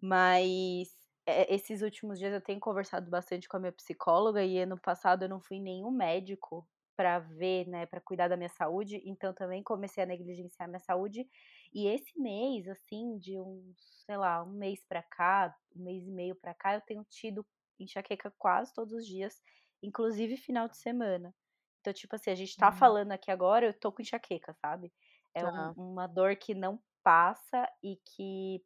mas 0.00 0.88
é, 1.26 1.54
esses 1.54 1.82
últimos 1.82 2.18
dias 2.18 2.32
eu 2.32 2.40
tenho 2.40 2.58
conversado 2.60 3.08
bastante 3.08 3.48
com 3.48 3.56
a 3.56 3.60
minha 3.60 3.72
psicóloga 3.72 4.44
e 4.44 4.58
ano 4.58 4.78
passado 4.78 5.24
eu 5.24 5.28
não 5.28 5.40
fui 5.40 5.60
nenhum 5.60 5.90
médico 5.90 6.66
para 6.96 7.20
ver, 7.20 7.66
né, 7.68 7.86
para 7.86 8.00
cuidar 8.00 8.28
da 8.28 8.36
minha 8.36 8.50
saúde, 8.50 9.00
então 9.04 9.32
também 9.32 9.62
comecei 9.62 10.02
a 10.02 10.06
negligenciar 10.06 10.68
minha 10.68 10.80
saúde. 10.80 11.26
E 11.72 11.86
esse 11.86 12.18
mês, 12.18 12.68
assim, 12.68 13.18
de 13.18 13.40
um, 13.40 13.72
sei 14.04 14.16
lá, 14.16 14.42
um 14.44 14.52
mês 14.52 14.82
para 14.86 15.02
cá, 15.02 15.54
um 15.74 15.82
mês 15.84 16.06
e 16.06 16.10
meio 16.10 16.34
para 16.34 16.54
cá, 16.54 16.74
eu 16.74 16.80
tenho 16.82 17.04
tido 17.08 17.46
enxaqueca 17.80 18.32
quase 18.38 18.74
todos 18.74 18.92
os 18.92 19.06
dias, 19.06 19.40
inclusive 19.82 20.36
final 20.36 20.68
de 20.68 20.76
semana. 20.76 21.34
Então, 21.82 21.92
tipo 21.92 22.14
assim, 22.14 22.30
a 22.30 22.34
gente 22.34 22.56
tá 22.56 22.68
uhum. 22.68 22.76
falando 22.76 23.10
aqui 23.10 23.30
agora, 23.30 23.66
eu 23.66 23.74
tô 23.74 23.90
com 23.90 24.00
enxaqueca, 24.00 24.54
sabe? 24.54 24.92
É 25.34 25.44
uhum. 25.44 25.74
um, 25.76 25.92
uma 25.92 26.06
dor 26.06 26.36
que 26.36 26.54
não 26.54 26.80
passa 27.02 27.68
e 27.82 27.96
que 27.96 28.64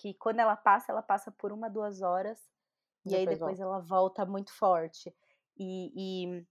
que 0.00 0.14
quando 0.14 0.38
ela 0.38 0.56
passa, 0.56 0.92
ela 0.92 1.02
passa 1.02 1.32
por 1.32 1.50
uma, 1.50 1.68
duas 1.68 2.02
horas, 2.02 2.38
e, 3.04 3.16
aí 3.16 3.26
depois 3.26 3.58
volta. 3.58 3.62
ela 3.62 3.80
volta 3.80 4.24
muito 4.24 4.52
forte. 4.52 5.12
E, 5.58 5.92
e, 5.96 6.46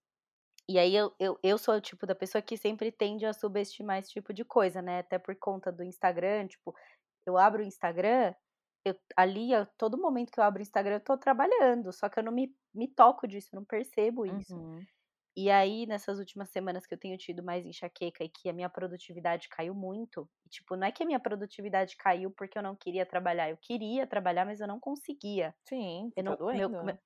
e 0.68 0.78
aí 0.78 0.94
eu, 0.94 1.16
eu, 1.18 1.40
eu 1.42 1.58
sou 1.58 1.76
o 1.76 1.82
tipo 1.82 2.06
da 2.06 2.14
pessoa 2.14 2.42
que 2.42 2.58
sempre 2.58 2.92
tende 2.92 3.26
a 3.26 3.32
subestimar 3.32 4.00
esse 4.00 4.12
tipo 4.12 4.34
de 4.34 4.44
coisa, 4.44 4.82
né? 4.82 5.00
Até 5.00 5.18
por 5.18 5.34
conta 5.38 5.72
do 5.72 5.82
Instagram, 5.82 6.48
tipo, 6.48 6.76
eu 7.26 7.38
abro 7.38 7.64
o 7.64 7.66
Instagram, 7.66 8.36
eu, 8.84 8.94
ali, 9.16 9.54
eu, 9.54 9.66
todo 9.78 9.98
momento 9.98 10.32
que 10.32 10.42
eu 10.42 10.44
abro 10.44 10.60
o 10.60 10.62
Instagram, 10.62 10.96
eu 10.96 11.04
tô 11.04 11.18
trabalhando, 11.18 11.94
só 11.94 12.10
que 12.10 12.20
eu 12.20 12.24
não 12.24 12.34
me, 12.34 12.54
me 12.74 12.88
toco 12.90 13.26
disso, 13.26 13.50
eu 13.54 13.60
não 13.60 13.66
percebo 13.66 14.26
isso. 14.26 14.56
Uhum. 14.56 14.86
E 15.40 15.52
aí, 15.52 15.86
nessas 15.86 16.18
últimas 16.18 16.50
semanas 16.50 16.88
que 16.88 16.96
eu 16.96 16.98
tenho 16.98 17.16
tido 17.16 17.44
mais 17.44 17.64
enxaqueca 17.64 18.24
e 18.24 18.30
que 18.30 18.50
a 18.50 18.54
minha 18.54 18.68
produtividade 18.68 19.48
caiu 19.48 19.76
muito, 19.76 20.28
e, 20.44 20.50
tipo, 20.50 20.76
não 20.76 20.88
é 20.88 20.92
que 20.92 21.04
a 21.04 21.06
minha 21.06 21.20
produtividade 21.20 21.96
caiu 21.96 22.32
porque 22.32 22.58
eu 22.58 22.64
não 22.64 22.76
queria 22.76 23.06
trabalhar, 23.06 23.48
eu 23.48 23.58
queria 23.58 24.08
trabalhar, 24.08 24.46
mas 24.46 24.60
eu 24.60 24.68
não 24.68 24.80
conseguia. 24.80 25.54
Sim, 25.70 26.12
eu 26.18 26.24
tá 26.24 26.32
não, 26.32 26.38
doendo. 26.38 26.70
Meu, 26.70 26.84
meu, 26.86 26.98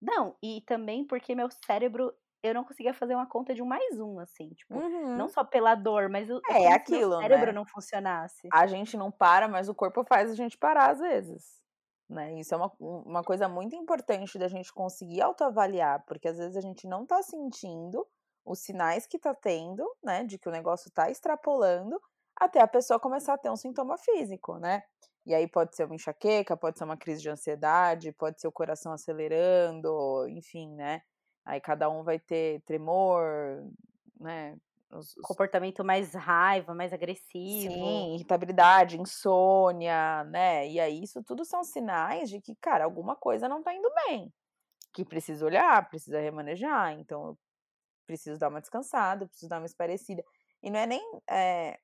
não, 0.00 0.36
e 0.42 0.62
também 0.62 1.06
porque 1.06 1.34
meu 1.34 1.50
cérebro, 1.50 2.14
eu 2.42 2.54
não 2.54 2.64
conseguia 2.64 2.94
fazer 2.94 3.14
uma 3.14 3.28
conta 3.28 3.54
de 3.54 3.60
um 3.60 3.66
mais 3.66 4.00
um, 4.00 4.20
assim, 4.20 4.48
tipo, 4.54 4.74
uhum. 4.74 5.14
não 5.14 5.28
só 5.28 5.44
pela 5.44 5.74
dor, 5.74 6.08
mas 6.08 6.30
o 6.30 6.40
é, 6.48 6.62
é 6.62 6.72
aquilo, 6.72 7.10
meu 7.10 7.20
cérebro 7.20 7.46
né? 7.48 7.52
não 7.52 7.66
funcionasse. 7.66 8.48
A 8.54 8.66
gente 8.66 8.96
não 8.96 9.10
para, 9.10 9.48
mas 9.48 9.68
o 9.68 9.74
corpo 9.74 10.02
faz 10.02 10.30
a 10.30 10.34
gente 10.34 10.56
parar 10.56 10.92
às 10.92 11.00
vezes. 11.00 11.60
Né? 12.08 12.38
Isso 12.38 12.54
é 12.54 12.56
uma, 12.56 12.72
uma 12.78 13.24
coisa 13.24 13.48
muito 13.48 13.74
importante 13.74 14.38
da 14.38 14.48
gente 14.48 14.72
conseguir 14.72 15.20
autoavaliar, 15.22 16.04
porque 16.06 16.28
às 16.28 16.38
vezes 16.38 16.56
a 16.56 16.60
gente 16.60 16.86
não 16.86 17.04
tá 17.04 17.22
sentindo 17.22 18.06
os 18.44 18.60
sinais 18.60 19.06
que 19.06 19.18
tá 19.18 19.34
tendo, 19.34 19.84
né, 20.04 20.22
de 20.22 20.38
que 20.38 20.48
o 20.48 20.52
negócio 20.52 20.90
tá 20.92 21.10
extrapolando, 21.10 22.00
até 22.36 22.60
a 22.60 22.68
pessoa 22.68 23.00
começar 23.00 23.34
a 23.34 23.38
ter 23.38 23.50
um 23.50 23.56
sintoma 23.56 23.98
físico, 23.98 24.58
né? 24.58 24.82
E 25.26 25.34
aí 25.34 25.48
pode 25.48 25.74
ser 25.74 25.84
uma 25.84 25.96
enxaqueca, 25.96 26.56
pode 26.56 26.78
ser 26.78 26.84
uma 26.84 26.96
crise 26.96 27.22
de 27.22 27.28
ansiedade, 27.28 28.12
pode 28.12 28.40
ser 28.40 28.46
o 28.46 28.52
coração 28.52 28.92
acelerando, 28.92 30.28
enfim, 30.28 30.72
né? 30.76 31.02
Aí 31.44 31.60
cada 31.60 31.90
um 31.90 32.04
vai 32.04 32.18
ter 32.20 32.62
tremor, 32.62 33.64
né? 34.20 34.56
Os, 34.96 35.16
os... 35.16 35.22
Comportamento 35.22 35.84
mais 35.84 36.14
raiva, 36.14 36.74
mais 36.74 36.92
agressivo. 36.92 37.72
Sim, 37.72 38.14
irritabilidade, 38.14 39.00
insônia, 39.00 40.24
né? 40.24 40.68
E 40.68 40.80
aí 40.80 41.02
isso 41.02 41.22
tudo 41.22 41.44
são 41.44 41.62
sinais 41.64 42.28
de 42.28 42.40
que, 42.40 42.54
cara, 42.56 42.84
alguma 42.84 43.16
coisa 43.16 43.48
não 43.48 43.62
tá 43.62 43.74
indo 43.74 43.90
bem. 44.06 44.32
Que 44.92 45.04
precisa 45.04 45.44
olhar, 45.44 45.88
precisa 45.88 46.20
remanejar. 46.20 46.92
Então, 46.98 47.26
eu 47.26 47.38
preciso 48.06 48.38
dar 48.38 48.48
uma 48.48 48.60
descansada, 48.60 49.26
preciso 49.26 49.48
dar 49.48 49.58
uma 49.58 49.66
esparecida. 49.66 50.22
E 50.62 50.70
não 50.70 50.80
é 50.80 50.86
nem 50.86 51.02
é, 51.28 51.78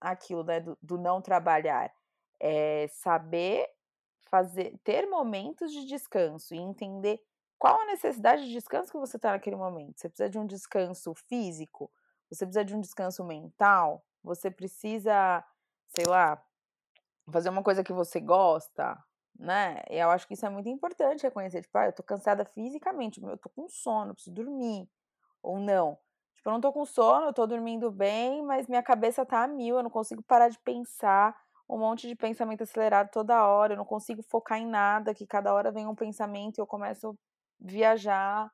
aquilo, 0.00 0.42
né, 0.42 0.60
do, 0.60 0.76
do 0.80 0.98
não 0.98 1.20
trabalhar. 1.20 1.92
É 2.40 2.86
saber 2.88 3.66
fazer, 4.30 4.78
ter 4.84 5.06
momentos 5.06 5.72
de 5.72 5.86
descanso 5.86 6.54
e 6.54 6.58
entender 6.58 7.20
qual 7.58 7.80
a 7.80 7.86
necessidade 7.86 8.44
de 8.44 8.52
descanso 8.52 8.92
que 8.92 8.98
você 8.98 9.16
está 9.16 9.32
naquele 9.32 9.56
momento. 9.56 9.98
Você 9.98 10.08
precisa 10.08 10.28
de 10.28 10.38
um 10.38 10.46
descanso 10.46 11.14
físico, 11.28 11.90
você 12.30 12.44
precisa 12.44 12.64
de 12.64 12.74
um 12.74 12.80
descanso 12.80 13.24
mental, 13.24 14.04
você 14.22 14.50
precisa, 14.50 15.44
sei 15.88 16.04
lá, 16.06 16.42
fazer 17.30 17.48
uma 17.48 17.62
coisa 17.62 17.84
que 17.84 17.92
você 17.92 18.20
gosta, 18.20 18.98
né? 19.38 19.82
Eu 19.88 20.10
acho 20.10 20.26
que 20.26 20.34
isso 20.34 20.46
é 20.46 20.50
muito 20.50 20.68
importante 20.68 21.22
reconhecer, 21.22 21.62
tipo, 21.62 21.76
ah, 21.78 21.86
eu 21.86 21.92
tô 21.92 22.02
cansada 22.02 22.44
fisicamente, 22.44 23.22
eu 23.22 23.38
tô 23.38 23.48
com 23.50 23.68
sono, 23.68 24.14
preciso 24.14 24.34
dormir, 24.34 24.88
ou 25.42 25.58
não. 25.58 25.98
Tipo, 26.34 26.48
eu 26.50 26.52
não 26.52 26.60
tô 26.60 26.72
com 26.72 26.84
sono, 26.84 27.26
eu 27.26 27.32
tô 27.32 27.46
dormindo 27.46 27.90
bem, 27.90 28.42
mas 28.44 28.66
minha 28.68 28.82
cabeça 28.82 29.24
tá 29.24 29.42
a 29.42 29.48
mil, 29.48 29.76
eu 29.76 29.82
não 29.82 29.90
consigo 29.90 30.22
parar 30.22 30.48
de 30.48 30.58
pensar, 30.58 31.36
um 31.68 31.78
monte 31.78 32.06
de 32.06 32.14
pensamento 32.14 32.62
acelerado 32.62 33.10
toda 33.10 33.46
hora, 33.46 33.72
eu 33.74 33.76
não 33.76 33.84
consigo 33.84 34.22
focar 34.22 34.58
em 34.58 34.66
nada, 34.66 35.14
que 35.14 35.26
cada 35.26 35.52
hora 35.52 35.72
vem 35.72 35.86
um 35.86 35.94
pensamento 35.94 36.58
e 36.58 36.60
eu 36.60 36.66
começo 36.66 37.10
a 37.10 37.14
viajar, 37.58 38.52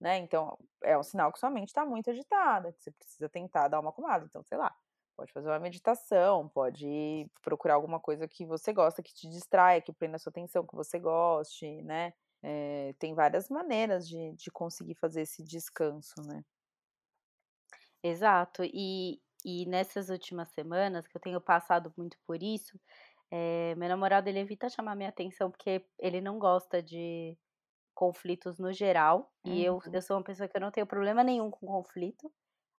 né? 0.00 0.18
Então, 0.18 0.58
é 0.82 0.96
um 0.98 1.02
sinal 1.02 1.32
que 1.32 1.38
sua 1.38 1.50
mente 1.50 1.68
está 1.68 1.84
muito 1.84 2.10
agitada, 2.10 2.72
que 2.72 2.82
você 2.82 2.90
precisa 2.90 3.28
tentar 3.28 3.68
dar 3.68 3.80
uma 3.80 3.90
acalmada. 3.90 4.24
Então, 4.26 4.42
sei 4.42 4.58
lá, 4.58 4.74
Pode 5.20 5.34
fazer 5.34 5.50
uma 5.50 5.58
meditação, 5.58 6.48
pode 6.48 7.30
procurar 7.42 7.74
alguma 7.74 8.00
coisa 8.00 8.26
que 8.26 8.46
você 8.46 8.72
gosta, 8.72 9.02
que 9.02 9.12
te 9.12 9.28
distraia, 9.28 9.82
que 9.82 9.92
prenda 9.92 10.18
sua 10.18 10.30
atenção, 10.30 10.66
que 10.66 10.74
você 10.74 10.98
goste, 10.98 11.82
né? 11.82 12.14
É, 12.42 12.94
tem 12.98 13.14
várias 13.14 13.50
maneiras 13.50 14.08
de, 14.08 14.32
de 14.32 14.50
conseguir 14.50 14.94
fazer 14.94 15.20
esse 15.20 15.44
descanso, 15.44 16.14
né? 16.22 16.42
Exato. 18.02 18.62
E, 18.64 19.20
e 19.44 19.66
nessas 19.66 20.08
últimas 20.08 20.48
semanas, 20.52 21.06
que 21.06 21.14
eu 21.14 21.20
tenho 21.20 21.38
passado 21.38 21.92
muito 21.98 22.16
por 22.26 22.42
isso, 22.42 22.80
é, 23.30 23.74
meu 23.74 23.90
namorado 23.90 24.26
ele 24.26 24.38
evita 24.38 24.70
chamar 24.70 24.96
minha 24.96 25.10
atenção 25.10 25.50
porque 25.50 25.84
ele 25.98 26.22
não 26.22 26.38
gosta 26.38 26.82
de 26.82 27.36
conflitos 28.00 28.58
no 28.58 28.72
geral. 28.72 29.30
Uhum. 29.44 29.52
E 29.52 29.62
eu, 29.62 29.74
uhum. 29.74 29.92
eu 29.92 30.00
sou 30.00 30.16
uma 30.16 30.24
pessoa 30.24 30.48
que 30.48 30.56
eu 30.56 30.60
não 30.60 30.70
tenho 30.70 30.86
problema 30.86 31.22
nenhum 31.22 31.50
com 31.50 31.66
conflito. 31.66 32.32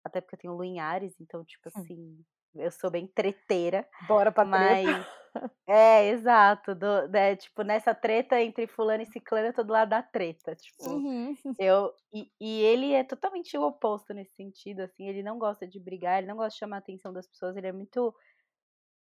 Até 0.02 0.18
porque 0.18 0.34
eu 0.34 0.40
tenho 0.40 0.54
lua 0.54 0.66
em 0.66 0.80
Ares, 0.80 1.14
então, 1.20 1.44
tipo 1.44 1.68
assim, 1.68 2.24
eu 2.54 2.70
sou 2.70 2.90
bem 2.90 3.06
treteira. 3.06 3.86
Bora 4.08 4.32
pra 4.32 4.46
mas... 4.46 4.82
treta. 4.82 5.20
É, 5.68 6.08
exato. 6.08 6.74
Do, 6.74 7.06
né, 7.08 7.36
tipo, 7.36 7.62
nessa 7.62 7.94
treta 7.94 8.40
entre 8.40 8.66
fulano 8.66 9.02
e 9.02 9.06
ciclano, 9.06 9.48
eu 9.48 9.52
tô 9.52 9.62
do 9.62 9.72
lado 9.72 9.90
da 9.90 10.02
treta. 10.02 10.56
Tipo, 10.56 10.90
uhum. 10.90 11.36
eu. 11.58 11.92
E, 12.12 12.32
e, 12.40 12.62
ele 12.62 12.92
é 12.94 13.04
totalmente 13.04 13.56
o 13.58 13.62
oposto 13.62 14.14
nesse 14.14 14.34
sentido, 14.34 14.80
assim. 14.80 15.06
Ele 15.06 15.22
não 15.22 15.38
gosta 15.38 15.68
de 15.68 15.78
brigar, 15.78 16.18
ele 16.18 16.26
não 16.26 16.36
gosta 16.36 16.54
de 16.54 16.58
chamar 16.58 16.76
a 16.76 16.78
atenção 16.78 17.12
das 17.12 17.28
pessoas, 17.28 17.56
ele 17.56 17.68
é 17.68 17.72
muito 17.72 18.12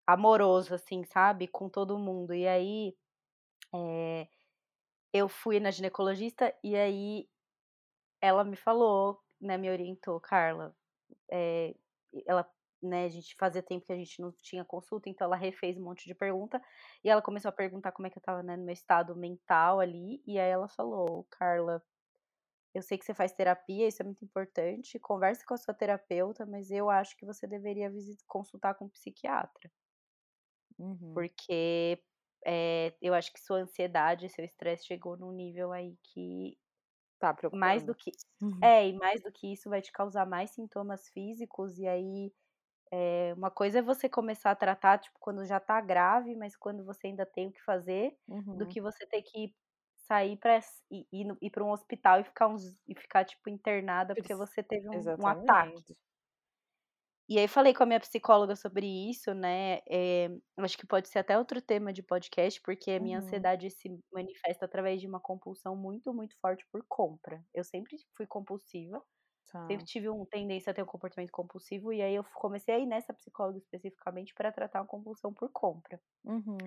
amoroso, 0.05 0.75
assim, 0.75 1.03
sabe? 1.05 1.47
Com 1.47 1.69
todo 1.69 1.97
mundo. 1.97 2.33
E 2.33 2.45
aí. 2.45 2.93
É, 3.73 4.27
eu 5.13 5.27
fui 5.29 5.59
na 5.59 5.71
ginecologista 5.71 6.53
e 6.63 6.75
aí 6.75 7.29
ela 8.21 8.43
me 8.43 8.55
falou, 8.55 9.21
né, 9.39 9.57
me 9.57 9.69
orientou, 9.69 10.19
Carla, 10.19 10.75
é, 11.31 11.75
ela, 12.25 12.49
né, 12.81 13.05
a 13.05 13.09
gente 13.09 13.35
fazia 13.35 13.63
tempo 13.63 13.85
que 13.85 13.93
a 13.93 13.97
gente 13.97 14.21
não 14.21 14.31
tinha 14.31 14.65
consulta, 14.65 15.09
então 15.09 15.25
ela 15.25 15.35
refez 15.35 15.77
um 15.77 15.83
monte 15.83 16.05
de 16.05 16.15
pergunta, 16.15 16.61
e 17.03 17.09
ela 17.09 17.21
começou 17.21 17.49
a 17.49 17.53
perguntar 17.53 17.91
como 17.91 18.07
é 18.07 18.09
que 18.09 18.17
eu 18.17 18.21
tava, 18.21 18.43
né, 18.43 18.57
no 18.57 18.65
meu 18.65 18.73
estado 18.73 19.15
mental 19.15 19.79
ali, 19.79 20.21
e 20.27 20.39
aí 20.39 20.49
ela 20.49 20.67
falou, 20.67 21.25
Carla, 21.31 21.83
eu 22.73 22.81
sei 22.83 22.97
que 22.97 23.05
você 23.05 23.13
faz 23.13 23.31
terapia, 23.31 23.87
isso 23.87 24.01
é 24.01 24.05
muito 24.05 24.23
importante, 24.23 24.99
converse 24.99 25.45
com 25.45 25.53
a 25.53 25.57
sua 25.57 25.73
terapeuta, 25.73 26.45
mas 26.45 26.69
eu 26.71 26.89
acho 26.89 27.17
que 27.17 27.25
você 27.25 27.47
deveria 27.47 27.91
consultar 28.27 28.75
com 28.75 28.85
um 28.85 28.89
psiquiatra. 28.89 29.71
Uhum. 30.77 31.13
Porque 31.13 32.01
é, 32.45 32.93
eu 33.01 33.13
acho 33.13 33.31
que 33.33 33.39
sua 33.39 33.59
ansiedade, 33.59 34.29
seu 34.29 34.45
estresse 34.45 34.85
chegou 34.85 35.17
num 35.17 35.31
nível 35.31 35.71
aí 35.71 35.97
que 36.03 36.57
Tá 37.19 37.35
mais 37.51 37.83
do 37.83 37.93
que 37.93 38.11
uhum. 38.41 38.57
é, 38.63 38.87
e 38.87 38.93
mais 38.93 39.21
do 39.21 39.29
que 39.29 39.51
isso 39.51 39.69
vai 39.69 39.81
te 39.81 39.91
causar 39.91 40.25
mais 40.25 40.51
sintomas 40.51 41.09
físicos 41.09 41.77
e 41.77 41.85
aí 41.85 42.31
é, 42.91 43.33
uma 43.35 43.51
coisa 43.51 43.79
é 43.79 43.81
você 43.81 44.07
começar 44.07 44.51
a 44.51 44.55
tratar 44.55 44.99
tipo 44.99 45.17
quando 45.19 45.45
já 45.45 45.59
tá 45.59 45.81
grave, 45.81 46.33
mas 46.35 46.55
quando 46.55 46.85
você 46.85 47.07
ainda 47.07 47.25
tem 47.25 47.47
o 47.47 47.51
que 47.51 47.61
fazer, 47.61 48.17
uhum. 48.27 48.57
do 48.57 48.65
que 48.65 48.79
você 48.79 49.05
ter 49.05 49.21
que 49.21 49.53
sair 50.07 50.37
para 50.37 50.59
ir, 50.89 51.07
ir, 51.11 51.37
ir 51.41 51.49
para 51.51 51.63
um 51.63 51.71
hospital 51.71 52.21
e 52.21 52.23
ficar 52.23 52.47
uns 52.47 52.63
e 52.87 52.95
ficar 52.95 53.25
tipo 53.25 53.49
internada 53.49 54.15
porque 54.15 54.33
você 54.33 54.63
teve 54.63 54.87
um, 54.87 54.93
um 55.21 55.27
ataque. 55.27 55.97
E 57.29 57.37
aí 57.37 57.47
falei 57.47 57.75
com 57.75 57.83
a 57.83 57.85
minha 57.85 57.99
psicóloga 57.99 58.55
sobre 58.55 58.87
isso, 58.87 59.35
né? 59.35 59.81
É, 59.87 60.31
acho 60.57 60.75
que 60.75 60.87
pode 60.87 61.07
ser 61.07 61.19
até 61.19 61.37
outro 61.37 61.61
tema 61.61 61.93
de 61.93 62.01
podcast, 62.01 62.59
porque 62.59 62.89
a 62.89 62.99
minha 62.99 63.19
uhum. 63.19 63.23
ansiedade 63.23 63.69
se 63.69 63.87
manifesta 64.11 64.65
através 64.65 64.99
de 64.99 65.05
uma 65.05 65.19
compulsão 65.19 65.75
muito, 65.75 66.11
muito 66.11 66.35
forte 66.41 66.65
por 66.71 66.83
compra. 66.89 67.39
Eu 67.53 67.63
sempre 67.63 67.97
fui 68.17 68.25
compulsiva, 68.25 68.99
tá. 69.51 69.63
sempre 69.67 69.85
tive 69.85 70.09
uma 70.09 70.25
tendência 70.25 70.71
a 70.71 70.73
ter 70.73 70.81
um 70.81 70.87
comportamento 70.87 71.29
compulsivo, 71.29 71.93
e 71.93 72.01
aí 72.01 72.15
eu 72.15 72.23
comecei 72.33 72.73
a 72.73 72.79
ir 72.79 72.87
nessa 72.87 73.13
psicóloga 73.13 73.59
especificamente 73.59 74.33
para 74.33 74.51
tratar 74.51 74.81
uma 74.81 74.87
compulsão 74.87 75.31
por 75.31 75.51
compra. 75.53 76.01
Uhum. 76.25 76.57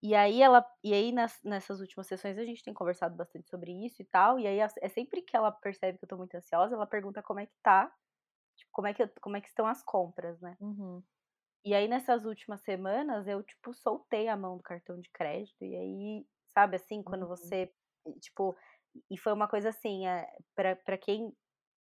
E 0.00 0.14
aí 0.14 0.40
ela, 0.40 0.64
e 0.84 0.94
aí 0.94 1.10
nas, 1.10 1.40
nessas 1.42 1.80
últimas 1.80 2.06
sessões 2.06 2.38
a 2.38 2.44
gente 2.44 2.62
tem 2.62 2.72
conversado 2.72 3.16
bastante 3.16 3.50
sobre 3.50 3.72
isso 3.84 4.00
e 4.00 4.04
tal, 4.04 4.38
e 4.38 4.46
aí 4.46 4.60
é 4.60 4.88
sempre 4.88 5.22
que 5.22 5.36
ela 5.36 5.50
percebe 5.50 5.98
que 5.98 6.04
eu 6.04 6.08
tô 6.08 6.16
muito 6.16 6.36
ansiosa, 6.36 6.76
ela 6.76 6.86
pergunta 6.86 7.20
como 7.20 7.40
é 7.40 7.46
que 7.46 7.56
tá 7.64 7.92
Tipo, 8.62 8.72
como 8.72 8.86
é 8.86 8.94
que, 8.94 9.06
como 9.20 9.36
é 9.36 9.40
que 9.40 9.48
estão 9.48 9.66
as 9.66 9.82
compras, 9.82 10.40
né? 10.40 10.56
Uhum. 10.60 11.02
E 11.64 11.74
aí, 11.74 11.88
nessas 11.88 12.24
últimas 12.24 12.60
semanas, 12.62 13.26
eu, 13.26 13.42
tipo, 13.42 13.74
soltei 13.74 14.28
a 14.28 14.36
mão 14.36 14.56
do 14.56 14.62
cartão 14.62 15.00
de 15.00 15.10
crédito. 15.10 15.64
E 15.64 15.76
aí, 15.76 16.26
sabe 16.48 16.76
assim, 16.76 17.02
quando 17.02 17.22
uhum. 17.22 17.28
você, 17.28 17.72
tipo... 18.20 18.56
E 19.10 19.16
foi 19.16 19.32
uma 19.32 19.48
coisa 19.48 19.70
assim, 19.70 20.06
é, 20.06 20.26
para 20.54 20.98
quem 20.98 21.34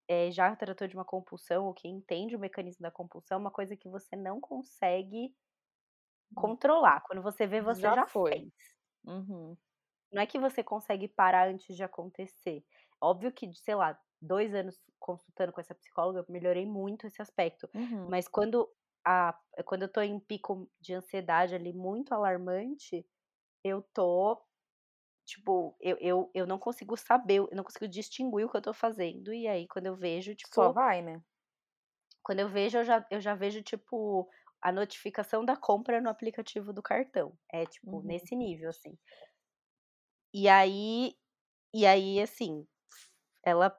é, 0.08 0.32
já 0.32 0.56
tratou 0.56 0.88
de 0.88 0.96
uma 0.96 1.06
compulsão, 1.06 1.66
ou 1.66 1.74
quem 1.74 1.96
entende 1.98 2.36
o 2.36 2.40
mecanismo 2.40 2.82
da 2.82 2.92
compulsão, 2.92 3.36
é 3.38 3.40
uma 3.40 3.52
coisa 3.52 3.76
que 3.76 3.90
você 3.90 4.16
não 4.16 4.40
consegue 4.40 5.36
hum. 6.32 6.36
controlar. 6.36 7.02
Quando 7.02 7.22
você 7.22 7.46
vê, 7.46 7.62
você 7.62 7.82
já, 7.82 7.96
já 7.96 8.08
foi. 8.08 8.32
fez. 8.32 8.54
Uhum. 9.06 9.58
Não 10.12 10.22
é 10.22 10.26
que 10.26 10.40
você 10.40 10.64
consegue 10.64 11.08
parar 11.08 11.50
antes 11.50 11.76
de 11.76 11.84
acontecer. 11.84 12.64
Óbvio 13.02 13.32
que, 13.32 13.54
sei 13.56 13.76
lá, 13.76 14.00
dois 14.22 14.54
anos 14.54 14.80
consultando 15.00 15.52
com 15.52 15.60
essa 15.60 15.74
psicóloga, 15.74 16.20
eu 16.20 16.26
melhorei 16.30 16.66
muito 16.66 17.08
esse 17.08 17.22
aspecto. 17.22 17.68
Uhum. 17.74 18.08
Mas 18.10 18.28
quando, 18.28 18.70
a, 19.06 19.38
quando 19.66 19.84
eu 19.84 19.92
tô 19.92 20.02
em 20.02 20.20
pico 20.20 20.70
de 20.80 20.94
ansiedade 20.94 21.56
ali 21.56 21.74
muito 21.74 22.14
alarmante, 22.14 23.06
eu 23.64 23.82
tô. 23.94 24.42
Tipo, 25.26 25.76
eu, 25.80 25.98
eu, 26.00 26.32
eu 26.34 26.48
não 26.48 26.60
consigo 26.60 26.98
saber, 26.98 27.38
eu 27.38 27.50
não 27.54 27.64
consigo 27.64 27.88
distinguir 27.88 28.46
o 28.46 28.50
que 28.50 28.58
eu 28.58 28.62
tô 28.62 28.74
fazendo. 28.74 29.34
E 29.34 29.48
aí, 29.48 29.68
quando 29.68 29.88
eu 29.88 29.96
vejo, 29.96 30.36
tipo. 30.36 30.54
Só 30.54 30.72
vai, 30.72 31.02
né? 31.02 31.22
Quando 32.24 32.40
eu 32.40 32.50
vejo, 32.50 32.78
eu 32.78 32.84
já, 32.84 33.06
eu 33.10 33.20
já 33.20 33.34
vejo, 33.34 33.64
tipo, 33.64 34.30
a 34.62 34.72
notificação 34.72 35.44
da 35.44 35.56
compra 35.56 36.00
no 36.00 36.10
aplicativo 36.10 36.72
do 36.72 36.82
cartão. 36.82 37.38
É, 37.52 37.66
tipo, 37.66 37.98
uhum. 37.98 38.04
nesse 38.04 38.36
nível, 38.36 38.70
assim. 38.70 38.98
E 40.34 40.48
aí. 40.48 41.16
E 41.74 41.86
aí, 41.86 42.20
assim, 42.20 42.68
ela 43.46 43.70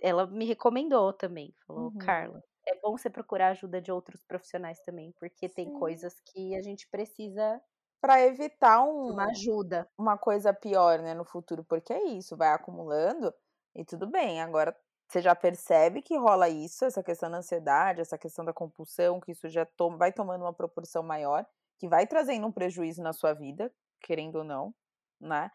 ela 0.00 0.26
me 0.26 0.44
recomendou 0.44 1.12
também, 1.12 1.54
falou, 1.66 1.86
uhum. 1.86 1.98
Carla, 1.98 2.42
é 2.66 2.78
bom 2.80 2.96
você 2.96 3.10
procurar 3.10 3.48
ajuda 3.48 3.80
de 3.80 3.90
outros 3.92 4.22
profissionais 4.24 4.80
também, 4.80 5.12
porque 5.18 5.48
Sim. 5.48 5.54
tem 5.54 5.72
coisas 5.72 6.20
que 6.20 6.54
a 6.56 6.62
gente 6.62 6.88
precisa 6.88 7.60
para 8.00 8.20
evitar 8.22 8.82
um, 8.82 9.12
uma 9.12 9.26
ajuda, 9.30 9.88
uma 9.98 10.16
coisa 10.16 10.52
pior, 10.54 11.00
né, 11.00 11.14
no 11.14 11.24
futuro, 11.24 11.64
porque 11.64 11.92
é 11.92 12.02
isso, 12.04 12.36
vai 12.36 12.48
acumulando 12.50 13.32
e 13.74 13.84
tudo 13.84 14.06
bem. 14.06 14.40
Agora 14.40 14.74
você 15.08 15.20
já 15.20 15.34
percebe 15.34 16.00
que 16.02 16.16
rola 16.16 16.48
isso, 16.48 16.84
essa 16.84 17.02
questão 17.02 17.30
da 17.30 17.38
ansiedade, 17.38 18.00
essa 18.00 18.16
questão 18.16 18.44
da 18.44 18.52
compulsão, 18.52 19.20
que 19.20 19.32
isso 19.32 19.48
já 19.48 19.66
to 19.66 19.96
vai 19.96 20.12
tomando 20.12 20.42
uma 20.42 20.54
proporção 20.54 21.02
maior, 21.02 21.44
que 21.78 21.88
vai 21.88 22.06
trazendo 22.06 22.46
um 22.46 22.52
prejuízo 22.52 23.02
na 23.02 23.12
sua 23.12 23.34
vida, 23.34 23.72
querendo 24.00 24.36
ou 24.36 24.44
não, 24.44 24.74
né? 25.20 25.50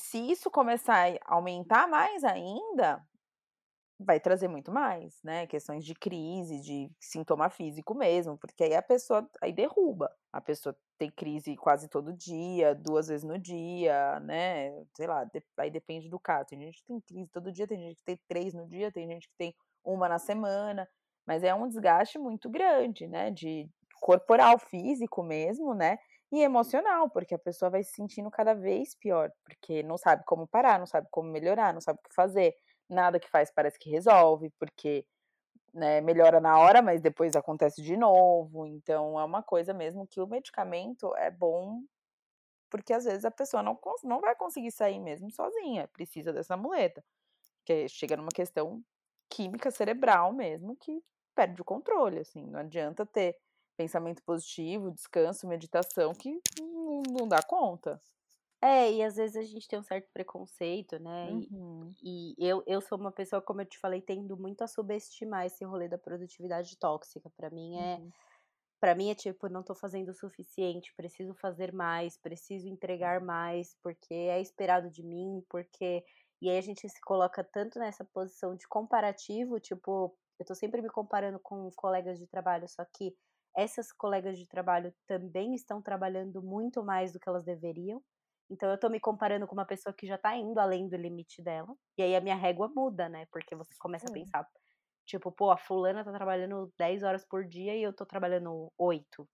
Se 0.00 0.18
isso 0.18 0.50
começar 0.50 1.08
a 1.24 1.34
aumentar 1.34 1.86
mais 1.86 2.24
ainda, 2.24 3.04
vai 3.98 4.18
trazer 4.18 4.48
muito 4.48 4.72
mais, 4.72 5.20
né? 5.22 5.46
Questões 5.46 5.84
de 5.84 5.94
crise, 5.94 6.60
de 6.60 6.90
sintoma 6.98 7.50
físico 7.50 7.94
mesmo, 7.94 8.38
porque 8.38 8.64
aí 8.64 8.74
a 8.74 8.82
pessoa 8.82 9.28
aí 9.42 9.52
derruba. 9.52 10.10
A 10.32 10.40
pessoa 10.40 10.74
tem 10.98 11.10
crise 11.10 11.56
quase 11.56 11.88
todo 11.88 12.12
dia, 12.12 12.74
duas 12.74 13.08
vezes 13.08 13.24
no 13.24 13.38
dia, 13.38 14.18
né? 14.20 14.70
Sei 14.96 15.06
lá, 15.06 15.28
aí 15.58 15.70
depende 15.70 16.08
do 16.08 16.18
caso. 16.18 16.48
Tem 16.48 16.60
gente 16.60 16.78
que 16.80 16.86
tem 16.86 17.00
crise 17.00 17.30
todo 17.30 17.52
dia, 17.52 17.66
tem 17.66 17.78
gente 17.78 17.96
que 17.96 18.04
tem 18.04 18.18
três 18.26 18.54
no 18.54 18.66
dia, 18.66 18.90
tem 18.90 19.06
gente 19.06 19.28
que 19.28 19.34
tem 19.36 19.54
uma 19.84 20.08
na 20.08 20.18
semana, 20.18 20.88
mas 21.26 21.42
é 21.42 21.54
um 21.54 21.68
desgaste 21.68 22.18
muito 22.18 22.48
grande, 22.48 23.06
né? 23.06 23.30
De 23.30 23.68
corporal, 24.00 24.58
físico 24.58 25.22
mesmo, 25.22 25.74
né? 25.74 25.98
E 26.32 26.42
emocional, 26.42 27.10
porque 27.10 27.34
a 27.34 27.38
pessoa 27.38 27.70
vai 27.70 27.82
se 27.82 27.92
sentindo 27.92 28.30
cada 28.30 28.54
vez 28.54 28.94
pior, 28.94 29.32
porque 29.44 29.82
não 29.82 29.98
sabe 29.98 30.24
como 30.24 30.46
parar, 30.46 30.78
não 30.78 30.86
sabe 30.86 31.08
como 31.10 31.30
melhorar, 31.30 31.74
não 31.74 31.80
sabe 31.80 31.98
o 31.98 32.08
que 32.08 32.14
fazer, 32.14 32.54
nada 32.88 33.18
que 33.20 33.28
faz 33.28 33.50
parece 33.50 33.78
que 33.78 33.90
resolve, 33.90 34.50
porque 34.58 35.04
né, 35.72 36.00
melhora 36.00 36.40
na 36.40 36.58
hora, 36.58 36.82
mas 36.82 37.00
depois 37.00 37.36
acontece 37.36 37.82
de 37.82 37.96
novo. 37.96 38.66
Então 38.66 39.18
é 39.18 39.24
uma 39.24 39.42
coisa 39.42 39.72
mesmo 39.74 40.06
que 40.06 40.20
o 40.20 40.26
medicamento 40.26 41.14
é 41.16 41.30
bom, 41.30 41.82
porque 42.70 42.92
às 42.92 43.04
vezes 43.04 43.24
a 43.24 43.30
pessoa 43.30 43.62
não, 43.62 43.78
não 44.04 44.20
vai 44.20 44.34
conseguir 44.36 44.70
sair 44.72 44.98
mesmo 45.00 45.30
sozinha, 45.30 45.88
precisa 45.88 46.32
dessa 46.32 46.56
muleta, 46.56 47.04
que 47.64 47.88
chega 47.88 48.16
numa 48.16 48.30
questão 48.34 48.82
química 49.28 49.70
cerebral 49.70 50.32
mesmo 50.32 50.76
que 50.76 51.02
perde 51.34 51.62
o 51.62 51.64
controle, 51.64 52.18
assim, 52.20 52.46
não 52.46 52.60
adianta 52.60 53.06
ter 53.06 53.36
pensamento 53.80 54.22
positivo, 54.22 54.90
descanso, 54.90 55.48
meditação, 55.48 56.12
que 56.12 56.38
não, 56.60 57.02
não 57.18 57.26
dá 57.26 57.42
conta. 57.42 57.98
É, 58.60 58.92
e 58.92 59.02
às 59.02 59.16
vezes 59.16 59.36
a 59.36 59.42
gente 59.42 59.66
tem 59.66 59.78
um 59.78 59.82
certo 59.82 60.06
preconceito, 60.12 60.98
né? 60.98 61.30
Uhum. 61.30 61.90
E, 62.02 62.34
e, 62.38 62.46
eu, 62.46 62.62
eu 62.66 62.82
sou 62.82 62.98
uma 62.98 63.10
pessoa, 63.10 63.40
como 63.40 63.62
eu 63.62 63.66
te 63.66 63.78
falei, 63.78 64.02
tendo 64.02 64.36
muito 64.36 64.60
a 64.62 64.68
subestimar 64.68 65.46
esse 65.46 65.64
rolê 65.64 65.88
da 65.88 65.96
produtividade 65.96 66.76
tóxica. 66.76 67.30
para 67.34 67.48
mim 67.48 67.78
é. 67.78 67.96
Uhum. 67.96 68.10
para 68.78 68.94
mim 68.94 69.08
é 69.08 69.14
tipo, 69.14 69.48
não 69.48 69.62
tô 69.62 69.74
fazendo 69.74 70.10
o 70.10 70.14
suficiente, 70.14 70.92
preciso 70.94 71.32
fazer 71.32 71.72
mais, 71.72 72.18
preciso 72.18 72.68
entregar 72.68 73.18
mais, 73.18 73.74
porque 73.82 74.12
é 74.12 74.42
esperado 74.42 74.90
de 74.90 75.02
mim, 75.02 75.42
porque. 75.48 76.04
E 76.42 76.50
aí 76.50 76.58
a 76.58 76.62
gente 76.62 76.86
se 76.86 77.00
coloca 77.00 77.42
tanto 77.42 77.78
nessa 77.78 78.04
posição 78.04 78.54
de 78.54 78.68
comparativo, 78.68 79.58
tipo, 79.58 80.14
eu 80.38 80.44
tô 80.44 80.54
sempre 80.54 80.82
me 80.82 80.88
comparando 80.90 81.38
com 81.38 81.70
colegas 81.76 82.18
de 82.18 82.26
trabalho, 82.26 82.68
só 82.68 82.84
que 82.84 83.14
essas 83.56 83.92
colegas 83.92 84.38
de 84.38 84.46
trabalho 84.46 84.94
também 85.06 85.54
estão 85.54 85.82
trabalhando 85.82 86.42
muito 86.42 86.82
mais 86.82 87.12
do 87.12 87.20
que 87.20 87.28
elas 87.28 87.44
deveriam. 87.44 88.02
Então 88.50 88.70
eu 88.70 88.78
tô 88.78 88.88
me 88.88 88.98
comparando 88.98 89.46
com 89.46 89.54
uma 89.54 89.64
pessoa 89.64 89.94
que 89.94 90.06
já 90.06 90.18
tá 90.18 90.36
indo 90.36 90.58
além 90.58 90.88
do 90.88 90.96
limite 90.96 91.42
dela. 91.42 91.74
E 91.96 92.02
aí 92.02 92.16
a 92.16 92.20
minha 92.20 92.34
régua 92.34 92.68
muda, 92.74 93.08
né? 93.08 93.26
Porque 93.30 93.54
você 93.54 93.74
começa 93.78 94.08
a 94.08 94.12
pensar, 94.12 94.46
tipo, 95.06 95.30
pô, 95.30 95.50
a 95.50 95.56
fulana 95.56 96.04
tá 96.04 96.12
trabalhando 96.12 96.72
10 96.78 97.02
horas 97.02 97.24
por 97.24 97.44
dia 97.46 97.76
e 97.76 97.82
eu 97.82 97.92
tô 97.92 98.04
trabalhando 98.04 98.72
8. 98.76 99.28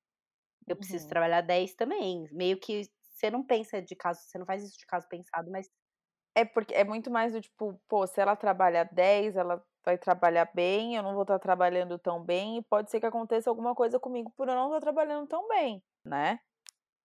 Eu 0.68 0.76
preciso 0.76 1.04
uhum. 1.04 1.10
trabalhar 1.10 1.40
10 1.40 1.74
também. 1.74 2.28
Meio 2.32 2.58
que 2.58 2.82
você 3.00 3.30
não 3.30 3.44
pensa 3.44 3.80
de 3.80 3.96
caso, 3.96 4.20
você 4.20 4.38
não 4.38 4.46
faz 4.46 4.62
isso 4.62 4.78
de 4.78 4.86
caso 4.86 5.08
pensado, 5.08 5.50
mas 5.50 5.70
é 6.34 6.44
porque 6.44 6.74
é 6.74 6.84
muito 6.84 7.10
mais 7.10 7.32
do 7.32 7.40
tipo, 7.40 7.80
pô, 7.88 8.06
se 8.06 8.20
ela 8.20 8.36
trabalha 8.36 8.84
10, 8.92 9.36
ela 9.36 9.64
vai 9.86 9.96
trabalhar 9.96 10.50
bem, 10.52 10.96
eu 10.96 11.02
não 11.02 11.14
vou 11.14 11.22
estar 11.22 11.34
tá 11.34 11.38
trabalhando 11.38 11.96
tão 11.96 12.20
bem, 12.20 12.58
e 12.58 12.62
pode 12.62 12.90
ser 12.90 12.98
que 12.98 13.06
aconteça 13.06 13.48
alguma 13.48 13.72
coisa 13.72 14.00
comigo 14.00 14.32
por 14.36 14.48
eu 14.48 14.54
não 14.56 14.66
estar 14.66 14.80
trabalhando 14.80 15.28
tão 15.28 15.46
bem, 15.46 15.80
né? 16.04 16.40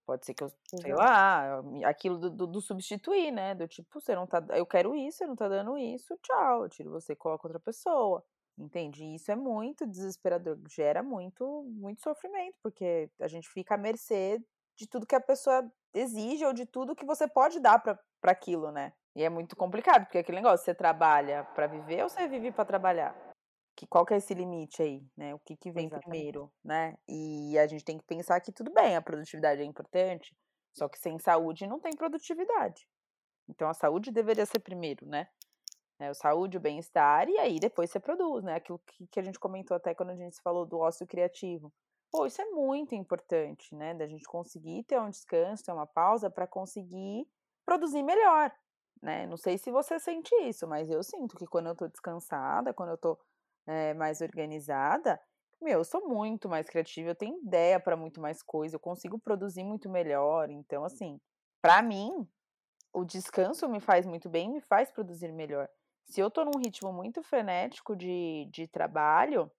Pode 0.04 0.26
ser 0.26 0.34
que 0.34 0.44
eu, 0.44 0.52
sei 0.66 0.94
lá, 0.96 1.62
aquilo 1.86 2.18
do, 2.18 2.30
do, 2.32 2.48
do, 2.48 2.60
substituir, 2.60 3.32
né? 3.32 3.54
Do 3.54 3.68
tipo, 3.68 4.02
você 4.02 4.16
não 4.16 4.26
tá. 4.26 4.44
Eu 4.50 4.66
quero 4.66 4.96
isso, 4.96 5.20
você 5.20 5.28
não 5.28 5.36
tá 5.36 5.48
dando 5.48 5.78
isso, 5.78 6.18
tchau. 6.24 6.64
Eu 6.64 6.70
tiro 6.70 6.90
você 6.90 7.14
e 7.14 7.16
coloco 7.16 7.48
outra 7.48 7.60
pessoa. 7.60 8.24
Entende? 8.58 9.04
E 9.06 9.16
isso 9.16 9.32
é 9.32 9.36
muito 9.36 9.88
desesperador, 9.88 10.60
gera 10.68 11.02
muito, 11.02 11.64
muito 11.70 12.02
sofrimento, 12.02 12.58
porque 12.62 13.10
a 13.20 13.28
gente 13.28 13.48
fica 13.48 13.76
à 13.76 13.78
mercê 13.78 14.44
de 14.76 14.88
tudo 14.88 15.08
que 15.08 15.16
a 15.16 15.22
pessoa 15.22 15.72
exige 15.94 16.46
ou 16.46 16.52
de 16.52 16.66
tudo 16.66 16.96
que 16.96 17.06
você 17.06 17.28
pode 17.28 17.60
dar 17.60 17.80
para 17.80 17.98
aquilo, 18.24 18.72
né? 18.72 18.92
E 19.16 19.24
é 19.24 19.30
muito 19.30 19.56
complicado, 19.56 20.06
porque 20.06 20.20
aquele 20.20 20.38
negócio, 20.38 20.64
você 20.64 20.74
trabalha 20.74 21.44
para 21.56 21.68
viver 21.68 22.04
ou 22.04 22.10
você 22.10 22.28
vive 22.28 22.52
para 22.52 22.66
trabalhar? 22.66 23.16
Que, 23.76 23.86
qual 23.86 24.06
que 24.06 24.14
é 24.14 24.18
esse 24.18 24.34
limite 24.34 24.82
aí, 24.82 25.06
né? 25.18 25.34
O 25.34 25.40
que, 25.40 25.56
que 25.56 25.72
vem 25.72 25.88
Exatamente. 25.88 26.10
primeiro, 26.10 26.52
né? 26.64 26.98
E 27.08 27.58
a 27.58 27.68
gente 27.68 27.84
tem 27.84 27.98
que 27.98 28.06
pensar 28.06 28.40
que 28.40 28.52
tudo 28.52 28.72
bem, 28.72 28.96
a 28.96 29.02
produtividade 29.02 29.62
é 29.62 29.66
importante, 29.66 30.36
só 30.74 30.88
que 30.88 31.00
sem 31.00 31.18
saúde 31.20 31.68
não 31.68 31.80
tem 31.80 31.96
produtividade. 31.96 32.88
Então 33.50 33.68
a 33.68 33.74
saúde 33.74 34.12
deveria 34.12 34.46
ser 34.46 34.60
primeiro, 34.60 35.06
né? 35.06 35.28
É, 36.00 36.10
o 36.10 36.16
saúde, 36.16 36.58
o 36.58 36.62
bem-estar, 36.62 37.30
e 37.30 37.38
aí 37.38 37.60
depois 37.60 37.92
você 37.92 38.00
produz, 38.00 38.44
né? 38.44 38.56
Aquilo 38.56 38.80
que, 38.80 39.08
que 39.08 39.20
a 39.20 39.24
gente 39.24 39.40
comentou 39.40 39.76
até 39.76 39.94
quando 39.94 40.12
a 40.12 40.16
gente 40.16 40.42
falou 40.42 40.66
do 40.66 40.80
ócio 40.80 41.06
criativo. 41.06 41.72
Pô, 42.12 42.26
isso 42.26 42.42
é 42.42 42.46
muito 42.46 42.96
importante, 42.96 43.74
né? 43.76 43.94
Da 43.94 44.08
gente 44.08 44.24
conseguir 44.26 44.84
ter 44.84 45.00
um 45.00 45.10
descanso, 45.10 45.64
ter 45.64 45.72
uma 45.72 45.88
pausa 45.88 46.30
para 46.30 46.48
conseguir 46.48 47.28
produzir 47.66 48.04
melhor, 48.04 48.52
né? 49.02 49.26
Não 49.28 49.38
sei 49.38 49.58
se 49.58 49.72
você 49.72 50.00
sente 50.00 50.34
isso, 50.44 50.68
mas 50.68 50.90
eu 50.90 51.04
sinto 51.04 51.36
que 51.36 51.48
quando 51.48 51.68
eu 51.68 51.76
tô 51.76 51.88
descansada, 51.88 52.74
quando 52.74 52.90
eu 52.92 52.98
tô 52.98 53.18
é, 53.68 53.94
mais 53.94 54.22
organizada, 54.22 55.20
meu, 55.62 55.80
eu 55.80 55.84
sou 55.84 56.08
muito 56.08 56.50
mais 56.50 56.68
criativa, 56.68 57.10
eu 57.10 57.16
tenho 57.16 57.38
ideia 57.44 57.80
para 57.80 57.96
muito 57.96 58.20
mais 58.20 58.42
coisa, 58.42 58.76
eu 58.76 58.80
consigo 58.80 59.20
produzir 59.20 59.64
muito 59.64 59.90
melhor. 59.90 60.50
Então, 60.50 60.84
assim, 60.84 61.20
para 61.62 61.82
mim, 61.82 62.28
o 62.94 63.06
descanso 63.06 63.70
me 63.70 63.80
faz 63.80 64.06
muito 64.06 64.30
bem, 64.30 64.50
me 64.52 64.62
faz 64.62 64.92
produzir 64.92 65.32
melhor. 65.32 65.70
Se 66.06 66.20
eu 66.20 66.32
tô 66.32 66.44
num 66.44 66.60
ritmo 66.60 66.92
muito 66.92 67.22
frenético 67.24 67.96
de, 67.96 68.48
de 68.52 68.68
trabalho, 68.68 69.52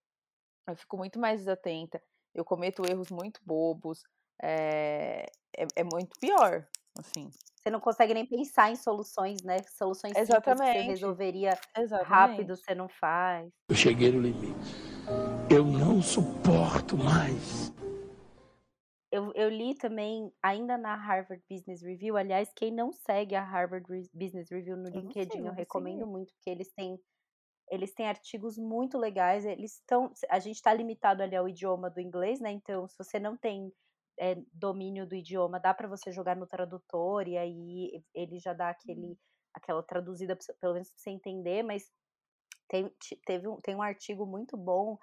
eu 0.66 0.76
fico 0.76 0.96
muito 0.96 1.18
mais 1.18 1.40
desatenta 1.40 2.02
eu 2.34 2.44
cometo 2.44 2.82
erros 2.88 3.10
muito 3.10 3.40
bobos, 3.44 4.02
é, 4.40 5.26
é, 5.56 5.66
é, 5.76 5.84
muito 5.84 6.18
pior, 6.18 6.66
assim. 6.98 7.30
Você 7.62 7.70
não 7.70 7.78
consegue 7.78 8.12
nem 8.12 8.26
pensar 8.26 8.72
em 8.72 8.76
soluções, 8.76 9.40
né? 9.44 9.58
Soluções 9.62 10.16
Exatamente. 10.16 10.72
que 10.72 10.78
você 10.80 10.80
resolveria 10.80 11.56
Exatamente. 11.78 12.10
rápido, 12.10 12.56
você 12.56 12.74
não 12.74 12.88
faz. 12.88 13.52
Eu 13.68 13.76
cheguei 13.76 14.10
no 14.10 14.20
limite. 14.20 14.74
Eu 15.48 15.64
não 15.64 16.02
suporto 16.02 16.98
mais. 16.98 17.72
Eu, 19.12 19.30
eu, 19.36 19.48
li 19.48 19.76
também, 19.76 20.32
ainda 20.42 20.76
na 20.76 20.96
Harvard 20.96 21.40
Business 21.48 21.82
Review, 21.82 22.16
aliás, 22.16 22.50
quem 22.56 22.72
não 22.72 22.90
segue 22.90 23.36
a 23.36 23.44
Harvard 23.44 23.86
Business 24.12 24.50
Review 24.50 24.76
no 24.76 24.88
eu 24.88 25.00
LinkedIn, 25.00 25.30
sei, 25.30 25.46
eu 25.46 25.52
recomendo 25.52 26.04
muito, 26.04 26.32
porque 26.32 26.50
eles 26.50 26.72
têm 26.72 26.98
eles 27.70 27.94
têm 27.94 28.06
artigos 28.06 28.58
muito 28.58 28.98
legais, 28.98 29.46
eles 29.46 29.74
estão, 29.74 30.12
a 30.28 30.38
gente 30.38 30.56
está 30.56 30.74
limitado 30.74 31.22
ali 31.22 31.34
ao 31.34 31.48
idioma 31.48 31.88
do 31.88 32.00
inglês, 32.00 32.38
né? 32.40 32.50
Então, 32.50 32.86
se 32.86 32.98
você 32.98 33.18
não 33.18 33.34
tem 33.36 33.72
é, 34.18 34.36
domínio 34.52 35.06
do 35.06 35.14
idioma, 35.14 35.60
dá 35.60 35.72
para 35.72 35.88
você 35.88 36.12
jogar 36.12 36.36
no 36.36 36.46
tradutor 36.46 37.26
e 37.26 37.36
aí 37.36 38.04
ele 38.14 38.38
já 38.38 38.52
dá 38.52 38.70
aquele, 38.70 39.06
uhum. 39.06 39.16
aquela 39.54 39.82
traduzida, 39.82 40.36
pelo 40.60 40.74
menos 40.74 40.88
para 40.88 40.98
você 40.98 41.10
entender, 41.10 41.62
mas 41.62 41.90
tem, 42.68 42.90
teve 43.26 43.48
um, 43.48 43.60
tem 43.60 43.74
um 43.74 43.82
artigo 43.82 44.26
muito 44.26 44.56
bom 44.56 44.98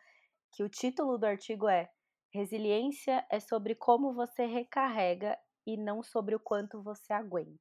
que 0.51 0.64
o 0.64 0.70
título 0.70 1.18
do 1.18 1.26
artigo 1.26 1.68
é 1.68 1.89
Resiliência 2.32 3.26
é 3.32 3.39
sobre 3.39 3.74
como 3.74 4.14
você 4.14 4.45
recarrega 4.45 5.38
e 5.66 5.76
não 5.76 6.03
sobre 6.03 6.36
o 6.36 6.39
quanto 6.39 6.82
você 6.84 7.12
aguenta. 7.12 7.60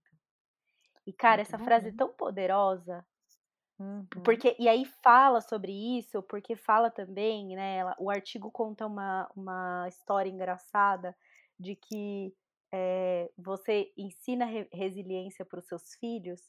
E, 1.06 1.12
cara, 1.12 1.40
essa 1.40 1.58
frase 1.58 1.90
tão 1.92 2.12
poderosa, 2.12 3.02
Uhum. 3.78 4.04
Porque, 4.24 4.56
e 4.58 4.68
aí 4.68 4.84
fala 5.02 5.40
sobre 5.40 5.72
isso, 5.98 6.20
porque 6.24 6.56
fala 6.56 6.90
também, 6.90 7.54
né? 7.54 7.76
Ela, 7.76 7.94
o 7.98 8.10
artigo 8.10 8.50
conta 8.50 8.84
uma, 8.86 9.30
uma 9.36 9.86
história 9.88 10.28
engraçada 10.28 11.16
de 11.58 11.76
que 11.76 12.34
é, 12.72 13.30
você 13.36 13.92
ensina 13.96 14.44
re 14.44 14.68
resiliência 14.72 15.44
para 15.44 15.58
os 15.58 15.66
seus 15.66 15.94
filhos, 15.98 16.40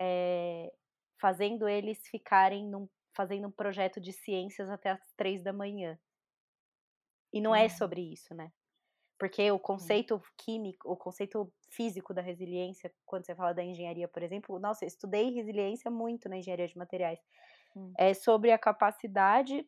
é, 0.00 0.72
fazendo 1.20 1.68
eles 1.68 2.06
ficarem 2.08 2.68
num, 2.68 2.88
fazendo 3.14 3.48
um 3.48 3.52
projeto 3.52 4.00
de 4.00 4.12
ciências 4.12 4.68
até 4.68 4.90
as 4.90 5.12
três 5.16 5.42
da 5.42 5.52
manhã. 5.52 5.98
E 7.32 7.40
não 7.40 7.54
é 7.54 7.64
uhum. 7.64 7.70
sobre 7.70 8.00
isso, 8.00 8.34
né? 8.34 8.52
Porque 9.18 9.50
o 9.52 9.58
conceito 9.58 10.20
químico, 10.36 10.90
o 10.90 10.96
conceito 10.96 11.52
físico 11.70 12.12
da 12.12 12.20
resiliência, 12.20 12.92
quando 13.06 13.24
você 13.24 13.34
fala 13.34 13.54
da 13.54 13.62
engenharia, 13.62 14.08
por 14.08 14.22
exemplo, 14.22 14.58
nossa, 14.58 14.84
eu 14.84 14.88
estudei 14.88 15.30
resiliência 15.30 15.90
muito 15.90 16.28
na 16.28 16.38
engenharia 16.38 16.66
de 16.66 16.76
materiais. 16.76 17.20
Hum. 17.76 17.92
É 17.96 18.12
sobre 18.14 18.50
a 18.50 18.58
capacidade 18.58 19.64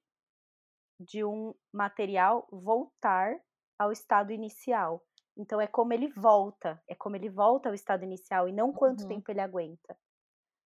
de 0.99 1.25
um 1.25 1.55
material 1.73 2.49
voltar 2.51 3.39
ao 3.79 3.93
estado 3.93 4.33
inicial. 4.33 5.03
Então 5.37 5.61
é 5.61 5.67
como 5.67 5.93
ele 5.93 6.09
volta, 6.09 6.81
é 6.89 6.95
como 6.95 7.17
ele 7.17 7.29
volta 7.29 7.69
ao 7.69 7.75
estado 7.75 8.05
inicial 8.05 8.49
e 8.49 8.53
não 8.53 8.73
quanto 8.73 9.03
uhum. 9.03 9.09
tempo 9.09 9.31
ele 9.31 9.41
aguenta. 9.41 9.97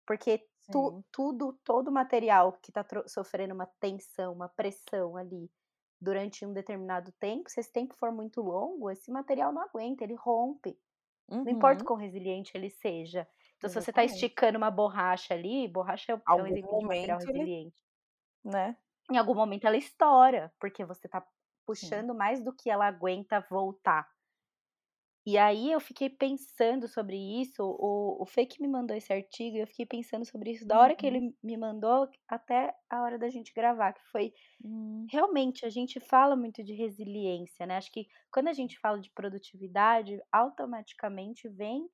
Porque 0.07 0.47
tu, 0.71 1.05
tudo, 1.11 1.59
todo 1.65 1.93
material 1.93 2.53
que 2.55 2.71
está 2.71 2.85
sofrendo 3.07 3.55
uma 3.55 3.67
tensão, 3.81 4.33
uma 4.33 4.49
pressão 4.49 5.17
ali, 5.17 5.51
durante 6.01 6.45
um 6.45 6.53
determinado 6.53 7.13
tempo, 7.19 7.49
se 7.49 7.61
esse 7.61 7.73
tempo 7.73 7.95
for 7.95 8.13
muito 8.13 8.43
longo, 8.43 8.91
esse 8.91 9.11
material 9.11 9.53
não 9.53 9.63
aguenta, 9.63 10.05
ele 10.05 10.15
rompe. 10.15 10.79
Uhum. 11.29 11.45
Não 11.45 11.53
importa 11.53 11.83
o 11.83 11.87
quão 11.87 11.99
resiliente 11.99 12.53
ele 12.55 12.69
seja. 12.69 13.27
Então, 13.57 13.71
Exatamente. 13.71 13.73
se 13.73 13.81
você 13.81 13.91
está 13.91 14.05
esticando 14.05 14.59
uma 14.59 14.71
borracha 14.71 15.33
ali, 15.33 15.67
borracha 15.69 16.13
é, 16.13 16.33
um 16.33 16.47
exemplo 16.47 16.79
de 16.79 16.85
material 16.85 17.19
resiliente. 17.19 17.77
Né? 18.45 18.77
Em 19.11 19.17
algum 19.17 19.35
momento 19.35 19.67
ela 19.67 19.77
estoura, 19.77 20.53
porque 20.61 20.85
você 20.85 21.07
está 21.07 21.27
puxando 21.67 22.13
Sim. 22.13 22.17
mais 22.17 22.43
do 22.43 22.55
que 22.55 22.71
ela 22.71 22.87
aguenta 22.87 23.41
voltar. 23.51 24.07
E 25.27 25.39
aí 25.39 25.73
eu 25.73 25.81
fiquei 25.81 26.11
pensando 26.11 26.87
sobre 26.87 27.17
isso, 27.17 27.63
o, 27.63 28.23
o 28.23 28.27
Fake 28.27 28.61
me 28.61 28.69
mandou 28.69 28.95
esse 28.95 29.11
artigo 29.11 29.57
e 29.57 29.61
eu 29.61 29.67
fiquei 29.67 29.87
pensando 29.87 30.25
sobre 30.27 30.51
isso 30.51 30.67
da 30.67 30.79
hora 30.79 30.93
uhum. 30.93 30.97
que 30.99 31.07
ele 31.07 31.35
me 31.43 31.57
mandou 31.57 32.07
até 32.29 32.75
a 32.91 33.03
hora 33.03 33.19
da 33.19 33.31
gente 33.31 33.55
gravar, 33.55 33.95
que 33.95 34.03
foi 34.13 34.35
uhum. 34.63 35.07
realmente 35.11 35.65
a 35.65 35.71
gente 35.71 35.99
fala 35.99 36.37
muito 36.37 36.63
de 36.63 36.75
resiliência, 36.75 37.65
né? 37.65 37.79
Acho 37.79 37.91
que 37.91 38.07
quando 38.31 38.49
a 38.49 38.53
gente 38.53 38.79
fala 38.79 39.01
de 39.01 39.11
produtividade, 39.13 40.21
automaticamente 40.31 41.49
vem 41.49 41.89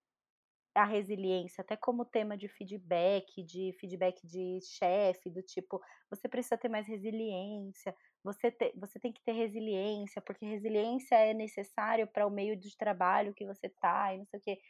a 0.74 0.84
resiliência, 0.84 1.62
até 1.62 1.76
como 1.76 2.04
tema 2.04 2.36
de 2.36 2.48
feedback, 2.48 3.42
de 3.44 3.72
feedback 3.80 4.24
de 4.26 4.60
chefe, 4.62 5.30
do 5.30 5.42
tipo, 5.42 5.80
você 6.08 6.28
precisa 6.28 6.56
ter 6.56 6.68
mais 6.68 6.86
resiliência, 6.86 7.94
você, 8.22 8.50
te, 8.50 8.72
você 8.76 8.98
tem 9.00 9.12
que 9.12 9.22
ter 9.22 9.32
resiliência, 9.32 10.22
porque 10.22 10.46
resiliência 10.46 11.16
é 11.16 11.34
necessário 11.34 12.06
para 12.06 12.26
o 12.26 12.30
meio 12.30 12.56
de 12.56 12.76
trabalho 12.76 13.34
que 13.34 13.46
você 13.46 13.68
tá 13.68 14.14
e 14.14 14.18
não 14.18 14.26
sei 14.26 14.40
o 14.40 14.42
quê. 14.42 14.60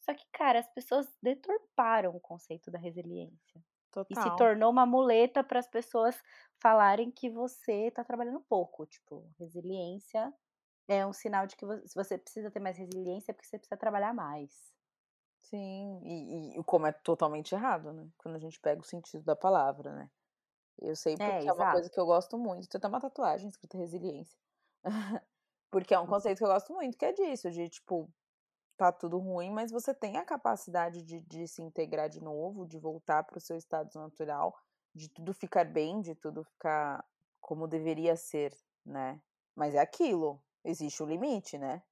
Só 0.00 0.14
que, 0.14 0.24
cara, 0.32 0.60
as 0.60 0.68
pessoas 0.68 1.06
deturparam 1.22 2.14
o 2.14 2.20
conceito 2.20 2.70
da 2.70 2.78
resiliência. 2.78 3.62
Total. 3.90 4.10
E 4.10 4.16
se 4.30 4.36
tornou 4.36 4.70
uma 4.70 4.86
muleta 4.86 5.42
para 5.42 5.58
as 5.60 5.68
pessoas 5.68 6.20
falarem 6.60 7.10
que 7.10 7.30
você 7.30 7.88
está 7.88 8.04
trabalhando 8.04 8.40
pouco. 8.42 8.86
Tipo, 8.86 9.30
resiliência 9.38 10.32
é 10.88 11.06
um 11.06 11.12
sinal 11.12 11.46
de 11.46 11.56
que 11.56 11.66
você 11.66 12.18
precisa 12.18 12.50
ter 12.50 12.60
mais 12.60 12.78
resiliência 12.78 13.32
é 13.32 13.34
porque 13.34 13.48
você 13.48 13.58
precisa 13.58 13.78
trabalhar 13.78 14.14
mais. 14.14 14.74
Sim, 15.42 16.00
e, 16.02 16.58
e 16.58 16.64
como 16.64 16.86
é 16.86 16.92
totalmente 16.92 17.54
errado, 17.54 17.92
né? 17.92 18.08
Quando 18.18 18.36
a 18.36 18.38
gente 18.38 18.58
pega 18.60 18.80
o 18.80 18.84
sentido 18.84 19.22
da 19.22 19.36
palavra, 19.36 19.92
né? 19.94 20.10
Eu 20.78 20.96
sei 20.96 21.16
porque 21.16 21.30
é, 21.30 21.46
é 21.46 21.52
uma 21.52 21.72
coisa 21.72 21.88
que 21.88 21.98
eu 21.98 22.06
gosto 22.06 22.36
muito. 22.36 22.68
Tem 22.68 22.78
até 22.78 22.88
uma 22.88 23.00
tatuagem 23.00 23.48
escrita 23.48 23.78
resiliência. 23.78 24.38
porque 25.70 25.94
é 25.94 25.98
um 25.98 26.06
conceito 26.06 26.38
que 26.38 26.44
eu 26.44 26.48
gosto 26.48 26.72
muito, 26.72 26.96
que 26.96 27.04
é 27.04 27.12
disso, 27.12 27.50
de 27.50 27.68
tipo, 27.68 28.08
tá 28.76 28.92
tudo 28.92 29.18
ruim, 29.18 29.50
mas 29.50 29.70
você 29.70 29.92
tem 29.92 30.16
a 30.16 30.24
capacidade 30.24 31.02
de, 31.02 31.20
de 31.20 31.48
se 31.48 31.62
integrar 31.62 32.08
de 32.08 32.20
novo, 32.20 32.66
de 32.66 32.78
voltar 32.78 33.24
para 33.24 33.38
o 33.38 33.40
seu 33.40 33.56
estado 33.56 33.90
natural, 33.94 34.56
de 34.94 35.08
tudo 35.08 35.32
ficar 35.34 35.64
bem, 35.64 36.00
de 36.00 36.14
tudo 36.14 36.44
ficar 36.44 37.04
como 37.40 37.66
deveria 37.66 38.16
ser, 38.16 38.56
né? 38.84 39.20
Mas 39.54 39.74
é 39.74 39.80
aquilo, 39.80 40.40
existe 40.64 41.02
o 41.02 41.06
um 41.06 41.08
limite, 41.08 41.58
né? 41.58 41.82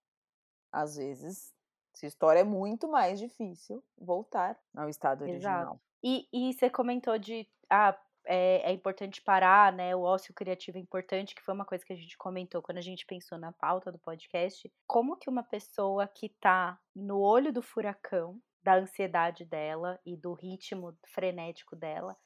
Às 0.70 0.97
vezes, 0.97 1.53
se 1.93 2.07
história 2.07 2.41
é 2.41 2.45
muito 2.45 2.89
mais 2.89 3.18
difícil, 3.18 3.83
voltar 3.99 4.59
ao 4.76 4.89
estado 4.89 5.22
original. 5.22 5.62
Exato. 5.62 5.80
E, 6.03 6.28
e 6.33 6.53
você 6.53 6.70
comentou 6.70 7.18
de, 7.18 7.49
ah, 7.70 7.97
é, 8.24 8.70
é, 8.70 8.72
importante 8.72 9.20
parar, 9.20 9.72
né? 9.72 9.94
O 9.94 10.02
ócio 10.02 10.34
criativo 10.34 10.78
é 10.78 10.80
importante, 10.80 11.34
que 11.34 11.42
foi 11.42 11.54
uma 11.54 11.64
coisa 11.64 11.84
que 11.84 11.92
a 11.92 11.96
gente 11.96 12.16
comentou 12.16 12.62
quando 12.62 12.78
a 12.78 12.82
gente 12.82 13.06
pensou 13.06 13.38
na 13.38 13.52
pauta 13.52 13.90
do 13.90 13.98
podcast. 13.98 14.70
Como 14.86 15.16
que 15.16 15.28
uma 15.28 15.42
pessoa 15.42 16.06
que 16.06 16.28
tá 16.28 16.78
no 16.94 17.20
olho 17.20 17.52
do 17.52 17.62
furacão, 17.62 18.40
da 18.62 18.76
ansiedade 18.76 19.44
dela 19.44 19.98
e 20.06 20.16
do 20.16 20.34
ritmo 20.34 20.96
frenético 21.06 21.74
dela, 21.74 22.16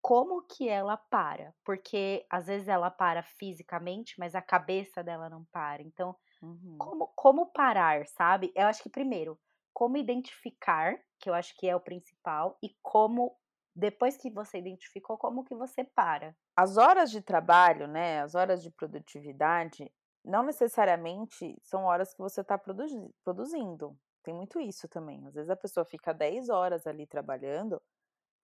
como 0.00 0.42
que 0.42 0.68
ela 0.68 0.96
para? 0.96 1.54
Porque 1.64 2.26
às 2.28 2.46
vezes 2.46 2.68
ela 2.68 2.90
para 2.90 3.22
fisicamente, 3.22 4.18
mas 4.18 4.34
a 4.34 4.42
cabeça 4.42 5.02
dela 5.02 5.28
não 5.28 5.44
para. 5.44 5.82
Então, 5.82 6.14
uhum. 6.40 6.76
como, 6.78 7.06
como 7.14 7.46
parar, 7.52 8.06
sabe? 8.06 8.52
Eu 8.54 8.66
acho 8.66 8.82
que 8.82 8.90
primeiro, 8.90 9.38
como 9.72 9.96
identificar, 9.96 10.98
que 11.20 11.30
eu 11.30 11.34
acho 11.34 11.56
que 11.56 11.68
é 11.68 11.74
o 11.74 11.80
principal, 11.80 12.58
e 12.60 12.76
como 12.82 13.36
depois 13.74 14.16
que 14.16 14.30
você 14.30 14.58
identificou, 14.58 15.16
como 15.16 15.44
que 15.44 15.54
você 15.54 15.82
para? 15.82 16.36
As 16.56 16.76
horas 16.76 17.10
de 17.10 17.22
trabalho, 17.22 17.88
né, 17.88 18.20
as 18.20 18.34
horas 18.34 18.62
de 18.62 18.70
produtividade, 18.70 19.90
não 20.24 20.42
necessariamente 20.42 21.58
são 21.62 21.84
horas 21.84 22.12
que 22.12 22.20
você 22.20 22.42
está 22.42 22.56
produzi 22.58 23.10
produzindo. 23.24 23.96
Tem 24.22 24.32
muito 24.32 24.60
isso 24.60 24.88
também. 24.88 25.26
Às 25.26 25.34
vezes 25.34 25.50
a 25.50 25.56
pessoa 25.56 25.84
fica 25.84 26.12
10 26.12 26.48
horas 26.48 26.86
ali 26.86 27.06
trabalhando. 27.06 27.82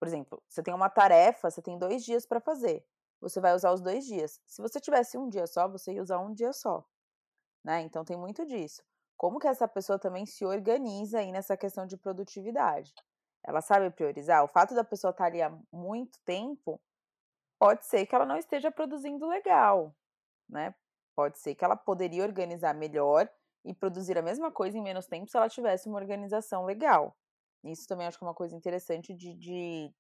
Por 0.01 0.09
exemplo, 0.09 0.43
você 0.49 0.63
tem 0.63 0.75
uma 0.75 0.89
tarefa, 0.91 1.51
você 1.51 1.63
tem 1.63 1.79
dois 1.79 2.05
dias 2.05 2.27
para 2.27 2.41
fazer. 2.41 2.85
Você 3.21 3.41
vai 3.41 3.55
usar 3.55 3.73
os 3.73 3.81
dois 3.81 4.05
dias. 4.05 4.41
Se 4.47 4.63
você 4.63 4.81
tivesse 4.81 5.17
um 5.19 5.29
dia 5.29 5.47
só, 5.47 5.69
você 5.69 5.93
ia 5.93 6.03
usar 6.03 6.19
um 6.19 6.33
dia 6.33 6.53
só. 6.53 6.85
Né? 7.65 7.83
Então 7.83 8.05
tem 8.05 8.17
muito 8.17 8.45
disso. 8.47 8.83
Como 9.17 9.39
que 9.39 9.49
essa 9.49 9.67
pessoa 9.69 9.99
também 9.99 10.25
se 10.27 10.45
organiza 10.45 11.19
aí 11.19 11.33
nessa 11.33 11.57
questão 11.57 11.87
de 11.87 11.97
produtividade? 11.97 12.93
Ela 13.49 13.63
sabe 13.63 13.91
priorizar, 13.91 14.45
o 14.45 14.47
fato 14.47 14.75
da 14.75 14.85
pessoa 14.85 15.11
estar 15.11 15.25
ali 15.25 15.41
há 15.41 15.51
muito 15.73 16.19
tempo, 16.23 16.79
pode 17.59 17.87
ser 17.87 18.05
que 18.05 18.15
ela 18.15 18.27
não 18.27 18.37
esteja 18.37 18.71
produzindo 18.71 19.27
legal, 19.27 19.97
né? 20.47 20.75
Pode 21.17 21.39
ser 21.39 21.55
que 21.55 21.65
ela 21.65 21.75
poderia 21.75 22.25
organizar 22.25 22.75
melhor 22.75 23.27
e 23.65 23.73
produzir 23.73 24.19
a 24.19 24.23
mesma 24.23 24.53
coisa 24.53 24.77
em 24.77 24.83
menos 24.83 25.07
tempo 25.07 25.31
se 25.31 25.37
ela 25.39 25.49
tivesse 25.49 25.89
uma 25.89 25.99
organização 25.99 26.67
legal. 26.67 27.17
Isso 27.65 27.89
também 27.89 28.07
acho 28.07 28.19
que 28.19 28.25
é 28.25 28.27
uma 28.27 28.35
coisa 28.35 28.55
interessante 28.55 29.15
de, 29.15 29.35
de, 29.35 29.95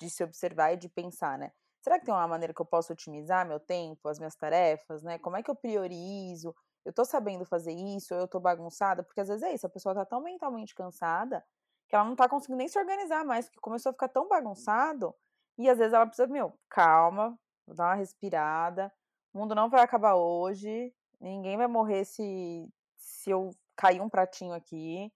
de 0.00 0.08
se 0.08 0.22
observar 0.22 0.74
e 0.74 0.76
de 0.76 0.88
pensar, 0.88 1.36
né? 1.36 1.50
Será 1.82 1.98
que 1.98 2.04
tem 2.04 2.14
uma 2.14 2.28
maneira 2.28 2.54
que 2.54 2.62
eu 2.62 2.66
posso 2.66 2.92
otimizar 2.92 3.44
meu 3.44 3.58
tempo, 3.58 4.08
as 4.08 4.20
minhas 4.20 4.36
tarefas, 4.36 5.02
né? 5.02 5.18
Como 5.18 5.36
é 5.36 5.42
que 5.42 5.50
eu 5.50 5.56
priorizo? 5.56 6.54
Eu 6.84 6.92
tô 6.92 7.04
sabendo 7.04 7.44
fazer 7.44 7.72
isso, 7.72 8.14
eu 8.14 8.28
tô 8.28 8.38
bagunçada? 8.38 9.02
Porque 9.02 9.20
às 9.20 9.26
vezes 9.26 9.42
é 9.42 9.52
isso, 9.54 9.66
a 9.66 9.70
pessoa 9.70 9.92
tá 9.92 10.04
tão 10.04 10.22
mentalmente 10.22 10.72
cansada 10.72 11.44
que 11.90 11.96
ela 11.96 12.04
não 12.04 12.14
tá 12.14 12.28
conseguindo 12.28 12.58
nem 12.58 12.68
se 12.68 12.78
organizar 12.78 13.24
mais, 13.24 13.48
que 13.48 13.58
começou 13.58 13.90
a 13.90 13.92
ficar 13.92 14.06
tão 14.06 14.28
bagunçado, 14.28 15.12
e 15.58 15.68
às 15.68 15.76
vezes 15.76 15.92
ela 15.92 16.06
precisa, 16.06 16.28
meu, 16.28 16.56
calma, 16.68 17.36
vou 17.66 17.74
dar 17.74 17.88
uma 17.88 17.94
respirada, 17.96 18.92
o 19.34 19.38
mundo 19.38 19.56
não 19.56 19.68
vai 19.68 19.82
acabar 19.82 20.14
hoje, 20.14 20.94
ninguém 21.20 21.56
vai 21.56 21.66
morrer 21.66 22.04
se, 22.04 22.72
se 22.96 23.28
eu 23.30 23.50
cair 23.74 24.00
um 24.00 24.08
pratinho 24.08 24.52
aqui, 24.52 25.12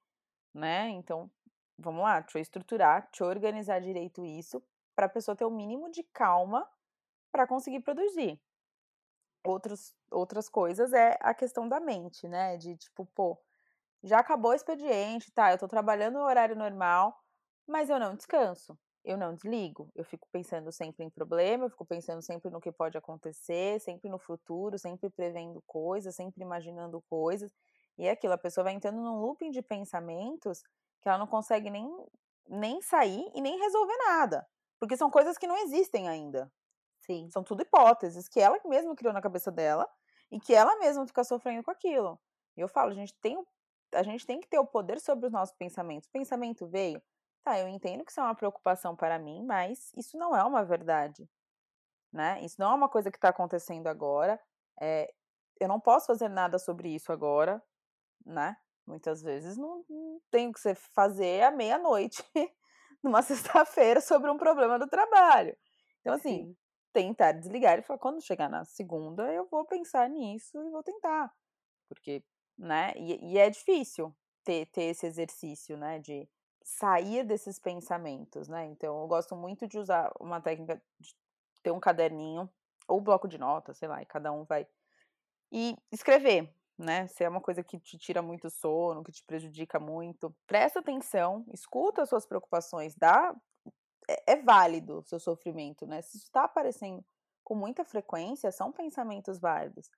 né? 0.53 0.89
Então, 0.89 1.31
vamos 1.79 2.03
lá, 2.03 2.19
deixa 2.19 2.39
eu 2.39 2.43
estruturar, 2.43 3.03
deixa 3.03 3.23
eu 3.23 3.29
organizar 3.29 3.81
direito 3.81 4.25
isso, 4.25 4.61
para 4.97 5.07
a 5.07 5.09
pessoa 5.09 5.37
ter 5.37 5.45
o 5.45 5.51
mínimo 5.51 5.89
de 5.93 6.03
calma 6.03 6.69
para 7.31 7.47
conseguir 7.47 7.81
produzir. 7.81 8.41
Outros, 9.45 9.95
outras 10.11 10.49
coisas 10.49 10.93
é 10.93 11.17
a 11.21 11.33
questão 11.33 11.69
da 11.69 11.79
mente, 11.79 12.27
né? 12.27 12.57
De 12.57 12.77
tipo, 12.77 13.07
pô, 13.15 13.39
já 14.05 14.19
acabou 14.21 14.51
o 14.53 14.55
expediente, 14.55 15.33
tá? 15.33 15.51
Eu 15.51 15.59
tô 15.59 15.67
trabalhando 15.67 16.15
no 16.15 16.25
horário 16.25 16.55
normal, 16.55 17.19
mas 17.67 17.89
eu 17.89 17.99
não 17.99 18.15
descanso. 18.15 18.79
Eu 19.03 19.17
não 19.17 19.35
desligo. 19.35 19.91
Eu 19.95 20.05
fico 20.05 20.29
pensando 20.31 20.71
sempre 20.71 21.05
em 21.05 21.11
problema, 21.11 21.65
eu 21.65 21.71
fico 21.71 21.85
pensando 21.87 22.23
sempre 22.23 22.51
no 22.51 22.61
que 22.61 22.71
pode 22.71 22.97
acontecer, 22.97 23.81
sempre 23.81 24.11
no 24.11 24.19
futuro, 24.19 24.79
sempre 24.79 25.11
prevendo 25.11 25.63
coisas, 25.67 26.15
sempre 26.15 26.43
imaginando 26.43 27.03
coisas. 27.09 27.51
E 27.99 28.07
é 28.07 28.11
aquilo, 28.11 28.35
a 28.35 28.39
pessoa 28.39 28.65
vai 28.65 28.75
entrando 28.75 29.01
num 29.01 29.21
looping 29.21 29.51
de 29.51 29.63
pensamentos 29.63 30.63
que 31.01 31.09
ela 31.09 31.19
não 31.19 31.27
consegue 31.27 31.71
nem, 31.71 31.89
nem 32.49 32.81
sair 32.83 33.31
e 33.35 33.41
nem 33.41 33.59
resolver 33.59 33.97
nada. 34.07 34.47
Porque 34.79 34.97
são 34.97 35.11
coisas 35.11 35.39
que 35.39 35.47
não 35.47 35.57
existem 35.59 36.09
ainda. 36.09 36.51
Sim. 37.01 37.31
São 37.31 37.43
tudo 37.43 37.63
hipóteses 37.63 38.29
que 38.29 38.41
ela 38.41 38.59
mesma 38.67 38.95
criou 38.95 39.15
na 39.15 39.23
cabeça 39.23 39.51
dela 39.51 39.89
e 40.31 40.41
que 40.41 40.55
ela 40.55 40.79
mesma 40.79 41.07
fica 41.07 41.25
sofrendo 41.25 41.63
com 41.63 41.71
aquilo. 41.71 42.19
E 42.57 42.61
eu 42.61 42.69
falo, 42.69 42.91
a 42.91 42.95
gente 42.95 43.15
tem 43.21 43.37
a 43.95 44.03
gente 44.03 44.27
tem 44.27 44.41
que 44.41 44.49
ter 44.49 44.59
o 44.59 44.67
poder 44.67 45.01
sobre 45.01 45.27
os 45.27 45.33
nossos 45.33 45.55
pensamentos. 45.57 46.09
O 46.09 46.13
pensamento 46.13 46.67
veio, 46.67 47.03
tá, 47.45 47.59
eu 47.59 47.69
entendo 47.69 48.05
que 48.05 48.11
isso 48.11 48.21
é 48.21 48.23
uma 48.23 48.35
preocupação 48.35 48.97
para 48.97 49.19
mim, 49.19 49.43
mas 49.45 49.93
isso 49.97 50.17
não 50.19 50.37
é 50.37 50.43
uma 50.45 50.65
verdade, 50.65 51.29
né? 52.13 52.41
Isso 52.43 52.57
não 52.59 52.73
é 52.73 52.75
uma 52.75 52.89
coisa 52.89 53.11
que 53.11 53.17
está 53.17 53.29
acontecendo 53.29 53.87
agora. 53.87 54.41
É, 54.81 55.13
eu 55.61 55.69
não 55.69 55.81
posso 55.81 56.07
fazer 56.07 56.29
nada 56.29 56.59
sobre 56.59 56.95
isso 56.95 57.13
agora, 57.13 57.63
né? 58.25 58.57
Muitas 58.87 59.23
vezes 59.23 59.57
não, 59.57 59.85
não 59.89 60.21
tenho 60.31 60.53
que 60.53 60.61
fazer 60.95 61.43
à 61.43 61.51
meia-noite, 61.51 62.23
numa 63.03 63.23
sexta-feira, 63.23 64.01
sobre 64.01 64.31
um 64.31 64.37
problema 64.37 64.79
do 64.79 64.87
trabalho. 64.87 65.57
Então, 66.01 66.15
assim, 66.15 66.47
Sim. 66.47 66.57
tentar 66.93 67.33
desligar 67.33 67.79
e 67.79 67.83
falar, 67.83 67.99
quando 67.99 68.23
chegar 68.23 68.49
na 68.49 68.65
segunda, 68.65 69.33
eu 69.33 69.47
vou 69.47 69.65
pensar 69.65 70.09
nisso 70.09 70.63
e 70.63 70.71
vou 70.71 70.83
tentar. 70.83 71.33
Porque 71.89 72.23
né? 72.59 72.93
E, 72.97 73.33
e 73.33 73.39
é 73.39 73.51
difícil 73.51 74.15
ter, 74.45 74.67
ter 74.67 74.85
esse 74.85 75.07
exercício, 75.07 75.77
né? 75.77 75.99
De 75.99 76.29
sair 76.63 77.25
desses 77.25 77.59
pensamentos, 77.59 78.49
né? 78.49 78.67
Então, 78.67 79.01
eu 79.01 79.07
gosto 79.07 79.37
muito 79.37 79.67
de 79.67 79.79
usar 79.79 80.11
uma 80.19 80.41
técnica 80.41 80.81
de 80.99 81.15
ter 81.63 81.71
um 81.71 81.81
caderninho 81.81 82.49
ou 82.89 83.01
bloco 83.01 83.29
de 83.29 83.39
notas, 83.39 83.79
sei 83.79 83.89
lá, 83.89 84.03
e 84.03 84.07
cada 84.07 84.33
um 84.33 84.45
vai. 84.45 84.67
E 85.53 85.77
escrever, 85.93 86.53
né? 86.79 87.07
Se 87.09 87.25
é 87.25 87.29
uma 87.29 87.41
coisa 87.41 87.63
que 87.63 87.79
te 87.79 87.99
tira 87.99 88.23
muito 88.23 88.49
sono, 88.51 89.05
que 89.05 89.13
te 89.13 89.23
prejudica 89.25 89.79
muito, 89.79 90.35
presta 90.47 90.81
atenção, 90.81 91.45
escuta 91.53 92.03
as 92.03 92.09
suas 92.09 92.27
preocupações, 92.27 92.95
dá. 92.95 93.35
É, 94.09 94.33
é 94.35 94.43
válido 94.43 94.99
o 94.99 95.03
seu 95.03 95.19
sofrimento, 95.19 95.87
né? 95.87 96.03
Se 96.03 96.17
isso 96.17 96.27
está 96.27 96.45
aparecendo 96.45 97.05
com 97.43 97.55
muita 97.55 97.85
frequência, 97.85 98.51
são 98.53 98.73
pensamentos 98.73 99.39
válidos 99.39 99.91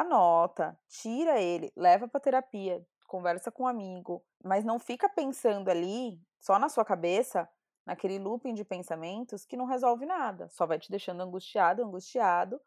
anota, 0.00 0.78
tira 0.88 1.40
ele, 1.40 1.72
leva 1.76 2.08
para 2.08 2.20
terapia, 2.20 2.84
conversa 3.06 3.50
com 3.50 3.64
um 3.64 3.68
amigo, 3.68 4.24
mas 4.42 4.64
não 4.64 4.78
fica 4.78 5.08
pensando 5.08 5.68
ali 5.68 6.20
só 6.40 6.58
na 6.58 6.68
sua 6.68 6.84
cabeça, 6.84 7.48
naquele 7.86 8.18
looping 8.18 8.54
de 8.54 8.64
pensamentos 8.64 9.44
que 9.44 9.56
não 9.56 9.66
resolve 9.66 10.06
nada, 10.06 10.48
só 10.48 10.66
vai 10.66 10.78
te 10.78 10.90
deixando 10.90 11.22
angustiado, 11.22 11.82
angustiado 11.82 12.60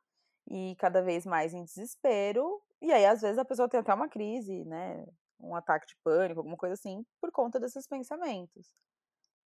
e 0.48 0.76
cada 0.78 1.02
vez 1.02 1.26
mais 1.26 1.54
em 1.54 1.64
desespero. 1.64 2.62
E 2.82 2.92
aí 2.92 3.06
às 3.06 3.22
vezes 3.22 3.38
a 3.38 3.46
pessoa 3.46 3.68
tem 3.68 3.80
até 3.80 3.94
uma 3.94 4.08
crise, 4.08 4.64
né, 4.66 5.06
um 5.40 5.56
ataque 5.56 5.88
de 5.88 5.96
pânico, 6.04 6.40
alguma 6.40 6.58
coisa 6.58 6.74
assim, 6.74 7.06
por 7.20 7.32
conta 7.32 7.60
desses 7.60 7.88
pensamentos. 7.88 8.72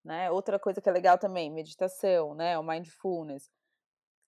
Né? 0.03 0.29
Outra 0.31 0.59
coisa 0.59 0.81
que 0.81 0.89
é 0.89 0.91
legal 0.91 1.17
também, 1.17 1.49
meditação, 1.49 2.33
né, 2.33 2.57
o 2.57 2.63
mindfulness 2.63 3.49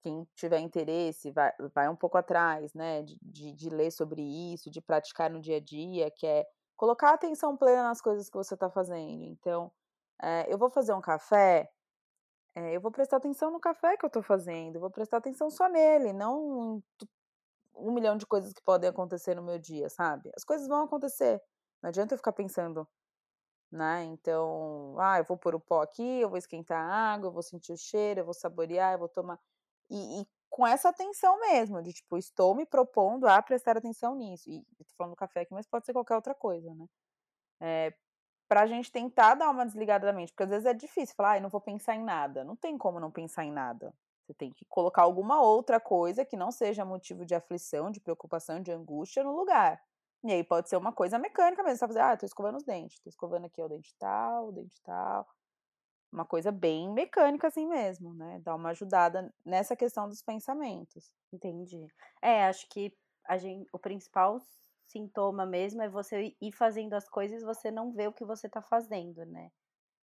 quem 0.04 0.28
tiver 0.36 0.60
interesse, 0.60 1.32
vai, 1.32 1.51
vai 1.74 1.89
um 1.89 1.95
pouco 1.95 2.18
atrás, 2.18 2.74
né, 2.74 3.01
de, 3.04 3.18
de, 3.22 3.54
de, 3.54 3.70
ler 3.70 3.91
sobre 3.91 4.22
isso, 4.22 4.70
de 4.70 4.82
praticar 4.82 5.30
no 5.30 5.39
dia 5.39 5.58
a 5.58 5.60
dia, 5.62 6.12
que 6.12 6.28
é 6.28 6.45
colocar 6.76 7.14
atenção 7.14 7.56
plena 7.58 7.84
nas 7.84 8.01
coisas 8.01 8.30
que 8.30 8.38
você 8.38 8.54
está 8.54 8.70
fazendo. 8.70 9.24
Então, 9.24 9.72
é, 10.22 10.51
eu 10.54 10.58
vou 10.58 10.70
fazer 10.70 10.93
um 10.93 11.01
café, 11.01 11.70
é, 12.56 12.76
eu 12.76 12.82
vou 12.82 12.91
prestar 12.91 13.18
atenção 13.18 13.51
no 13.51 13.60
café 13.60 13.97
que 13.97 14.06
eu 14.06 14.08
estou 14.08 14.24
fazendo, 14.24 14.80
vou 14.80 14.91
prestar 14.91 15.18
atenção 15.18 15.49
só 15.49 15.70
nele, 15.70 16.14
não 16.14 16.84
em 17.78 17.89
um 17.89 17.93
milhão 17.93 18.18
de 18.18 18.26
coisas 18.26 18.54
que 18.54 18.62
podem 18.64 18.89
acontecer 18.89 19.36
no 19.36 19.43
meu 19.43 19.58
dia, 19.60 19.89
sabe? 19.89 20.32
As 20.38 20.43
coisas 20.43 20.68
vão 20.68 20.84
acontecer, 20.84 21.41
não 21.82 21.89
adianta 21.89 22.14
eu 22.14 22.18
ficar 22.18 22.34
pensando 22.34 22.88
né? 23.74 24.04
Então, 24.06 24.95
ah, 24.99 25.18
eu 25.20 25.24
vou 25.26 25.38
pôr 25.38 25.56
o 25.56 25.60
pó 25.60 25.82
aqui, 25.82 26.22
eu 26.22 26.30
vou 26.30 26.38
esquentar 26.38 26.80
a 26.80 27.14
água, 27.14 27.28
eu 27.30 27.32
vou 27.34 27.41
sentir 27.41 27.74
o 27.74 27.78
cheiro, 27.78 28.20
eu 28.22 28.26
vou 28.26 28.34
saborear, 28.34 28.93
eu 28.93 28.99
vou 28.99 29.10
tomar. 29.10 29.39
E, 29.94 30.22
e, 30.22 30.28
com 30.50 30.66
essa 30.66 30.89
atenção 30.89 31.39
mesmo, 31.39 31.82
de 31.82 31.94
tipo, 31.94 32.18
estou 32.18 32.56
me 32.56 32.66
propondo 32.66 33.28
a 33.28 33.41
prestar 33.44 33.78
atenção 33.78 34.16
nisso. 34.16 34.50
E 34.50 34.60
tô 34.78 34.96
falando 34.98 35.14
do 35.14 35.18
café 35.18 35.41
aqui, 35.41 35.54
mas 35.54 35.68
pode 35.68 35.86
ser 35.86 35.94
qualquer 35.94 36.16
outra 36.16 36.34
coisa, 36.34 36.74
né? 36.74 36.88
É, 37.62 37.94
pra 38.48 38.68
gente 38.68 38.91
tentar 38.91 39.36
dar 39.36 39.50
uma 39.52 39.66
desligada 39.66 40.08
da 40.08 40.14
mente, 40.14 40.32
porque 40.32 40.44
às 40.44 40.50
vezes 40.50 40.66
é 40.66 40.74
difícil 40.74 41.16
falar, 41.16 41.38
ah, 41.38 41.39
não 41.39 41.50
vou 41.50 41.62
pensar 41.62 41.96
em 41.96 42.04
nada. 42.04 42.44
Não 42.44 42.56
tem 42.56 42.78
como 42.78 43.00
não 43.00 43.12
pensar 43.12 43.46
em 43.46 43.52
nada. 43.52 43.94
Você 44.26 44.34
tem 44.34 44.52
que 44.52 44.66
colocar 44.66 45.04
alguma 45.04 45.41
outra 45.41 45.80
coisa 45.80 46.26
que 46.26 46.38
não 46.38 46.52
seja 46.52 46.86
motivo 46.86 47.26
de 47.26 47.36
aflição, 47.36 47.91
de 47.91 48.00
preocupação, 48.00 48.62
de 48.62 48.72
angústia 48.72 49.24
no 49.24 49.36
lugar. 49.36 49.82
E 50.24 50.32
aí 50.32 50.44
pode 50.44 50.70
ser 50.70 50.78
uma 50.78 50.94
coisa 50.94 51.20
mecânica 51.20 51.64
mesmo. 51.64 51.78
Você 51.78 51.88
vai 51.88 51.96
fazer, 51.96 52.14
ah, 52.14 52.18
tô 52.18 52.26
escovando 52.26 52.58
os 52.58 52.64
dentes, 52.64 53.00
tô 53.00 53.10
escovando 53.10 53.46
aqui 53.46 53.62
o 53.62 53.68
dente 53.68 53.94
tal, 54.00 54.48
o 54.50 54.52
dente 54.52 54.82
tal. 54.84 55.28
Uma 56.14 56.26
coisa 56.26 56.51
bem 56.51 56.93
mecânica 56.93 57.47
assim 57.47 57.68
mesmo, 57.68 58.14
né? 58.14 58.39
Dar 58.41 58.55
uma 58.55 58.70
ajudada 58.70 59.34
nessa 59.43 59.76
questão 59.76 60.07
dos 60.07 60.22
pensamentos. 60.22 61.11
Entendi. 61.32 61.88
É, 62.22 62.45
acho 62.45 62.70
que 62.70 62.95
a 63.26 63.38
gente, 63.38 63.68
o 63.74 63.80
principal 63.80 64.39
sintoma 64.86 65.45
mesmo 65.45 65.82
é 65.82 65.89
você 65.89 66.36
ir 66.39 66.51
fazendo 66.51 66.93
as 66.93 67.09
coisas 67.09 67.41
e 67.41 67.45
você 67.45 67.72
não 67.72 67.91
vê 67.91 68.07
o 68.07 68.14
que 68.14 68.24
você 68.24 68.45
está 68.45 68.61
fazendo, 68.61 69.26
né? 69.26 69.49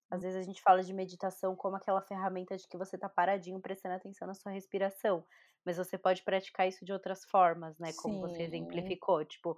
Às 0.10 0.24
vezes 0.24 0.40
a 0.40 0.42
gente 0.42 0.64
fala 0.64 0.82
de 0.82 0.92
meditação 0.92 1.56
como 1.56 1.76
aquela 1.76 2.02
ferramenta 2.02 2.58
de 2.58 2.68
que 2.68 2.78
você 2.78 2.96
está 2.96 3.08
paradinho 3.08 3.62
prestando 3.62 3.94
atenção 3.94 4.28
na 4.28 4.34
sua 4.34 4.52
respiração, 4.52 5.24
mas 5.64 5.78
você 5.78 5.96
pode 5.96 6.24
praticar 6.24 6.68
isso 6.68 6.84
de 6.84 6.92
outras 6.92 7.24
formas, 7.26 7.78
né? 7.78 7.94
Como 7.94 8.16
Sim. 8.16 8.22
você 8.22 8.42
exemplificou, 8.42 9.24
tipo, 9.24 9.56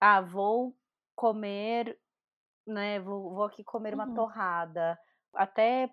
ah, 0.00 0.20
vou 0.20 0.76
comer, 1.16 1.98
né? 2.64 3.00
Vou, 3.00 3.34
vou 3.34 3.44
aqui 3.44 3.64
comer 3.64 3.94
uhum. 3.94 4.04
uma 4.04 4.14
torrada 4.14 4.96
até 5.36 5.92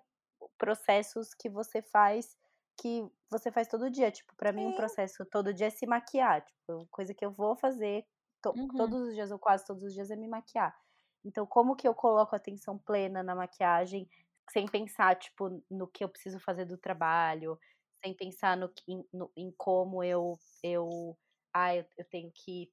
processos 0.58 1.34
que 1.34 1.48
você 1.48 1.82
faz 1.82 2.36
que 2.80 3.08
você 3.30 3.50
faz 3.52 3.68
todo 3.68 3.90
dia. 3.90 4.10
Tipo, 4.10 4.34
para 4.36 4.52
mim, 4.52 4.66
um 4.66 4.76
processo 4.76 5.24
todo 5.26 5.54
dia 5.54 5.68
é 5.68 5.70
se 5.70 5.86
maquiar. 5.86 6.44
Tipo, 6.44 6.86
coisa 6.90 7.14
que 7.14 7.24
eu 7.24 7.30
vou 7.30 7.56
fazer 7.56 8.04
to 8.42 8.50
uhum. 8.50 8.68
todos 8.68 9.08
os 9.08 9.14
dias, 9.14 9.30
ou 9.30 9.38
quase 9.38 9.64
todos 9.64 9.82
os 9.84 9.94
dias, 9.94 10.10
é 10.10 10.16
me 10.16 10.28
maquiar. 10.28 10.76
Então, 11.24 11.46
como 11.46 11.76
que 11.76 11.88
eu 11.88 11.94
coloco 11.94 12.36
atenção 12.36 12.78
plena 12.78 13.22
na 13.22 13.34
maquiagem, 13.34 14.08
sem 14.50 14.66
pensar, 14.66 15.16
tipo, 15.16 15.62
no 15.70 15.86
que 15.86 16.04
eu 16.04 16.08
preciso 16.08 16.38
fazer 16.38 16.66
do 16.66 16.76
trabalho, 16.76 17.58
sem 18.04 18.14
pensar 18.14 18.56
no, 18.56 18.70
no 19.12 19.30
em 19.36 19.50
como 19.56 20.04
eu, 20.04 20.38
eu, 20.62 21.16
ah, 21.54 21.74
eu, 21.74 21.86
eu 21.96 22.04
tenho 22.10 22.30
que 22.32 22.70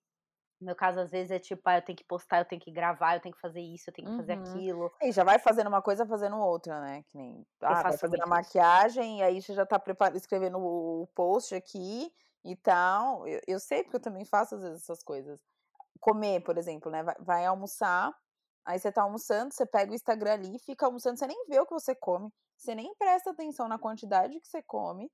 no 0.62 0.68
meu 0.68 0.76
caso, 0.76 1.00
às 1.00 1.10
vezes, 1.10 1.32
é 1.32 1.40
tipo, 1.40 1.62
ah, 1.66 1.78
eu 1.78 1.82
tenho 1.82 1.98
que 1.98 2.04
postar, 2.04 2.40
eu 2.40 2.46
tenho 2.46 2.62
que 2.62 2.72
gravar, 2.72 3.16
eu 3.16 3.20
tenho 3.20 3.34
que 3.34 3.42
fazer 3.42 3.62
isso, 3.62 3.90
eu 3.90 3.94
tenho 3.94 4.08
que 4.08 4.16
fazer 4.16 4.38
uhum. 4.38 4.44
aquilo. 4.44 4.92
E 5.02 5.12
já 5.12 5.24
vai 5.24 5.40
fazendo 5.40 5.68
uma 5.68 5.82
coisa, 5.82 6.06
fazendo 6.06 6.38
outra, 6.38 6.80
né? 6.80 7.04
Que 7.10 7.18
nem, 7.18 7.46
ah, 7.62 7.82
vai 7.82 7.98
fazendo 7.98 8.22
a 8.22 8.28
maquiagem, 8.28 9.20
e 9.20 9.24
aí 9.24 9.42
você 9.42 9.56
já 9.56 9.66
tá 9.66 9.80
preparando, 9.80 10.18
escrevendo 10.18 10.60
o 10.60 11.08
post 11.16 11.56
aqui 11.56 12.14
e 12.46 12.56
tal. 12.56 13.28
Eu, 13.28 13.42
eu 13.48 13.60
sei, 13.60 13.82
porque 13.82 13.96
eu 13.96 14.02
também 14.02 14.24
faço, 14.24 14.54
às 14.54 14.62
vezes, 14.62 14.84
essas 14.84 15.04
coisas. 15.04 15.42
Comer, 16.00 16.42
por 16.42 16.56
exemplo, 16.58 16.92
né? 16.92 17.02
Vai, 17.02 17.16
vai 17.20 17.46
almoçar, 17.46 18.14
aí 18.64 18.78
você 18.78 18.92
tá 18.92 19.02
almoçando, 19.02 19.52
você 19.52 19.66
pega 19.66 19.92
o 19.92 19.96
Instagram 19.96 20.34
ali, 20.34 20.60
fica 20.60 20.86
almoçando, 20.86 21.18
você 21.18 21.26
nem 21.26 21.48
vê 21.48 21.60
o 21.60 21.66
que 21.66 21.74
você 21.74 21.96
come, 21.96 22.32
você 22.56 22.76
nem 22.76 22.94
presta 22.96 23.32
atenção 23.32 23.68
na 23.68 23.80
quantidade 23.80 24.40
que 24.40 24.48
você 24.48 24.62
come, 24.62 25.12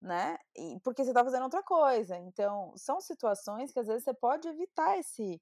né? 0.00 0.38
E 0.56 0.78
porque 0.80 1.04
você 1.04 1.10
está 1.10 1.24
fazendo 1.24 1.44
outra 1.44 1.62
coisa. 1.62 2.16
Então, 2.18 2.72
são 2.76 3.00
situações 3.00 3.72
que 3.72 3.80
às 3.80 3.86
vezes 3.86 4.04
você 4.04 4.14
pode 4.14 4.48
evitar 4.48 4.98
esse 4.98 5.40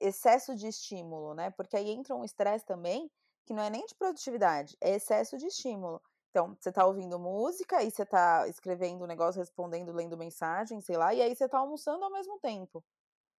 excesso 0.00 0.54
de 0.54 0.68
estímulo, 0.68 1.34
né? 1.34 1.50
Porque 1.50 1.76
aí 1.76 1.90
entra 1.90 2.14
um 2.14 2.24
estresse 2.24 2.64
também, 2.64 3.10
que 3.46 3.52
não 3.54 3.62
é 3.62 3.70
nem 3.70 3.84
de 3.86 3.94
produtividade, 3.94 4.76
é 4.80 4.94
excesso 4.94 5.36
de 5.36 5.46
estímulo. 5.46 6.00
Então, 6.30 6.56
você 6.58 6.70
está 6.70 6.86
ouvindo 6.86 7.18
música, 7.18 7.82
e 7.82 7.90
você 7.90 8.04
está 8.04 8.48
escrevendo 8.48 9.04
um 9.04 9.06
negócio, 9.06 9.38
respondendo, 9.38 9.92
lendo 9.92 10.16
mensagem, 10.16 10.80
sei 10.80 10.96
lá, 10.96 11.12
e 11.14 11.20
aí 11.20 11.34
você 11.36 11.44
está 11.44 11.58
almoçando 11.58 12.04
ao 12.04 12.10
mesmo 12.10 12.38
tempo. 12.40 12.82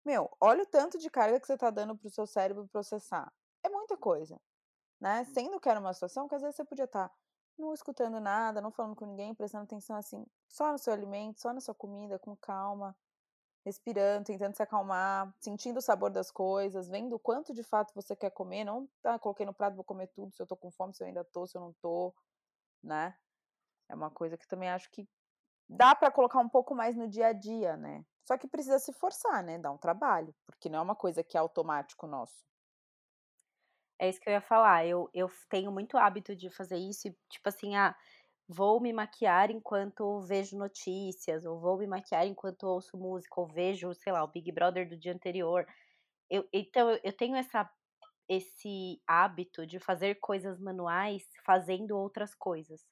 Meu, 0.06 0.30
olha 0.40 0.64
o 0.64 0.68
tanto 0.68 1.00
de 1.00 1.10
carga 1.10 1.40
que 1.40 1.48
você 1.48 1.54
está 1.56 1.72
dando 1.72 1.96
para 1.98 2.08
o 2.08 2.12
seu 2.12 2.28
cérebro 2.28 2.68
processar. 2.68 3.32
É 3.64 3.70
muita 3.70 3.98
coisa, 3.98 4.40
né? 5.00 5.24
Sendo 5.26 5.60
que 5.60 5.70
era 5.70 5.80
uma 5.80 5.94
situação 5.94 6.28
que 6.28 6.36
às 6.36 6.42
vezes 6.42 6.58
você 6.58 6.66
podia 6.66 6.86
estar 6.86 7.10
tá 7.10 7.16
não 7.58 7.74
escutando 7.74 8.20
nada, 8.20 8.62
não 8.62 8.72
falando 8.72 8.96
com 8.96 9.06
ninguém, 9.06 9.34
prestando 9.34 9.64
atenção 9.64 9.96
assim, 9.96 10.26
só 10.48 10.72
no 10.72 10.78
seu 10.78 10.94
alimento, 10.94 11.40
só 11.40 11.54
na 11.54 11.62
sua 11.62 11.76
comida, 11.76 12.20
com 12.20 12.36
calma, 12.36 12.96
respirando, 13.66 14.26
tentando 14.26 14.56
se 14.56 14.62
acalmar, 14.62 15.34
sentindo 15.40 15.78
o 15.78 15.82
sabor 15.82 16.10
das 16.10 16.30
coisas, 16.30 16.90
vendo 16.90 17.16
o 17.16 17.20
quanto 17.20 17.54
de 17.54 17.64
fato 17.64 17.94
você 17.94 18.16
quer 18.16 18.32
comer, 18.32 18.66
não 18.66 18.90
tá, 19.02 19.18
coloquei 19.18 19.46
no 19.46 19.54
prato, 19.54 19.76
vou 19.76 19.84
comer 19.84 20.08
tudo, 20.08 20.34
se 20.34 20.42
eu 20.42 20.48
tô 20.48 20.56
com 20.56 20.72
fome, 20.72 20.94
se 20.94 21.02
eu 21.04 21.08
ainda 21.08 21.24
tô, 21.24 21.48
se 21.48 21.58
eu 21.58 21.62
não 21.62 21.74
tô, 21.82 22.14
né? 22.84 23.16
É 23.90 23.96
uma 23.96 24.12
coisa 24.12 24.38
que 24.38 24.48
também 24.48 24.70
acho 24.70 24.90
que 24.92 25.08
dá 25.70 25.96
para 25.96 26.12
colocar 26.12 26.40
um 26.40 26.50
pouco 26.50 26.76
mais 26.76 26.96
no 26.96 27.08
dia 27.08 27.28
a 27.28 27.34
dia, 27.34 27.78
né? 27.78 28.06
Só 28.26 28.38
que 28.38 28.48
precisa 28.48 28.80
se 28.80 28.92
forçar, 28.94 29.44
né? 29.44 29.58
Dá 29.58 29.72
um 29.72 29.78
trabalho, 29.78 30.34
porque 30.46 30.70
não 30.70 30.80
é 30.80 30.82
uma 30.82 30.96
coisa 30.96 31.24
que 31.24 31.38
é 31.38 31.40
automático 31.40 32.08
nosso. 32.08 32.46
É 34.04 34.10
isso 34.10 34.20
que 34.20 34.28
eu 34.28 34.34
ia 34.34 34.42
falar. 34.42 34.86
Eu, 34.86 35.10
eu 35.14 35.32
tenho 35.50 35.72
muito 35.72 35.98
hábito 35.98 36.36
de 36.36 36.50
fazer 36.50 36.76
isso, 36.76 37.08
e, 37.08 37.16
tipo 37.30 37.48
assim, 37.48 37.78
ah, 37.78 37.96
vou 38.46 38.82
me 38.82 38.92
maquiar 38.92 39.50
enquanto 39.50 40.20
vejo 40.24 40.58
notícias, 40.58 41.46
ou 41.46 41.58
vou 41.58 41.78
me 41.78 41.88
maquiar 41.88 42.28
enquanto 42.28 42.64
ouço 42.64 42.98
música, 42.98 43.40
ou 43.40 43.48
vejo, 43.48 43.94
sei 43.94 44.12
lá, 44.12 44.22
o 44.22 44.28
Big 44.28 44.52
Brother 44.52 44.90
do 44.90 44.98
dia 44.98 45.14
anterior. 45.14 45.66
Eu, 46.30 46.46
então, 46.52 47.00
eu 47.02 47.16
tenho 47.16 47.38
essa, 47.38 47.72
esse 48.28 49.02
hábito 49.08 49.66
de 49.66 49.80
fazer 49.80 50.16
coisas 50.16 50.60
manuais 50.60 51.24
fazendo 51.46 51.98
outras 51.98 52.36
coisas. 52.36 52.86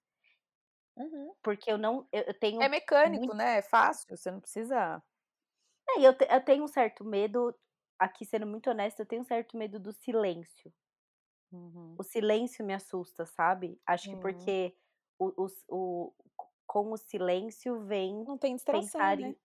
Uhum. 0.96 1.34
Porque 1.44 1.70
eu 1.70 1.78
não. 1.78 2.08
Eu, 2.10 2.24
eu 2.24 2.40
tenho. 2.40 2.62
É 2.62 2.70
mecânico, 2.70 3.26
muito... 3.26 3.36
né? 3.36 3.58
É 3.58 3.62
fácil, 3.62 4.16
você 4.16 4.32
não 4.32 4.40
precisa. 4.40 5.04
É, 5.90 6.08
eu, 6.08 6.18
te, 6.18 6.26
eu 6.30 6.42
tenho 6.42 6.64
um 6.64 6.70
certo 6.70 7.04
medo, 7.04 7.54
aqui 8.00 8.24
sendo 8.24 8.48
muito 8.48 8.70
honesta, 8.70 9.02
eu 9.02 9.06
tenho 9.06 9.24
um 9.24 9.26
certo 9.26 9.58
medo 9.58 9.78
do 9.78 9.92
silêncio. 9.92 10.74
Uhum. 11.52 11.96
O 11.98 12.04
silêncio 12.04 12.66
me 12.66 12.74
assusta, 12.74 13.26
sabe? 13.26 13.80
Acho 13.86 14.10
uhum. 14.10 14.16
que 14.16 14.22
porque 14.22 14.76
o, 15.20 15.46
o, 15.46 15.48
o, 15.70 16.14
com 16.66 16.92
o 16.92 16.98
silêncio 16.98 17.82
vem. 17.82 18.24
Não 18.24 18.38
tem 18.38 18.56
distração, 18.56 18.82
pensar 18.82 19.18
né? 19.18 19.30
em, 19.30 19.38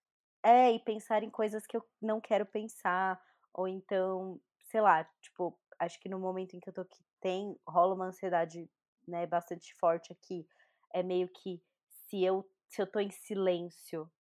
É, 0.43 0.73
e 0.73 0.79
pensar 0.79 1.23
em 1.23 1.31
coisas 1.31 1.67
que 1.67 1.77
eu 1.77 1.85
não 2.01 2.21
quero 2.21 2.47
pensar. 2.47 3.21
Ou 3.53 3.67
então, 3.67 4.41
sei 4.65 4.81
lá, 4.81 5.05
tipo, 5.21 5.59
acho 5.79 5.99
que 6.01 6.09
no 6.09 6.19
momento 6.19 6.55
em 6.55 6.61
que 6.61 6.69
eu 6.69 6.73
tô 6.73 6.83
aqui, 6.83 7.05
tem, 7.21 7.59
rola 7.67 7.95
uma 7.95 8.07
ansiedade, 8.07 8.71
né, 9.09 9.27
bastante 9.27 9.75
forte 9.75 10.13
aqui. 10.13 10.47
É 10.93 11.03
meio 11.03 11.29
que 11.29 11.61
se 11.89 12.23
eu, 12.23 12.49
se 12.69 12.81
eu 12.81 12.87
tô 12.87 13.01
em 13.01 13.11
silêncio, 13.11 14.11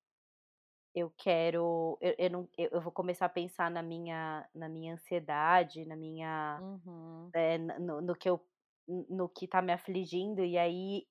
eu 0.96 1.12
quero 1.18 1.98
eu, 2.00 2.14
eu, 2.16 2.30
não, 2.30 2.48
eu, 2.56 2.70
eu, 2.72 2.80
vou 2.80 2.90
começar 2.90 3.26
a 3.26 3.28
pensar 3.28 3.70
na 3.70 3.82
minha 3.82 4.48
na 4.54 4.66
minha 4.66 4.94
ansiedade 4.94 5.84
na 5.84 5.94
minha 5.94 6.58
uhum. 6.62 7.30
é, 7.34 7.58
no, 7.58 8.00
no, 8.00 8.16
que 8.16 8.30
eu 8.30 8.40
no 8.88 9.28
que 9.28 9.46
tá 9.46 9.60
me 9.60 9.74
afligindo 9.74 10.42
e 10.42 10.56
aí 10.56 11.06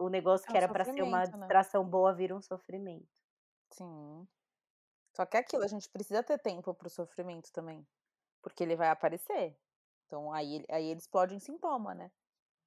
o 0.00 0.08
negócio 0.08 0.44
é 0.48 0.50
que 0.50 0.56
era 0.56 0.68
para 0.68 0.84
ser 0.84 1.00
uma 1.00 1.20
né? 1.20 1.26
distração 1.26 1.88
boa 1.88 2.12
vira 2.12 2.34
um 2.34 2.42
sofrimento 2.42 3.08
sim 3.70 4.26
só 5.16 5.24
que 5.24 5.36
é 5.36 5.40
aquilo 5.40 5.62
a 5.62 5.68
gente 5.68 5.88
precisa 5.88 6.24
ter 6.24 6.38
tempo 6.40 6.74
para 6.74 6.88
o 6.88 6.90
sofrimento 6.90 7.52
também 7.52 7.86
porque 8.42 8.64
ele 8.64 8.74
vai 8.74 8.88
aparecer 8.88 9.56
então 10.06 10.32
aí 10.32 10.64
aí 10.68 10.86
ele 10.86 10.98
explode 10.98 11.36
em 11.36 11.38
sintoma 11.40 11.94
né 11.94 12.10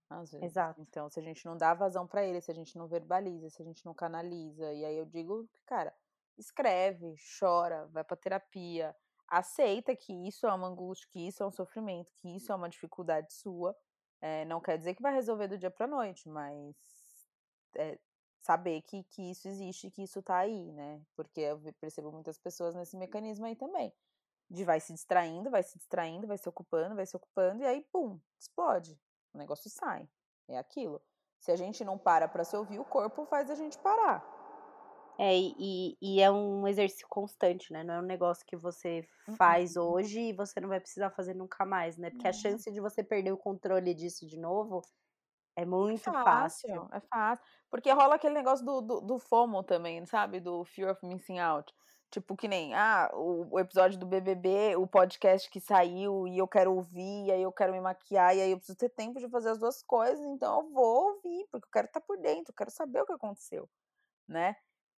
às 0.09 0.31
vezes. 0.31 0.45
Exato. 0.45 0.79
Então, 0.79 1.09
se 1.09 1.19
a 1.19 1.21
gente 1.21 1.45
não 1.45 1.57
dá 1.57 1.73
vazão 1.73 2.07
para 2.07 2.23
ele, 2.23 2.39
se 2.39 2.49
a 2.49 2.53
gente 2.53 2.77
não 2.77 2.87
verbaliza, 2.87 3.49
se 3.49 3.61
a 3.61 3.65
gente 3.65 3.85
não 3.85 3.93
canaliza, 3.93 4.71
e 4.71 4.85
aí 4.85 4.97
eu 4.97 5.05
digo, 5.05 5.45
cara, 5.65 5.93
escreve, 6.37 7.15
chora, 7.39 7.87
vai 7.87 8.03
para 8.03 8.17
terapia, 8.17 8.95
aceita 9.27 9.95
que 9.95 10.13
isso 10.27 10.47
é 10.47 10.53
uma 10.53 10.67
angústia, 10.67 11.07
que 11.11 11.27
isso 11.27 11.43
é 11.43 11.45
um 11.45 11.51
sofrimento, 11.51 12.11
que 12.15 12.35
isso 12.35 12.51
é 12.51 12.55
uma 12.55 12.69
dificuldade 12.69 13.33
sua. 13.33 13.75
É, 14.21 14.45
não 14.45 14.61
quer 14.61 14.77
dizer 14.77 14.95
que 14.95 15.01
vai 15.01 15.13
resolver 15.13 15.47
do 15.47 15.57
dia 15.57 15.69
para 15.69 15.85
noite, 15.85 16.27
mas 16.27 16.75
é, 17.75 17.99
saber 18.39 18.81
que, 18.81 19.03
que 19.03 19.31
isso 19.31 19.47
existe, 19.47 19.91
que 19.91 20.03
isso 20.03 20.21
tá 20.21 20.37
aí, 20.37 20.71
né? 20.71 21.01
Porque 21.15 21.41
eu 21.41 21.59
percebo 21.79 22.11
muitas 22.11 22.37
pessoas 22.37 22.73
nesse 22.73 22.97
mecanismo 22.97 23.45
aí 23.45 23.55
também. 23.55 23.93
De 24.49 24.63
vai 24.63 24.79
se 24.79 24.93
distraindo, 24.93 25.51
vai 25.51 25.61
se 25.61 25.77
distraindo, 25.77 26.25
vai 26.25 26.37
se 26.37 26.47
ocupando, 26.47 26.95
vai 26.95 27.05
se 27.05 27.15
ocupando, 27.15 27.61
e 27.61 27.65
aí, 27.65 27.81
pum, 27.91 28.19
explode. 28.39 28.99
O 29.33 29.37
negócio 29.37 29.69
sai. 29.69 30.07
É 30.47 30.57
aquilo. 30.57 31.01
Se 31.39 31.51
a 31.51 31.55
gente 31.55 31.83
não 31.83 31.97
para 31.97 32.27
para 32.27 32.45
se 32.45 32.55
ouvir, 32.55 32.79
o 32.79 32.85
corpo 32.85 33.25
faz 33.25 33.51
a 33.51 33.55
gente 33.55 33.77
parar. 33.77 34.36
É, 35.19 35.35
e, 35.35 35.97
e 35.99 36.21
é 36.21 36.29
um 36.29 36.67
exercício 36.67 37.07
constante, 37.09 37.73
né? 37.73 37.83
Não 37.83 37.95
é 37.95 37.99
um 37.99 38.05
negócio 38.05 38.45
que 38.45 38.55
você 38.55 39.07
faz 39.35 39.75
uhum. 39.75 39.91
hoje 39.91 40.19
e 40.19 40.33
você 40.33 40.59
não 40.59 40.69
vai 40.69 40.79
precisar 40.79 41.09
fazer 41.09 41.33
nunca 41.33 41.65
mais, 41.65 41.97
né? 41.97 42.11
Porque 42.11 42.25
uhum. 42.25 42.29
a 42.29 42.33
chance 42.33 42.71
de 42.71 42.79
você 42.79 43.03
perder 43.03 43.31
o 43.31 43.37
controle 43.37 43.93
disso 43.95 44.27
de 44.27 44.37
novo 44.37 44.81
é 45.55 45.65
muito 45.65 46.03
fácil. 46.03 46.23
fácil. 46.23 46.89
É 46.93 46.99
fácil. 46.99 47.45
Porque 47.69 47.91
rola 47.91 48.15
aquele 48.15 48.35
negócio 48.35 48.63
do, 48.63 48.79
do, 48.79 49.01
do, 49.01 49.19
FOMO 49.19 49.63
também, 49.63 50.05
sabe? 50.05 50.39
Do 50.39 50.63
Fear 50.63 50.91
of 50.91 51.03
Missing 51.03 51.39
Out. 51.39 51.73
Tipo, 52.11 52.37
que 52.37 52.47
nem, 52.47 52.73
ah, 52.75 53.09
o, 53.13 53.55
o, 53.55 53.59
episódio 53.59 53.99
do 53.99 54.05
BBB, 54.05 54.75
o 54.77 54.87
podcast 54.87 55.49
que 55.49 55.59
saiu 55.59 56.25
e 56.27 56.37
eu 56.37 56.47
quero 56.47 56.73
ouvir, 56.73 57.25
e 57.25 57.31
aí 57.31 57.41
eu 57.41 57.51
quero 57.51 57.73
me 57.73 57.81
maquiar, 57.81 58.33
e 58.33 58.39
aí 58.39 58.51
eu 58.51 58.57
preciso 58.57 58.77
ter 58.77 58.89
tempo 58.89 59.19
de 59.19 59.27
fazer 59.27 59.49
as 59.49 59.57
duas 59.57 59.83
coisas, 59.83 60.23
então 60.27 60.61
eu 60.61 60.69
vou 60.71 61.15
ouvir, 61.15 61.45
porque 61.51 61.67
eu 61.67 61.71
quero 61.71 61.87
estar 61.87 61.99
por 61.99 62.17
dentro, 62.17 62.51
eu 62.51 62.55
quero 62.55 62.71
saber 62.71 63.01
o 63.01 63.05
que 63.05 63.11
aconteceu, 63.11 63.69
né? 64.25 64.55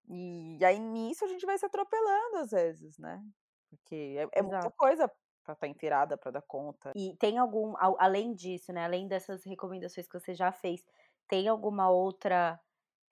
E 0.09 0.63
aí 0.65 0.79
nisso 0.79 1.23
a 1.23 1.27
gente 1.27 1.45
vai 1.45 1.57
se 1.57 1.65
atropelando 1.65 2.37
às 2.37 2.51
vezes, 2.51 2.97
né? 2.97 3.23
Porque 3.69 4.15
é, 4.17 4.39
é 4.39 4.41
muita 4.41 4.71
coisa 4.71 5.07
para 5.43 5.53
estar 5.53 5.55
tá 5.55 5.67
inteirada, 5.67 6.17
para 6.17 6.31
dar 6.31 6.41
conta. 6.41 6.91
E 6.95 7.15
tem 7.17 7.37
algum, 7.37 7.73
além 7.77 8.33
disso, 8.33 8.73
né? 8.73 8.83
Além 8.83 9.07
dessas 9.07 9.43
recomendações 9.45 10.07
que 10.07 10.19
você 10.19 10.33
já 10.33 10.51
fez, 10.51 10.83
tem 11.27 11.47
alguma 11.47 11.89
outra, 11.89 12.59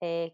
é, 0.02 0.32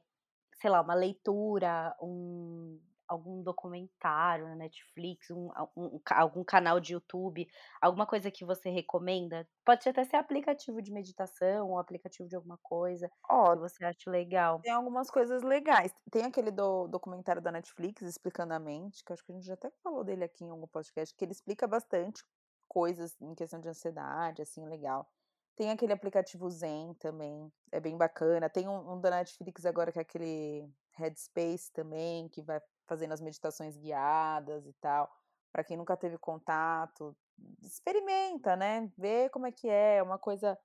sei 0.55 0.69
lá, 0.69 0.81
uma 0.81 0.93
leitura, 0.93 1.95
um, 2.01 2.79
algum 3.07 3.41
documentário 3.43 4.47
na 4.47 4.55
Netflix, 4.55 5.29
um, 5.29 5.49
um, 5.75 5.99
algum 6.11 6.43
canal 6.43 6.79
de 6.79 6.93
YouTube, 6.93 7.47
alguma 7.81 8.05
coisa 8.05 8.31
que 8.31 8.45
você 8.45 8.69
recomenda? 8.69 9.47
Pode 9.65 9.87
até 9.87 10.03
ser 10.03 10.17
aplicativo 10.17 10.81
de 10.81 10.91
meditação 10.91 11.69
ou 11.69 11.79
aplicativo 11.79 12.27
de 12.27 12.35
alguma 12.35 12.57
coisa 12.61 13.09
Ó, 13.29 13.53
que 13.53 13.59
você 13.59 13.85
acha 13.85 14.09
legal. 14.09 14.59
Tem 14.61 14.71
algumas 14.71 15.09
coisas 15.09 15.41
legais. 15.43 15.93
Tem 16.11 16.23
aquele 16.23 16.51
do 16.51 16.87
documentário 16.87 17.41
da 17.41 17.51
Netflix, 17.51 18.01
Explicando 18.01 18.53
a 18.53 18.59
Mente, 18.59 19.03
que 19.03 19.13
acho 19.13 19.23
que 19.25 19.31
a 19.31 19.35
gente 19.35 19.45
já 19.45 19.53
até 19.53 19.71
falou 19.83 20.03
dele 20.03 20.23
aqui 20.23 20.43
em 20.43 20.49
algum 20.49 20.67
podcast, 20.67 21.15
que 21.15 21.25
ele 21.25 21.31
explica 21.31 21.67
bastante 21.67 22.23
coisas 22.67 23.15
em 23.21 23.35
questão 23.35 23.59
de 23.59 23.69
ansiedade, 23.69 24.41
assim, 24.41 24.65
legal. 24.65 25.07
Tem 25.55 25.69
aquele 25.69 25.93
aplicativo 25.93 26.49
Zen 26.49 26.95
também, 26.95 27.51
é 27.71 27.79
bem 27.79 27.95
bacana. 27.95 28.49
Tem 28.49 28.67
um, 28.67 28.93
um 28.93 28.99
da 28.99 29.11
Netflix 29.11 29.65
agora 29.65 29.91
que 29.91 29.99
é 29.99 30.01
aquele 30.01 30.67
Headspace 30.93 31.71
também, 31.71 32.27
que 32.29 32.41
vai 32.41 32.59
fazendo 32.85 33.13
as 33.13 33.21
meditações 33.21 33.77
guiadas 33.77 34.65
e 34.65 34.73
tal. 34.73 35.11
Para 35.51 35.63
quem 35.63 35.77
nunca 35.77 35.95
teve 35.95 36.17
contato, 36.17 37.15
experimenta, 37.61 38.55
né? 38.55 38.91
Vê 38.97 39.29
como 39.29 39.45
é 39.45 39.51
que 39.51 39.69
é, 39.69 39.97
é 39.97 40.03
uma 40.03 40.17
coisa 40.17 40.57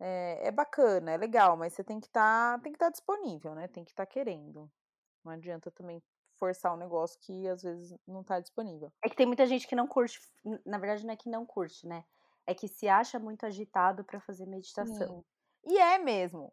é, 0.00 0.48
é 0.48 0.50
bacana, 0.50 1.12
é 1.12 1.16
legal, 1.16 1.56
mas 1.56 1.74
você 1.74 1.84
tem 1.84 2.00
que 2.00 2.06
estar 2.06 2.56
tá, 2.56 2.62
tem 2.62 2.72
que 2.72 2.76
estar 2.76 2.86
tá 2.86 2.92
disponível, 2.92 3.54
né? 3.54 3.68
Tem 3.68 3.84
que 3.84 3.90
estar 3.90 4.06
tá 4.06 4.12
querendo. 4.12 4.70
Não 5.24 5.32
adianta 5.32 5.70
também 5.70 6.02
forçar 6.38 6.72
um 6.72 6.78
negócio 6.78 7.18
que 7.20 7.46
às 7.46 7.62
vezes 7.62 7.94
não 8.06 8.22
está 8.22 8.40
disponível. 8.40 8.90
É 9.04 9.08
que 9.08 9.16
tem 9.16 9.26
muita 9.26 9.46
gente 9.46 9.68
que 9.68 9.76
não 9.76 9.86
curte, 9.86 10.18
na 10.64 10.78
verdade 10.78 11.04
não 11.04 11.12
é 11.12 11.16
que 11.16 11.28
não 11.28 11.44
curte, 11.44 11.86
né? 11.86 12.02
É 12.46 12.54
que 12.54 12.66
se 12.66 12.88
acha 12.88 13.18
muito 13.18 13.44
agitado 13.44 14.02
para 14.02 14.18
fazer 14.20 14.46
meditação. 14.46 15.18
Sim. 15.18 15.24
E 15.66 15.78
é 15.78 15.98
mesmo, 15.98 16.50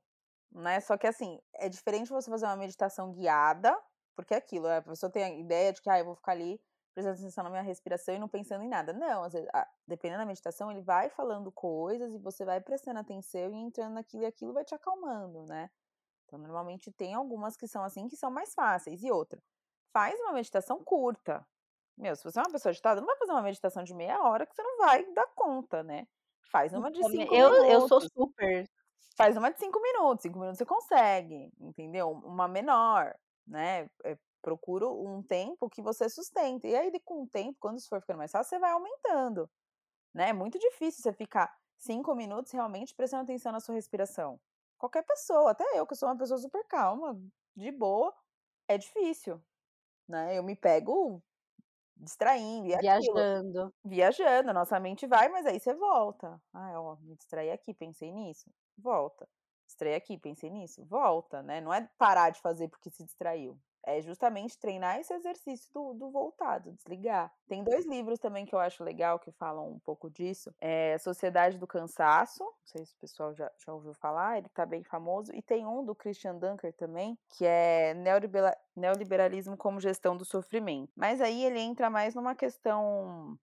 né? 0.52 0.82
Só 0.82 0.98
que 0.98 1.08
assim, 1.08 1.40
é 1.54 1.70
diferente 1.70 2.10
você 2.10 2.30
fazer 2.30 2.46
uma 2.46 2.58
meditação 2.58 3.14
guiada, 3.14 3.76
porque 4.18 4.34
é 4.34 4.38
aquilo, 4.38 4.68
a 4.68 4.82
pessoa 4.82 5.11
tem 5.11 5.24
a 5.24 5.30
ideia 5.30 5.72
de 5.72 5.80
que 5.80 5.89
ah, 5.91 5.99
eu 5.99 6.05
vou 6.05 6.15
ficar 6.15 6.32
ali 6.32 6.59
prestando 6.91 7.20
atenção 7.20 7.43
na 7.43 7.51
minha 7.51 7.61
respiração 7.61 8.15
e 8.15 8.20
não 8.20 8.28
pensando 8.28 8.63
em 8.63 8.68
nada. 8.68 8.91
Não, 8.91 9.24
às 9.24 9.34
vezes, 9.34 9.47
dependendo 9.86 10.22
da 10.22 10.26
meditação, 10.26 10.72
ele 10.72 10.82
vai 10.82 11.07
falando 11.09 11.51
coisas 11.51 12.11
e 12.11 12.18
você 12.18 12.43
vai 12.43 12.59
prestando 12.59 12.99
atenção 12.99 13.53
e 13.53 13.57
entrando 13.57 13.93
naquilo 13.93 14.24
e 14.24 14.26
aquilo 14.26 14.51
vai 14.51 14.65
te 14.65 14.74
acalmando, 14.74 15.45
né? 15.45 15.70
Então, 16.26 16.39
normalmente 16.39 16.91
tem 16.91 17.13
algumas 17.13 17.55
que 17.55 17.68
são 17.68 17.84
assim 17.84 18.07
que 18.07 18.18
são 18.18 18.32
mais 18.32 18.55
fáceis. 18.55 19.03
E 19.03 19.11
outra, 19.11 19.39
faz 19.93 20.20
uma 20.22 20.34
meditação 20.34 20.84
curta. 20.84 21.45
Meu, 21.95 22.15
se 22.15 22.24
você 22.24 22.39
é 22.39 22.41
uma 22.41 22.51
pessoa 22.51 22.72
agitada, 22.72 22.99
não 22.99 23.07
vai 23.07 23.18
fazer 23.18 23.32
uma 23.34 23.43
meditação 23.43 23.84
de 23.84 23.93
meia 23.93 24.20
hora 24.24 24.47
que 24.47 24.55
você 24.55 24.63
não 24.63 24.80
vai 24.80 25.05
dar 25.13 25.28
conta, 25.36 25.84
né? 25.84 26.07
Faz 26.51 26.74
uma 26.74 26.89
de 26.89 27.03
cinco 27.03 27.36
eu, 27.36 27.51
minutos. 27.51 27.72
Eu 27.72 27.88
sou 27.88 28.01
super. 28.01 28.68
Faz 29.15 29.38
uma 29.38 29.51
de 29.51 29.59
cinco 29.59 29.80
minutos. 29.80 30.24
Cinco 30.24 30.39
minutos 30.39 30.57
você 30.57 30.65
consegue, 30.65 31.53
entendeu? 31.59 32.09
Uma 32.09 32.47
menor, 32.47 33.15
né? 33.48 33.89
É, 34.04 34.18
procura 34.41 34.88
um 34.89 35.24
tempo 35.24 35.70
que 35.70 35.82
você 35.82 36.10
sustente. 36.10 36.68
E 36.68 36.76
aí, 36.76 36.91
com 37.02 37.24
o 37.24 37.28
tempo, 37.28 37.58
quando 37.60 37.78
isso 37.78 37.89
for 37.89 38.02
ficando 38.02 38.18
mais 38.18 38.32
fácil, 38.32 38.50
você 38.50 38.60
vai 38.60 38.72
aumentando. 38.72 39.50
Né? 40.14 40.30
É 40.30 40.34
muito 40.34 40.60
difícil 40.60 41.02
você 41.04 41.14
ficar 41.14 41.54
cinco 41.78 42.16
minutos 42.16 42.52
realmente 42.52 42.95
prestando 42.95 43.24
atenção 43.24 43.52
na 43.52 43.60
sua 43.60 43.76
respiração. 43.76 44.39
Qualquer 44.78 45.04
pessoa, 45.04 45.52
até 45.52 45.66
eu, 45.80 45.88
que 45.88 45.95
sou 45.95 46.10
uma 46.10 46.18
pessoa 46.18 46.39
super 46.39 46.64
calma, 46.68 47.20
de 47.56 47.72
boa, 47.72 48.14
é 48.68 48.78
difícil 48.78 49.41
né? 50.08 50.38
Eu 50.38 50.43
me 50.43 50.56
pego 50.56 51.22
distraindo. 51.95 52.68
E 52.68 52.78
viajando. 52.78 53.20
Aquilo. 53.20 53.74
Viajando, 53.84 54.54
nossa 54.54 54.80
mente 54.80 55.06
vai, 55.06 55.30
mas 55.30 55.45
aí 55.45 55.60
você 55.60 55.74
volta. 55.74 56.41
Ah, 56.54 56.80
ó, 56.80 56.95
me 57.02 57.16
distraí 57.16 57.52
aqui, 57.52 57.74
pensei 57.74 58.12
nisso. 58.12 58.50
Volta. 58.78 59.28
Distraí 59.78 59.93
aqui, 59.93 60.17
pensei 60.17 60.49
nisso. 60.49 60.84
Volta, 60.86 61.43
né? 61.43 61.61
Não 61.61 61.71
é 61.71 61.88
parar 61.99 62.32
de 62.32 62.41
fazer 62.41 62.67
porque 62.67 62.89
se 62.89 63.03
distraiu 63.03 63.57
é 63.88 64.01
justamente 64.01 64.59
treinar 64.59 64.99
esse 64.99 65.13
exercício 65.13 65.71
do, 65.73 65.93
do, 65.93 66.09
voltado, 66.11 66.73
desligar. 66.73 67.34
Tem 67.47 67.63
dois 67.63 67.86
livros 67.86 68.19
também 68.19 68.45
que 68.45 68.53
eu 68.53 68.59
acho 68.59 68.84
legal 68.84 69.17
que 69.17 69.32
falam 69.32 69.71
um 69.71 69.80
pouco 69.80 70.09
disso. 70.09 70.53
É 70.59 70.97
Sociedade 70.97 71.57
do 71.57 71.65
Cansaço, 71.65 72.43
não 72.43 72.53
sei 72.65 72.86
se 72.86 72.93
o 72.93 72.97
pessoal 72.97 73.34
já, 73.34 73.49
já 73.65 73.73
ouviu 73.73 73.93
falar, 73.93 74.39
ele 74.39 74.49
tá 74.49 74.65
bem 74.65 74.84
famoso. 74.84 75.34
E 75.34 75.41
tem 75.41 75.65
um 75.65 75.86
do 75.86 75.95
Christian 75.95 76.36
Dunker 76.36 76.73
também, 76.73 77.17
que 77.30 77.45
é 77.45 77.93
Neoliberalismo 78.75 79.55
como 79.55 79.80
Gestão 79.80 80.17
do 80.17 80.25
Sofrimento. 80.25 80.91
Mas 80.93 81.21
aí 81.21 81.45
ele 81.45 81.59
entra 81.61 81.89
mais 81.89 82.13
numa 82.13 82.36
questão 82.36 83.39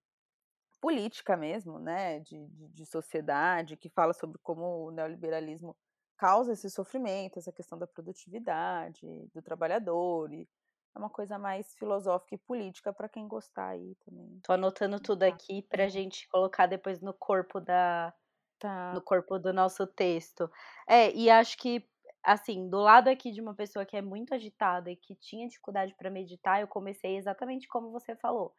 política 0.79 1.35
mesmo, 1.35 1.79
né, 1.79 2.19
de, 2.19 2.45
de, 2.45 2.67
de 2.67 2.85
sociedade, 2.85 3.75
que 3.75 3.89
fala 3.89 4.13
sobre 4.13 4.37
como 4.43 4.85
o 4.85 4.91
neoliberalismo 4.91 5.75
causa 6.17 6.53
esse 6.53 6.69
sofrimento, 6.69 7.37
essa 7.37 7.51
questão 7.51 7.77
da 7.77 7.87
produtividade, 7.87 9.29
do 9.33 9.41
trabalhador. 9.41 10.31
E 10.31 10.47
é 10.95 10.99
uma 10.99 11.09
coisa 11.09 11.37
mais 11.37 11.73
filosófica 11.75 12.35
e 12.35 12.39
política 12.39 12.93
para 12.93 13.09
quem 13.09 13.27
gostar 13.27 13.69
aí 13.69 13.95
também. 14.05 14.39
Tô 14.43 14.53
anotando 14.53 14.99
tudo 14.99 15.23
aqui 15.23 15.61
pra 15.61 15.87
gente 15.87 16.27
colocar 16.29 16.67
depois 16.67 17.01
no 17.01 17.13
corpo 17.13 17.59
da 17.59 18.13
tá. 18.59 18.93
no 18.93 19.01
corpo 19.01 19.37
do 19.37 19.51
nosso 19.53 19.85
texto. 19.85 20.49
É, 20.87 21.11
e 21.13 21.29
acho 21.29 21.57
que 21.57 21.85
assim, 22.23 22.67
do 22.69 22.79
lado 22.79 23.07
aqui 23.07 23.31
de 23.31 23.39
uma 23.39 23.53
pessoa 23.53 23.85
que 23.85 23.95
é 23.95 24.01
muito 24.01 24.33
agitada 24.33 24.89
e 24.89 24.95
que 24.95 25.15
tinha 25.15 25.47
dificuldade 25.47 25.93
para 25.95 26.09
meditar, 26.09 26.59
eu 26.59 26.67
comecei 26.67 27.17
exatamente 27.17 27.67
como 27.67 27.91
você 27.91 28.15
falou, 28.15 28.53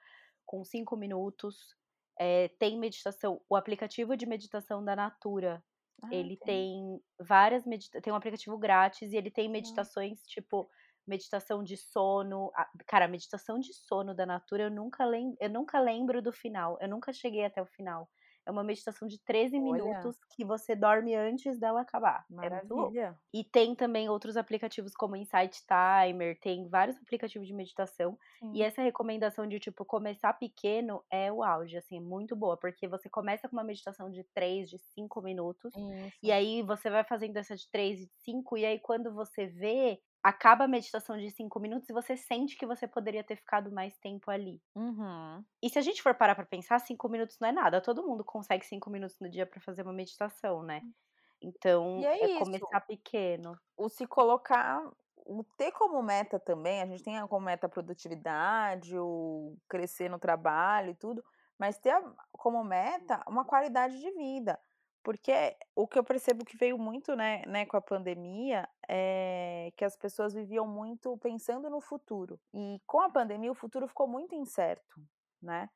com 0.44 0.64
cinco 0.64 0.96
minutos. 0.96 1.74
É, 2.18 2.48
tem 2.58 2.78
meditação, 2.78 3.40
o 3.48 3.56
aplicativo 3.56 4.16
de 4.16 4.24
meditação 4.24 4.84
da 4.84 4.94
Natura 4.96 5.62
ah, 6.02 6.10
ele 6.10 6.36
tem. 6.38 6.38
tem 6.38 7.00
várias 7.20 7.66
medita 7.66 8.00
tem 8.00 8.12
um 8.12 8.16
aplicativo 8.16 8.58
grátis 8.58 9.12
e 9.12 9.16
ele 9.16 9.30
tem 9.30 9.48
meditações 9.48 10.20
tipo 10.26 10.68
meditação 11.06 11.62
de 11.62 11.76
sono. 11.76 12.50
Cara, 12.86 13.06
meditação 13.08 13.58
de 13.60 13.72
sono 13.74 14.14
da 14.14 14.26
Natura 14.26 14.64
eu 14.64 14.70
nunca 14.70 15.04
lembro, 15.04 15.36
eu 15.40 15.50
nunca 15.50 15.80
lembro 15.80 16.20
do 16.22 16.32
final. 16.32 16.76
Eu 16.80 16.88
nunca 16.88 17.12
cheguei 17.12 17.44
até 17.44 17.62
o 17.62 17.66
final. 17.66 18.08
É 18.46 18.50
uma 18.50 18.62
meditação 18.64 19.08
de 19.08 19.18
13 19.18 19.56
Olha. 19.56 19.60
minutos 19.60 20.16
que 20.30 20.44
você 20.44 20.76
dorme 20.76 21.14
antes 21.14 21.58
dela 21.58 21.80
acabar. 21.80 22.24
É 22.30 22.32
Maravilha. 22.34 23.18
É 23.34 23.38
e 23.38 23.44
tem 23.44 23.74
também 23.74 24.08
outros 24.08 24.36
aplicativos 24.36 24.94
como 24.94 25.16
Insight 25.16 25.62
Timer, 25.66 26.38
tem 26.40 26.68
vários 26.68 26.96
aplicativos 26.96 27.46
de 27.46 27.52
meditação. 27.54 28.18
Sim. 28.38 28.52
E 28.54 28.62
essa 28.62 28.82
recomendação 28.82 29.46
de, 29.46 29.58
tipo, 29.58 29.84
começar 29.84 30.32
pequeno 30.34 31.04
é 31.10 31.30
o 31.32 31.42
auge, 31.42 31.76
assim, 31.76 32.00
muito 32.00 32.36
boa, 32.36 32.56
porque 32.56 32.88
você 32.88 33.08
começa 33.10 33.48
com 33.48 33.56
uma 33.56 33.64
meditação 33.64 34.10
de 34.10 34.24
3, 34.32 34.70
de 34.70 34.78
5 34.78 35.20
minutos, 35.20 35.74
Isso. 35.74 36.18
e 36.22 36.30
aí 36.32 36.62
você 36.62 36.88
vai 36.88 37.04
fazendo 37.04 37.36
essa 37.36 37.56
de 37.56 37.68
3 37.70 38.00
e 38.00 38.06
5, 38.22 38.56
e 38.56 38.64
aí 38.64 38.78
quando 38.78 39.12
você 39.12 39.46
vê, 39.46 40.00
acaba 40.26 40.64
a 40.64 40.68
meditação 40.68 41.16
de 41.16 41.30
cinco 41.30 41.60
minutos 41.60 41.88
e 41.88 41.92
você 41.92 42.16
sente 42.16 42.56
que 42.56 42.66
você 42.66 42.88
poderia 42.88 43.22
ter 43.22 43.36
ficado 43.36 43.70
mais 43.70 43.96
tempo 43.98 44.28
ali. 44.28 44.60
Uhum. 44.74 45.44
E 45.62 45.70
se 45.70 45.78
a 45.78 45.82
gente 45.82 46.02
for 46.02 46.14
parar 46.14 46.34
pra 46.34 46.44
pensar, 46.44 46.80
cinco 46.80 47.08
minutos 47.08 47.38
não 47.40 47.48
é 47.48 47.52
nada. 47.52 47.80
Todo 47.80 48.04
mundo 48.04 48.24
consegue 48.24 48.66
cinco 48.66 48.90
minutos 48.90 49.16
no 49.20 49.30
dia 49.30 49.46
para 49.46 49.60
fazer 49.60 49.82
uma 49.82 49.92
meditação, 49.92 50.64
né? 50.64 50.82
Hum. 50.84 50.92
Então, 51.40 52.00
é, 52.02 52.22
é 52.22 52.38
começar 52.40 52.80
pequeno. 52.80 53.56
O 53.76 53.88
se 53.88 54.04
colocar, 54.04 54.82
o 55.16 55.44
ter 55.56 55.70
como 55.70 56.02
meta 56.02 56.40
também, 56.40 56.82
a 56.82 56.86
gente 56.86 57.04
tem 57.04 57.24
como 57.28 57.46
meta 57.46 57.66
a 57.66 57.70
produtividade, 57.70 58.98
o 58.98 59.56
crescer 59.68 60.08
no 60.08 60.18
trabalho 60.18 60.90
e 60.90 60.94
tudo, 60.96 61.22
mas 61.56 61.78
ter 61.78 61.94
como 62.32 62.64
meta 62.64 63.22
uma 63.28 63.44
qualidade 63.44 64.00
de 64.00 64.10
vida. 64.12 64.58
Porque 65.06 65.56
o 65.76 65.86
que 65.86 65.96
eu 65.96 66.02
percebo 66.02 66.44
que 66.44 66.56
veio 66.56 66.76
muito, 66.76 67.14
né, 67.14 67.40
né, 67.46 67.64
com 67.64 67.76
a 67.76 67.80
pandemia 67.80 68.68
é 68.88 69.72
que 69.76 69.84
as 69.84 69.96
pessoas 69.96 70.34
viviam 70.34 70.66
muito 70.66 71.16
pensando 71.18 71.70
no 71.70 71.80
futuro. 71.80 72.40
E 72.52 72.82
com 72.84 73.00
a 73.00 73.08
pandemia 73.08 73.52
o 73.52 73.54
futuro 73.54 73.86
ficou 73.86 74.08
muito 74.08 74.34
incerto, 74.34 75.00
né? 75.40 75.70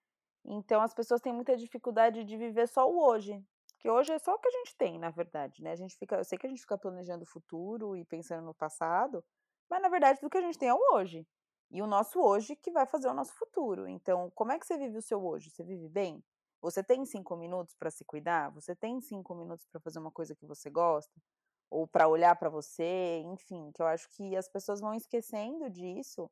Então 0.44 0.82
as 0.82 0.92
pessoas 0.92 1.20
têm 1.20 1.32
muita 1.32 1.56
dificuldade 1.56 2.24
de 2.24 2.36
viver 2.36 2.66
só 2.66 2.90
o 2.90 3.00
hoje. 3.00 3.40
Que 3.78 3.88
hoje 3.88 4.10
é 4.10 4.18
só 4.18 4.34
o 4.34 4.38
que 4.40 4.48
a 4.48 4.50
gente 4.50 4.74
tem, 4.76 4.98
na 4.98 5.10
verdade, 5.10 5.62
né? 5.62 5.70
A 5.70 5.76
gente 5.76 5.96
fica, 5.96 6.16
eu 6.16 6.24
sei 6.24 6.36
que 6.36 6.48
a 6.48 6.50
gente 6.50 6.62
fica 6.62 6.76
planejando 6.76 7.22
o 7.22 7.30
futuro 7.30 7.96
e 7.96 8.04
pensando 8.04 8.44
no 8.44 8.52
passado, 8.52 9.24
mas 9.70 9.80
na 9.80 9.88
verdade 9.88 10.18
tudo 10.18 10.30
que 10.30 10.38
a 10.38 10.42
gente 10.42 10.58
tem 10.58 10.70
é 10.70 10.74
o 10.74 10.94
hoje. 10.94 11.24
E 11.70 11.80
o 11.80 11.86
nosso 11.86 12.20
hoje 12.20 12.56
que 12.56 12.72
vai 12.72 12.84
fazer 12.84 13.06
o 13.06 13.14
nosso 13.14 13.32
futuro. 13.34 13.86
Então, 13.86 14.28
como 14.34 14.50
é 14.50 14.58
que 14.58 14.66
você 14.66 14.76
vive 14.76 14.98
o 14.98 15.02
seu 15.02 15.24
hoje? 15.24 15.50
Você 15.50 15.62
vive 15.62 15.88
bem? 15.88 16.20
Você 16.60 16.82
tem 16.82 17.04
cinco 17.06 17.36
minutos 17.36 17.74
para 17.74 17.90
se 17.90 18.04
cuidar? 18.04 18.50
Você 18.50 18.74
tem 18.76 19.00
cinco 19.00 19.34
minutos 19.34 19.66
para 19.66 19.80
fazer 19.80 19.98
uma 19.98 20.10
coisa 20.10 20.34
que 20.34 20.46
você 20.46 20.68
gosta? 20.70 21.12
Ou 21.70 21.86
para 21.86 22.08
olhar 22.08 22.36
para 22.36 22.50
você? 22.50 23.22
Enfim, 23.24 23.70
que 23.72 23.80
eu 23.80 23.86
acho 23.86 24.08
que 24.10 24.36
as 24.36 24.48
pessoas 24.48 24.80
vão 24.80 24.94
esquecendo 24.94 25.70
disso, 25.70 26.30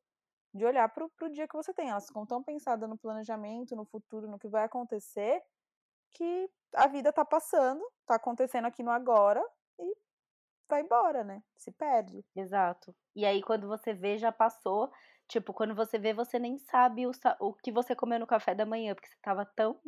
de 0.53 0.65
olhar 0.65 0.89
para 0.89 1.05
o 1.05 1.29
dia 1.31 1.49
que 1.49 1.57
você 1.57 1.73
tem. 1.73 1.91
Elas 1.91 2.07
ficam 2.07 2.27
tão 2.27 2.43
pensadas 2.43 2.89
no 2.89 2.99
planejamento, 2.99 3.77
no 3.77 3.85
futuro, 3.87 4.29
no 4.29 4.39
que 4.39 4.49
vai 4.49 4.65
acontecer, 4.65 5.43
que 6.13 6.51
a 6.75 6.87
vida 6.87 7.13
tá 7.13 7.25
passando, 7.25 7.83
tá 8.07 8.17
acontecendo 8.17 8.67
aqui 8.67 8.83
no 8.83 8.91
agora 8.91 9.43
e 9.79 9.97
vai 10.69 10.83
embora, 10.83 11.25
né? 11.25 11.43
Se 11.57 11.73
perde. 11.73 12.25
Exato. 12.37 12.95
E 13.15 13.25
aí, 13.25 13.43
quando 13.43 13.67
você 13.67 13.95
vê, 13.95 14.19
já 14.19 14.31
passou. 14.31 14.91
Tipo, 15.29 15.53
quando 15.53 15.75
você 15.75 15.99
vê, 15.99 16.13
você 16.15 16.39
nem 16.39 16.59
sabe 16.59 17.07
o, 17.07 17.13
o 17.41 17.55
que 17.55 17.71
você 17.73 17.95
comeu 17.95 18.19
no 18.19 18.27
café 18.27 18.55
da 18.55 18.67
manhã, 18.67 18.95
porque 18.95 19.09
você 19.09 19.17
tava 19.23 19.45
tão. 19.45 19.81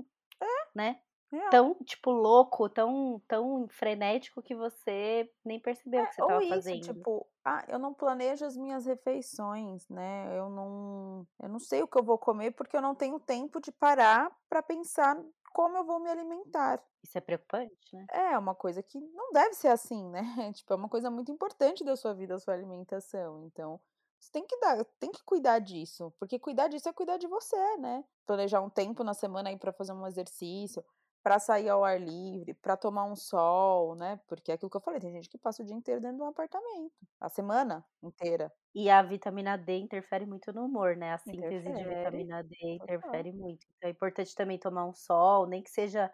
Né? 0.74 1.00
é. 1.32 1.50
tão, 1.50 1.74
tipo, 1.84 2.10
louco, 2.10 2.68
tão, 2.68 3.22
tão 3.28 3.68
frenético 3.68 4.42
que 4.42 4.54
você 4.54 5.30
nem 5.44 5.60
percebeu 5.60 6.00
é, 6.00 6.06
que 6.06 6.14
você 6.14 6.22
estava 6.22 6.46
fazendo. 6.48 6.82
Tipo, 6.82 7.26
ah, 7.44 7.64
eu 7.68 7.78
não 7.78 7.94
planejo 7.94 8.44
as 8.44 8.56
minhas 8.56 8.86
refeições, 8.86 9.88
né? 9.88 10.36
Eu 10.36 10.48
não, 10.50 11.26
eu 11.40 11.48
não 11.48 11.58
sei 11.58 11.82
o 11.82 11.88
que 11.88 11.98
eu 11.98 12.02
vou 12.02 12.18
comer 12.18 12.50
porque 12.52 12.76
eu 12.76 12.82
não 12.82 12.94
tenho 12.94 13.20
tempo 13.20 13.60
de 13.60 13.70
parar 13.70 14.30
para 14.48 14.62
pensar 14.62 15.16
como 15.52 15.76
eu 15.76 15.84
vou 15.84 16.00
me 16.00 16.10
alimentar. 16.10 16.82
Isso 17.02 17.16
é 17.16 17.20
preocupante, 17.20 17.74
né? 17.92 18.06
É, 18.10 18.38
uma 18.38 18.54
coisa 18.54 18.82
que 18.82 19.00
não 19.00 19.32
deve 19.32 19.54
ser 19.54 19.68
assim, 19.68 20.08
né? 20.10 20.22
Tipo, 20.54 20.72
é 20.72 20.76
uma 20.76 20.88
coisa 20.88 21.10
muito 21.10 21.30
importante 21.30 21.84
da 21.84 21.96
sua 21.96 22.12
vida, 22.12 22.34
a 22.34 22.38
sua 22.38 22.54
alimentação. 22.54 23.44
Então, 23.46 23.80
você 24.20 24.30
tem 24.32 24.46
que 24.46 24.56
dar, 24.58 24.84
tem 24.98 25.10
que 25.10 25.24
cuidar 25.24 25.58
disso, 25.58 26.12
porque 26.18 26.38
cuidar 26.38 26.68
disso 26.68 26.88
é 26.88 26.92
cuidar 26.92 27.16
de 27.16 27.26
você, 27.26 27.76
né? 27.78 28.04
Planejar 28.26 28.60
um 28.60 28.68
tempo 28.68 29.02
na 29.02 29.14
semana 29.14 29.48
aí 29.48 29.56
para 29.58 29.72
fazer 29.72 29.92
um 29.92 30.06
exercício, 30.06 30.84
para 31.22 31.38
sair 31.38 31.68
ao 31.68 31.84
ar 31.84 31.98
livre, 31.98 32.54
para 32.54 32.76
tomar 32.76 33.04
um 33.04 33.16
sol, 33.16 33.94
né? 33.94 34.20
Porque 34.26 34.52
é 34.52 34.54
aquilo 34.54 34.70
que 34.70 34.76
eu 34.76 34.80
falei, 34.80 35.00
tem 35.00 35.12
gente 35.12 35.28
que 35.28 35.38
passa 35.38 35.62
o 35.62 35.66
dia 35.66 35.74
inteiro 35.74 36.00
dentro 36.00 36.18
de 36.18 36.22
um 36.22 36.28
apartamento, 36.28 36.92
a 37.18 37.28
semana 37.30 37.84
inteira. 38.02 38.52
E 38.74 38.88
a 38.88 39.02
vitamina 39.02 39.56
D 39.56 39.78
interfere 39.78 40.26
muito 40.26 40.52
no 40.52 40.66
humor, 40.66 40.96
né? 40.96 41.12
A 41.12 41.18
síntese 41.18 41.68
interfere, 41.68 41.82
de 41.82 41.88
vitamina 41.88 42.42
D 42.44 42.56
interfere 42.62 43.32
total. 43.32 43.40
muito. 43.40 43.66
Então 43.76 43.88
é 43.88 43.90
importante 43.90 44.34
também 44.34 44.58
tomar 44.58 44.84
um 44.84 44.92
sol, 44.92 45.46
nem 45.46 45.62
que 45.62 45.70
seja, 45.70 46.12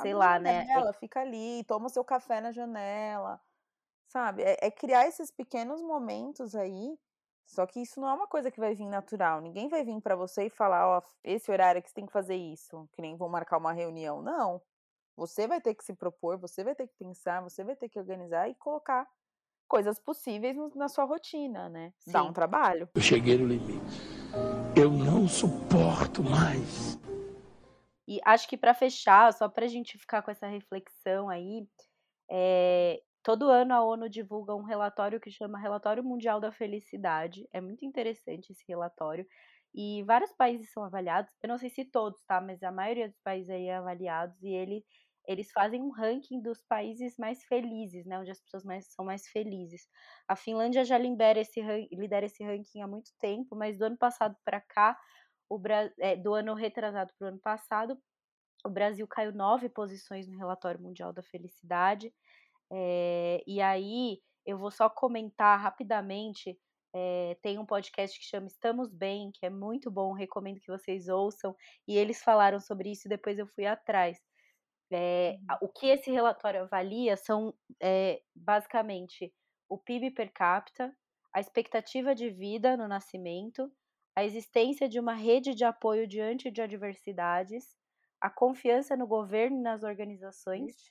sei 0.00 0.12
lá, 0.12 0.38
né? 0.38 0.66
Ela 0.70 0.92
fica 0.92 1.20
ali, 1.20 1.64
toma 1.64 1.88
seu 1.88 2.04
café 2.04 2.40
na 2.40 2.52
janela, 2.52 3.40
sabe? 4.08 4.42
É, 4.42 4.56
é 4.60 4.70
criar 4.70 5.06
esses 5.06 5.30
pequenos 5.30 5.82
momentos 5.82 6.54
aí 6.54 6.98
só 7.48 7.66
que 7.66 7.80
isso 7.80 7.98
não 7.98 8.08
é 8.08 8.12
uma 8.12 8.26
coisa 8.26 8.50
que 8.50 8.60
vai 8.60 8.74
vir 8.74 8.86
natural. 8.86 9.40
Ninguém 9.40 9.68
vai 9.68 9.82
vir 9.82 9.98
para 10.02 10.14
você 10.14 10.44
e 10.44 10.50
falar, 10.50 10.86
ó, 10.86 10.98
oh, 10.98 11.02
esse 11.24 11.50
horário 11.50 11.82
que 11.82 11.88
você 11.88 11.94
tem 11.94 12.04
que 12.04 12.12
fazer 12.12 12.36
isso, 12.36 12.86
que 12.92 13.00
nem 13.00 13.16
vou 13.16 13.28
marcar 13.28 13.56
uma 13.56 13.72
reunião. 13.72 14.20
Não. 14.20 14.60
Você 15.16 15.48
vai 15.48 15.58
ter 15.58 15.74
que 15.74 15.82
se 15.82 15.94
propor, 15.94 16.36
você 16.36 16.62
vai 16.62 16.74
ter 16.74 16.86
que 16.86 16.94
pensar, 16.98 17.40
você 17.40 17.64
vai 17.64 17.74
ter 17.74 17.88
que 17.88 17.98
organizar 17.98 18.50
e 18.50 18.54
colocar 18.54 19.08
coisas 19.66 19.98
possíveis 19.98 20.56
na 20.74 20.88
sua 20.88 21.04
rotina, 21.04 21.70
né? 21.70 21.92
Sim. 21.98 22.12
Dá 22.12 22.22
um 22.22 22.34
trabalho. 22.34 22.86
Eu 22.94 23.00
cheguei 23.00 23.38
no 23.38 23.46
limite. 23.46 23.82
Eu 24.76 24.90
não 24.90 25.26
suporto 25.26 26.22
mais. 26.22 26.98
E 28.06 28.20
acho 28.26 28.46
que 28.46 28.58
para 28.58 28.74
fechar, 28.74 29.32
só 29.32 29.48
para 29.48 29.64
a 29.64 29.68
gente 29.68 29.96
ficar 29.96 30.20
com 30.22 30.30
essa 30.30 30.46
reflexão 30.46 31.30
aí, 31.30 31.66
é, 32.30 33.02
Todo 33.28 33.50
ano 33.50 33.74
a 33.74 33.84
ONU 33.84 34.08
divulga 34.08 34.54
um 34.54 34.62
relatório 34.62 35.20
que 35.20 35.30
chama 35.30 35.58
Relatório 35.58 36.02
Mundial 36.02 36.40
da 36.40 36.50
Felicidade. 36.50 37.46
É 37.52 37.60
muito 37.60 37.84
interessante 37.84 38.52
esse 38.52 38.64
relatório. 38.66 39.26
E 39.74 40.02
vários 40.04 40.32
países 40.32 40.72
são 40.72 40.82
avaliados. 40.82 41.30
Eu 41.42 41.50
não 41.50 41.58
sei 41.58 41.68
se 41.68 41.84
todos, 41.84 42.22
tá? 42.24 42.40
Mas 42.40 42.62
a 42.62 42.72
maioria 42.72 43.06
dos 43.06 43.20
países 43.20 43.50
aí 43.50 43.66
é 43.66 43.76
avaliados. 43.76 44.42
E 44.42 44.48
ele, 44.48 44.82
eles 45.26 45.52
fazem 45.52 45.82
um 45.82 45.90
ranking 45.90 46.40
dos 46.40 46.62
países 46.62 47.18
mais 47.18 47.44
felizes, 47.44 48.06
né? 48.06 48.18
Onde 48.18 48.30
as 48.30 48.40
pessoas 48.40 48.64
mais, 48.64 48.86
são 48.94 49.04
mais 49.04 49.28
felizes. 49.28 49.86
A 50.26 50.34
Finlândia 50.34 50.82
já 50.82 50.96
lidera 50.96 51.38
esse, 51.38 51.60
lidera 51.92 52.24
esse 52.24 52.42
ranking 52.42 52.80
há 52.80 52.86
muito 52.86 53.10
tempo, 53.20 53.54
mas 53.54 53.76
do 53.76 53.84
ano 53.84 53.98
passado 53.98 54.34
para 54.42 54.62
cá, 54.62 54.98
o, 55.50 55.60
é, 55.98 56.16
do 56.16 56.32
ano 56.32 56.54
retrasado 56.54 57.12
para 57.18 57.26
o 57.26 57.28
ano 57.28 57.40
passado, 57.40 58.00
o 58.64 58.70
Brasil 58.70 59.06
caiu 59.06 59.32
nove 59.32 59.68
posições 59.68 60.26
no 60.26 60.38
Relatório 60.38 60.80
Mundial 60.80 61.12
da 61.12 61.22
Felicidade. 61.22 62.10
É, 62.70 63.42
e 63.46 63.60
aí 63.60 64.20
eu 64.46 64.58
vou 64.58 64.70
só 64.70 64.88
comentar 64.88 65.58
rapidamente. 65.60 66.58
É, 66.94 67.36
tem 67.42 67.58
um 67.58 67.66
podcast 67.66 68.18
que 68.18 68.24
chama 68.24 68.46
Estamos 68.46 68.92
Bem, 68.92 69.30
que 69.32 69.44
é 69.44 69.50
muito 69.50 69.90
bom, 69.90 70.12
recomendo 70.12 70.60
que 70.60 70.70
vocês 70.70 71.08
ouçam. 71.08 71.54
E 71.86 71.96
eles 71.96 72.22
falaram 72.22 72.60
sobre 72.60 72.90
isso 72.90 73.06
e 73.06 73.10
depois 73.10 73.38
eu 73.38 73.46
fui 73.46 73.66
atrás. 73.66 74.18
É, 74.90 75.38
o 75.60 75.68
que 75.68 75.86
esse 75.86 76.10
relatório 76.10 76.62
avalia 76.62 77.16
são 77.16 77.52
basicamente 78.34 79.32
o 79.68 79.76
PIB 79.76 80.12
per 80.12 80.32
capita, 80.32 80.94
a 81.34 81.40
expectativa 81.40 82.14
de 82.14 82.30
vida 82.30 82.76
no 82.76 82.88
nascimento, 82.88 83.70
a 84.16 84.24
existência 84.24 84.88
de 84.88 84.98
uma 84.98 85.14
rede 85.14 85.54
de 85.54 85.64
apoio 85.64 86.08
diante 86.08 86.50
de 86.50 86.62
adversidades, 86.62 87.76
a 88.20 88.30
confiança 88.30 88.96
no 88.96 89.06
governo 89.06 89.58
e 89.58 89.62
nas 89.62 89.82
organizações, 89.82 90.90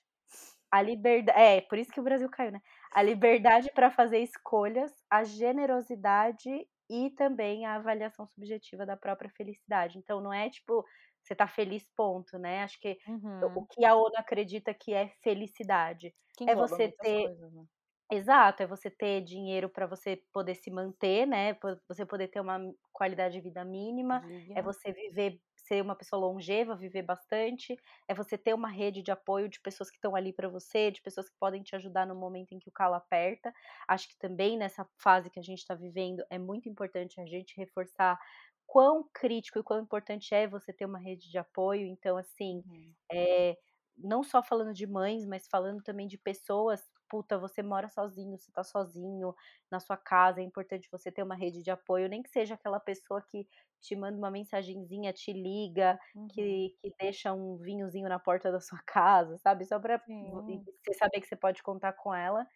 a 0.71 0.81
liberdade. 0.81 1.39
É, 1.39 1.61
por 1.61 1.77
isso 1.77 1.91
que 1.91 1.99
o 1.99 2.03
Brasil 2.03 2.29
caiu, 2.29 2.51
né? 2.51 2.61
A 2.91 3.01
liberdade 3.01 3.71
para 3.73 3.91
fazer 3.91 4.19
escolhas, 4.19 4.91
a 5.09 5.23
generosidade 5.23 6.67
e 6.89 7.09
também 7.11 7.65
a 7.65 7.75
avaliação 7.75 8.25
subjetiva 8.25 8.85
da 8.85 8.95
própria 8.97 9.29
felicidade. 9.29 9.97
Então, 9.97 10.21
não 10.21 10.33
é 10.33 10.49
tipo, 10.49 10.85
você 11.21 11.35
tá 11.35 11.47
feliz, 11.47 11.87
ponto, 11.95 12.37
né? 12.37 12.63
Acho 12.63 12.79
que 12.79 12.97
uhum. 13.07 13.57
o 13.57 13.65
que 13.65 13.85
a 13.85 13.95
ONU 13.95 14.15
acredita 14.17 14.73
que 14.73 14.93
é 14.93 15.09
felicidade 15.21 16.13
que 16.37 16.49
é 16.49 16.55
você 16.55 16.89
ter. 17.01 17.25
Coisas, 17.25 17.53
né? 17.53 17.65
Exato, 18.09 18.63
é 18.63 18.67
você 18.67 18.89
ter 18.89 19.21
dinheiro 19.21 19.67
para 19.67 19.85
você 19.85 20.23
poder 20.31 20.55
se 20.55 20.71
manter, 20.71 21.27
né? 21.27 21.57
Você 21.89 22.05
poder 22.05 22.29
ter 22.29 22.39
uma 22.39 22.57
qualidade 22.93 23.33
de 23.33 23.41
vida 23.41 23.65
mínima, 23.65 24.23
é 24.55 24.61
você 24.61 24.93
viver 24.93 25.41
ser 25.67 25.81
uma 25.81 25.95
pessoa 25.95 26.19
longeva, 26.19 26.75
viver 26.75 27.03
bastante, 27.03 27.75
é 28.07 28.13
você 28.13 28.37
ter 28.37 28.53
uma 28.53 28.69
rede 28.69 29.01
de 29.01 29.11
apoio 29.11 29.49
de 29.49 29.59
pessoas 29.59 29.89
que 29.89 29.97
estão 29.97 30.15
ali 30.15 30.33
para 30.33 30.49
você, 30.49 30.91
de 30.91 31.01
pessoas 31.01 31.29
que 31.29 31.35
podem 31.39 31.61
te 31.63 31.75
ajudar 31.75 32.07
no 32.07 32.15
momento 32.15 32.53
em 32.53 32.59
que 32.59 32.69
o 32.69 32.71
calo 32.71 32.95
aperta. 32.95 33.53
Acho 33.87 34.07
que 34.09 34.17
também 34.17 34.57
nessa 34.57 34.87
fase 34.97 35.29
que 35.29 35.39
a 35.39 35.43
gente 35.43 35.59
está 35.59 35.75
vivendo 35.75 36.23
é 36.29 36.37
muito 36.37 36.69
importante 36.69 37.19
a 37.19 37.25
gente 37.25 37.57
reforçar 37.57 38.17
quão 38.65 39.09
crítico 39.13 39.59
e 39.59 39.63
quão 39.63 39.81
importante 39.81 40.33
é 40.33 40.47
você 40.47 40.73
ter 40.73 40.85
uma 40.85 40.99
rede 40.99 41.29
de 41.29 41.37
apoio. 41.37 41.87
Então, 41.87 42.17
assim, 42.17 42.63
é, 43.11 43.57
não 43.97 44.23
só 44.23 44.43
falando 44.43 44.73
de 44.73 44.85
mães, 44.85 45.25
mas 45.25 45.47
falando 45.49 45.81
também 45.81 46.07
de 46.07 46.17
pessoas 46.17 46.81
puta, 47.09 47.37
você 47.37 47.63
mora 47.63 47.89
sozinho, 47.89 48.37
você 48.37 48.51
tá 48.51 48.63
sozinho 48.63 49.33
na 49.71 49.79
sua 49.79 49.97
casa, 49.97 50.41
é 50.41 50.43
importante 50.43 50.89
você 50.91 51.11
ter 51.11 51.23
uma 51.23 51.35
rede 51.35 51.61
de 51.63 51.71
apoio, 51.71 52.09
nem 52.09 52.21
que 52.23 52.29
seja 52.29 52.55
aquela 52.55 52.79
pessoa 52.79 53.21
que 53.21 53.47
te 53.81 53.95
manda 53.95 54.17
uma 54.17 54.31
mensagenzinha, 54.31 55.13
te 55.13 55.31
liga, 55.33 55.99
uhum. 56.15 56.27
que, 56.27 56.75
que 56.81 56.93
deixa 56.99 57.33
um 57.33 57.57
vinhozinho 57.57 58.09
na 58.09 58.19
porta 58.19 58.51
da 58.51 58.59
sua 58.59 58.79
casa, 58.85 59.37
sabe? 59.37 59.65
Só 59.65 59.79
pra 59.79 60.01
você 60.05 60.93
saber 60.93 61.21
que 61.21 61.27
você 61.27 61.35
pode 61.35 61.61
contar 61.63 61.93
com 61.93 62.13
ela. 62.13 62.47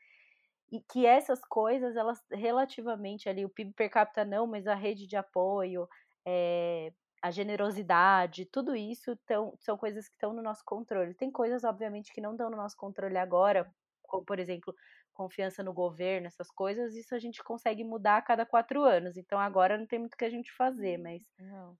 E 0.71 0.81
que 0.81 1.05
essas 1.05 1.41
coisas, 1.45 1.95
elas 1.97 2.19
relativamente 2.31 3.27
ali, 3.29 3.45
o 3.45 3.49
PIB 3.49 3.73
per 3.73 3.89
capita 3.91 4.23
não, 4.25 4.47
mas 4.47 4.67
a 4.67 4.75
rede 4.75 5.05
de 5.05 5.17
apoio, 5.17 5.87
é, 6.25 6.93
a 7.21 7.29
generosidade, 7.29 8.45
tudo 8.45 8.75
isso 8.75 9.15
tão, 9.25 9.53
são 9.59 9.77
coisas 9.77 10.07
que 10.07 10.15
estão 10.15 10.33
no 10.33 10.41
nosso 10.41 10.63
controle. 10.65 11.13
Tem 11.13 11.29
coisas, 11.31 11.63
obviamente, 11.65 12.13
que 12.13 12.21
não 12.21 12.31
estão 12.31 12.49
no 12.49 12.57
nosso 12.57 12.77
controle 12.77 13.17
agora, 13.17 13.69
como, 14.12 14.26
por 14.26 14.39
exemplo, 14.39 14.76
confiança 15.14 15.64
no 15.64 15.74
governo, 15.74 16.28
essas 16.28 16.51
coisas, 16.51 16.95
isso 16.95 17.16
a 17.16 17.20
gente 17.20 17.41
consegue 17.43 17.84
mudar 17.84 18.18
a 18.18 18.22
cada 18.22 18.45
quatro 18.45 18.84
anos. 18.84 19.16
Então 19.18 19.39
agora 19.39 19.78
não 19.78 19.88
tem 19.88 19.99
muito 19.99 20.14
o 20.16 20.18
que 20.18 20.26
a 20.26 20.30
gente 20.30 20.51
fazer, 20.51 20.99
hum, 20.99 21.03
mas. 21.03 21.24
Não. 21.39 21.78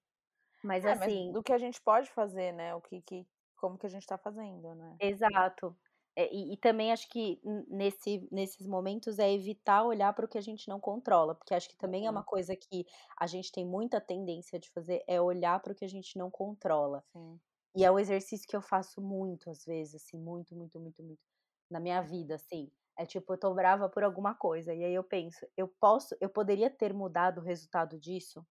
Mas 0.64 0.86
é, 0.86 0.92
assim. 0.92 1.26
Mas 1.26 1.34
do 1.34 1.44
que 1.44 1.54
a 1.54 1.58
gente 1.58 1.82
pode 1.82 2.10
fazer, 2.12 2.54
né? 2.54 2.74
O 2.74 2.82
que, 2.82 3.02
que 3.02 3.28
como 3.58 3.78
que 3.78 3.86
a 3.86 3.90
gente 3.90 4.04
está 4.04 4.18
fazendo, 4.18 4.74
né? 4.74 4.96
Exato. 5.00 5.76
É, 6.16 6.34
e, 6.34 6.54
e, 6.54 6.58
também 6.58 6.92
acho 6.92 7.08
que 7.08 7.40
nesse, 7.70 8.28
nesses 8.30 8.68
momentos 8.68 9.18
é 9.18 9.32
evitar 9.32 9.84
olhar 9.84 10.14
para 10.14 10.26
o 10.26 10.28
que 10.28 10.38
a 10.38 10.42
gente 10.42 10.68
não 10.68 10.78
controla, 10.78 11.34
porque 11.34 11.54
acho 11.54 11.70
que 11.70 11.78
também 11.78 12.02
uhum. 12.02 12.08
é 12.08 12.12
uma 12.12 12.24
coisa 12.24 12.54
que 12.54 12.86
a 13.18 13.26
gente 13.26 13.50
tem 13.50 13.66
muita 13.66 14.02
tendência 14.02 14.60
de 14.60 14.70
fazer, 14.72 15.02
é 15.08 15.22
olhar 15.22 15.62
para 15.62 15.72
o 15.72 15.76
que 15.76 15.86
a 15.86 15.90
gente 15.90 16.18
não 16.18 16.30
controla. 16.30 17.02
Sim. 17.14 17.40
E 17.74 17.86
é 17.86 17.92
um 17.92 17.98
exercício 17.98 18.46
que 18.46 18.56
eu 18.56 18.62
faço 18.62 19.00
muito, 19.02 19.50
às 19.50 19.64
vezes, 19.64 19.96
assim, 19.96 20.18
muito, 20.18 20.54
muito, 20.54 20.78
muito, 20.78 21.02
muito 21.02 21.31
na 21.72 21.80
minha 21.80 22.02
vida, 22.02 22.36
assim. 22.36 22.72
É 22.98 23.06
tipo, 23.06 23.34
eu 23.34 23.38
tô 23.40 23.54
brava 23.54 23.90
por 23.90 24.04
alguma 24.04 24.36
coisa. 24.36 24.74
E 24.74 24.84
aí 24.84 24.94
eu 24.94 25.04
penso, 25.04 25.48
eu 25.58 25.68
posso, 25.68 26.16
eu 26.22 26.30
poderia 26.30 26.70
ter 26.70 26.94
mudado 26.94 27.40
o 27.40 27.44
resultado 27.44 28.00
disso 28.00 28.46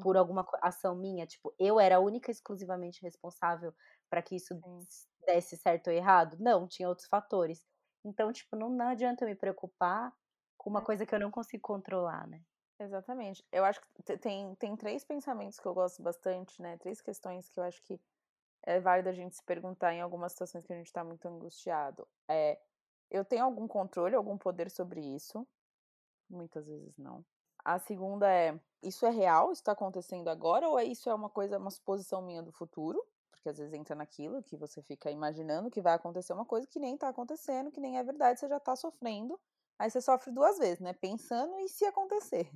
por 0.00 0.16
uhum. 0.16 0.20
alguma 0.20 0.48
ação 0.62 0.96
minha. 0.96 1.26
Tipo, 1.26 1.54
eu 1.58 1.78
era 1.78 2.00
única 2.00 2.30
e 2.30 2.32
exclusivamente 2.32 3.02
responsável 3.02 3.74
para 4.10 4.22
que 4.22 4.36
isso 4.36 4.58
desse 5.26 5.56
certo 5.56 5.88
ou 5.88 5.92
errado? 5.92 6.36
Não, 6.40 6.66
tinha 6.66 6.88
outros 6.88 7.06
fatores. 7.08 7.64
Então, 8.04 8.32
tipo, 8.32 8.56
não, 8.56 8.70
não 8.70 8.88
adianta 8.88 9.24
eu 9.24 9.28
me 9.28 9.34
preocupar 9.34 10.12
com 10.56 10.70
uma 10.70 10.80
é. 10.80 10.84
coisa 10.84 11.06
que 11.06 11.14
eu 11.14 11.20
não 11.20 11.30
consigo 11.30 11.62
controlar, 11.62 12.26
né? 12.26 12.42
Exatamente. 12.80 13.46
Eu 13.52 13.64
acho 13.64 13.80
que 13.80 14.18
tem, 14.18 14.54
tem 14.56 14.76
três 14.76 15.04
pensamentos 15.04 15.58
que 15.60 15.66
eu 15.66 15.74
gosto 15.74 16.02
bastante, 16.02 16.60
né? 16.60 16.76
Três 16.78 17.00
questões 17.00 17.48
que 17.48 17.58
eu 17.58 17.64
acho 17.64 17.80
que 17.82 18.00
é 18.64 18.80
válido 18.80 19.08
a 19.08 19.12
gente 19.12 19.36
se 19.36 19.42
perguntar 19.42 19.92
em 19.92 20.00
algumas 20.00 20.32
situações 20.32 20.64
que 20.64 20.72
a 20.72 20.76
gente 20.76 20.86
está 20.86 21.02
muito 21.02 21.26
angustiado. 21.26 22.06
É, 22.28 22.58
eu 23.10 23.24
tenho 23.24 23.44
algum 23.44 23.66
controle, 23.66 24.14
algum 24.14 24.38
poder 24.38 24.70
sobre 24.70 25.00
isso? 25.00 25.46
Muitas 26.30 26.66
vezes 26.66 26.96
não. 26.96 27.24
A 27.64 27.78
segunda 27.78 28.28
é, 28.30 28.58
isso 28.82 29.06
é 29.06 29.10
real? 29.10 29.52
Isso 29.52 29.60
está 29.60 29.72
acontecendo 29.72 30.28
agora? 30.28 30.68
Ou 30.68 30.78
é 30.78 30.84
isso 30.84 31.08
é 31.10 31.14
uma 31.14 31.28
coisa, 31.28 31.58
uma 31.58 31.70
suposição 31.70 32.22
minha 32.22 32.42
do 32.42 32.52
futuro? 32.52 33.04
Porque 33.30 33.48
às 33.48 33.58
vezes 33.58 33.74
entra 33.74 33.94
naquilo 33.94 34.42
que 34.42 34.56
você 34.56 34.82
fica 34.82 35.10
imaginando 35.10 35.70
que 35.70 35.80
vai 35.80 35.94
acontecer 35.94 36.32
uma 36.32 36.44
coisa 36.44 36.66
que 36.66 36.78
nem 36.78 36.94
está 36.94 37.08
acontecendo, 37.08 37.70
que 37.70 37.80
nem 37.80 37.98
é 37.98 38.02
verdade, 38.02 38.40
você 38.40 38.48
já 38.48 38.56
está 38.56 38.74
sofrendo. 38.76 39.38
Aí 39.78 39.90
você 39.90 40.00
sofre 40.00 40.30
duas 40.32 40.58
vezes, 40.58 40.80
né? 40.80 40.92
Pensando 40.92 41.58
e 41.58 41.68
se 41.68 41.84
acontecer. 41.84 42.50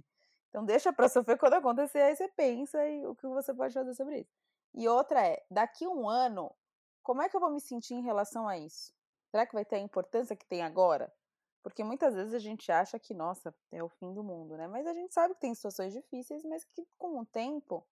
Então 0.49 0.65
deixa 0.65 0.93
para 0.93 1.09
sofrer 1.09 1.37
quando 1.37 1.55
acontecer, 1.55 1.99
aí 1.99 2.17
você 2.17 2.29
pensa 2.29 2.89
e 2.89 3.05
o 3.07 3.15
que 3.15 3.27
você 3.27 3.53
pode 3.53 3.75
fazer 3.75 3.95
sobre 3.95 4.21
isso. 4.21 4.46
E 4.77 4.89
outra 4.89 5.27
é, 5.27 5.45
daqui 5.51 5.87
um 5.87 6.09
ano, 6.09 6.55
como 7.03 7.23
é 7.23 7.29
que 7.29 7.37
eu 7.37 7.41
vou 7.41 7.51
me 7.51 7.61
sentir 7.61 7.95
em 7.95 8.03
relação 8.03 8.47
a 8.47 8.59
isso? 8.59 8.93
Será 9.31 9.47
que 9.47 9.55
vai 9.55 9.65
ter 9.65 9.77
a 9.77 9.81
importância 9.81 10.37
que 10.37 10.47
tem 10.47 10.63
agora? 10.63 11.13
Porque 11.63 11.83
muitas 11.83 12.15
vezes 12.15 12.35
a 12.35 12.39
gente 12.39 12.71
acha 12.71 12.99
que, 12.99 13.15
nossa, 13.15 13.55
é 13.73 13.83
o 13.83 13.89
fim 13.89 14.13
do 14.13 14.23
mundo, 14.23 14.57
né? 14.57 14.69
Mas 14.69 14.87
a 14.87 14.93
gente 14.95 15.13
sabe 15.15 15.35
que 15.35 15.41
tem 15.41 15.55
situações 15.55 15.93
difíceis, 15.93 16.45
mas 16.45 16.65
que 16.65 16.87
com 16.99 17.19
o 17.21 17.27
tempo 17.27 17.87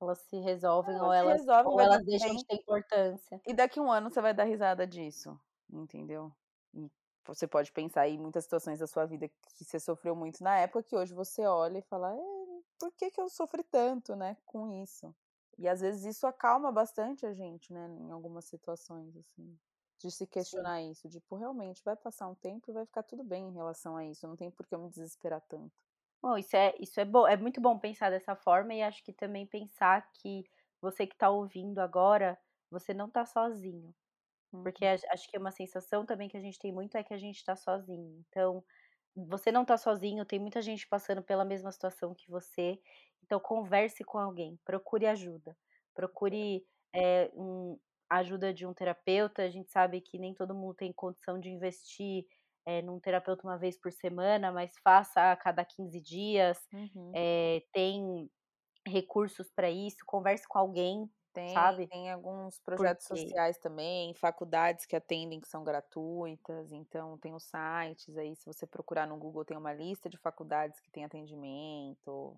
elas 0.00 0.18
se 0.20 0.36
resolvem 0.38 0.94
elas 0.94 1.06
ou 1.06 1.12
elas, 1.12 1.40
resolvem, 1.40 1.72
ou 1.72 1.80
elas 1.80 2.04
deixam 2.04 2.34
de 2.34 2.44
ter 2.46 2.56
importância. 2.56 3.42
E 3.46 3.52
daqui 3.54 3.80
um 3.80 3.90
ano 3.90 4.10
você 4.10 4.20
vai 4.20 4.32
dar 4.34 4.44
risada 4.44 4.86
disso, 4.86 5.38
entendeu? 5.70 6.32
E 6.74 6.90
você 7.26 7.46
pode 7.46 7.72
pensar 7.72 8.08
em 8.08 8.18
muitas 8.18 8.44
situações 8.44 8.78
da 8.78 8.86
sua 8.86 9.06
vida 9.06 9.28
que 9.28 9.64
você 9.64 9.80
sofreu 9.80 10.14
muito 10.14 10.42
na 10.42 10.58
época, 10.58 10.82
que 10.82 10.96
hoje 10.96 11.14
você 11.14 11.44
olha 11.46 11.78
e 11.78 11.82
fala, 11.82 12.14
é, 12.14 12.20
por 12.78 12.92
que, 12.92 13.10
que 13.10 13.20
eu 13.20 13.28
sofri 13.28 13.64
tanto, 13.64 14.14
né, 14.14 14.36
com 14.46 14.70
isso? 14.82 15.14
E 15.58 15.68
às 15.68 15.80
vezes 15.80 16.04
isso 16.04 16.26
acalma 16.26 16.72
bastante 16.72 17.26
a 17.26 17.32
gente, 17.34 17.72
né, 17.72 17.86
em 17.88 18.10
algumas 18.12 18.46
situações, 18.46 19.16
assim 19.16 19.58
de 20.00 20.12
se 20.12 20.26
questionar 20.28 20.80
Sim. 20.80 20.84
isso, 20.84 21.08
tipo, 21.08 21.34
realmente 21.34 21.82
vai 21.84 21.96
passar 21.96 22.28
um 22.28 22.34
tempo 22.34 22.70
e 22.70 22.74
vai 22.74 22.86
ficar 22.86 23.02
tudo 23.02 23.24
bem 23.24 23.48
em 23.48 23.52
relação 23.52 23.96
a 23.96 24.04
isso, 24.06 24.28
não 24.28 24.36
tem 24.36 24.48
por 24.48 24.64
que 24.66 24.72
eu 24.74 24.78
me 24.80 24.88
desesperar 24.88 25.40
tanto. 25.48 25.72
Bom, 26.22 26.36
isso 26.36 26.56
é, 26.56 26.74
isso 26.80 27.00
é 27.00 27.04
bom, 27.04 27.26
é 27.26 27.36
muito 27.36 27.60
bom 27.60 27.78
pensar 27.78 28.10
dessa 28.10 28.34
forma 28.36 28.74
e 28.74 28.82
acho 28.82 29.02
que 29.04 29.12
também 29.12 29.46
pensar 29.46 30.08
que 30.14 30.44
você 30.80 31.06
que 31.06 31.14
está 31.14 31.30
ouvindo 31.30 31.78
agora, 31.80 32.38
você 32.70 32.92
não 32.94 33.06
está 33.06 33.24
sozinho. 33.24 33.94
Uhum. 34.52 34.64
Porque 34.64 34.84
acho 34.86 35.28
que 35.30 35.36
é 35.36 35.40
uma 35.40 35.52
sensação 35.52 36.06
também 36.06 36.28
que 36.28 36.36
a 36.36 36.40
gente 36.40 36.58
tem 36.58 36.72
muito 36.72 36.96
é 36.96 37.04
que 37.04 37.14
a 37.14 37.18
gente 37.18 37.36
está 37.36 37.56
sozinho. 37.56 38.24
Então, 38.28 38.64
você 39.16 39.50
não 39.52 39.62
está 39.62 39.76
sozinho, 39.76 40.24
tem 40.24 40.38
muita 40.38 40.62
gente 40.62 40.86
passando 40.88 41.22
pela 41.22 41.44
mesma 41.44 41.72
situação 41.72 42.14
que 42.14 42.30
você. 42.30 42.78
Então, 43.24 43.40
converse 43.40 44.04
com 44.04 44.18
alguém, 44.18 44.58
procure 44.64 45.06
ajuda, 45.06 45.56
procure 45.94 46.64
é, 46.94 47.30
um, 47.34 47.78
ajuda 48.10 48.52
de 48.54 48.66
um 48.66 48.72
terapeuta. 48.74 49.42
A 49.42 49.50
gente 49.50 49.70
sabe 49.70 50.00
que 50.00 50.18
nem 50.18 50.34
todo 50.34 50.54
mundo 50.54 50.74
tem 50.74 50.92
condição 50.92 51.38
de 51.38 51.50
investir 51.50 52.24
é, 52.66 52.82
num 52.82 53.00
terapeuta 53.00 53.46
uma 53.46 53.58
vez 53.58 53.78
por 53.78 53.90
semana, 53.92 54.52
mas 54.52 54.72
faça 54.82 55.32
a 55.32 55.36
cada 55.36 55.64
15 55.64 56.00
dias. 56.00 56.58
Uhum. 56.72 57.12
É, 57.14 57.62
tem 57.72 58.30
recursos 58.86 59.50
para 59.50 59.70
isso, 59.70 59.98
converse 60.06 60.46
com 60.48 60.58
alguém. 60.58 61.10
Tem, 61.38 61.54
sabe? 61.54 61.86
tem 61.86 62.10
alguns 62.10 62.58
projetos 62.58 63.06
sociais 63.06 63.56
também, 63.58 64.12
faculdades 64.14 64.84
que 64.84 64.96
atendem 64.96 65.40
que 65.40 65.46
são 65.46 65.62
gratuitas, 65.62 66.72
então 66.72 67.16
tem 67.18 67.32
os 67.32 67.44
sites 67.44 68.16
aí, 68.16 68.34
se 68.34 68.44
você 68.44 68.66
procurar 68.66 69.06
no 69.06 69.16
Google 69.16 69.44
tem 69.44 69.56
uma 69.56 69.72
lista 69.72 70.08
de 70.08 70.16
faculdades 70.16 70.80
que 70.80 70.90
tem 70.90 71.04
atendimento, 71.04 72.36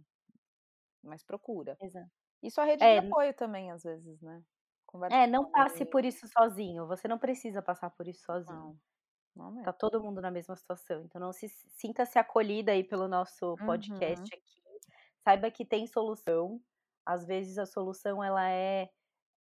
mas 1.03 1.23
procura. 1.23 1.79
Exato. 1.81 2.11
Isso 2.43 2.61
a 2.61 2.65
rede 2.65 2.83
é, 2.83 3.01
de 3.01 3.07
apoio 3.07 3.33
também, 3.33 3.71
às 3.71 3.83
vezes, 3.83 4.21
né? 4.21 4.43
Conversa 4.87 5.17
é, 5.17 5.27
não 5.27 5.51
passe 5.51 5.87
por 5.87 6.05
isso 6.05 6.27
sozinho. 6.29 6.87
Você 6.87 7.07
não 7.07 7.19
precisa 7.19 7.63
passar 7.63 7.91
por 7.91 8.07
isso 8.09 8.25
sozinho. 8.25 8.79
Não, 9.35 9.51
não 9.51 9.63
tá 9.63 9.73
todo 9.73 10.03
mundo 10.03 10.21
na 10.21 10.31
mesma 10.31 10.57
situação. 10.57 11.05
Então 11.05 11.21
não 11.21 11.33
se 11.33 11.49
sinta-se 11.49 12.19
acolhida 12.19 12.73
aí 12.73 12.83
pelo 12.83 13.07
nosso 13.07 13.57
podcast 13.65 14.21
uhum. 14.21 14.41
aqui. 14.41 14.61
Saiba 15.23 15.51
que 15.51 15.65
tem 15.65 15.87
solução. 15.87 16.61
Às 17.11 17.25
vezes 17.25 17.59
a 17.59 17.67
solução 17.67 18.23
ela 18.23 18.49
é 18.49 18.89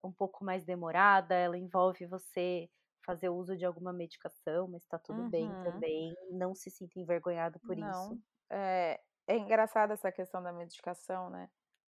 um 0.04 0.12
pouco 0.12 0.44
mais 0.44 0.64
demorada, 0.64 1.36
ela 1.36 1.58
envolve 1.58 2.08
você 2.08 2.68
fazer 3.06 3.30
uso 3.30 3.56
de 3.56 3.64
alguma 3.64 3.94
medicação, 3.94 4.68
mas 4.68 4.86
tá 4.88 4.98
tudo 4.98 5.22
uhum. 5.22 5.30
bem 5.30 5.48
também. 5.64 6.16
Não 6.32 6.56
se 6.56 6.72
sinta 6.72 7.00
envergonhado 7.00 7.60
por 7.60 7.76
não. 7.76 7.90
isso. 7.90 8.22
É, 8.50 9.00
é 9.28 9.38
engraçada 9.38 9.94
essa 9.94 10.12
questão 10.12 10.42
da 10.42 10.52
medicação, 10.52 11.30
né? 11.30 11.48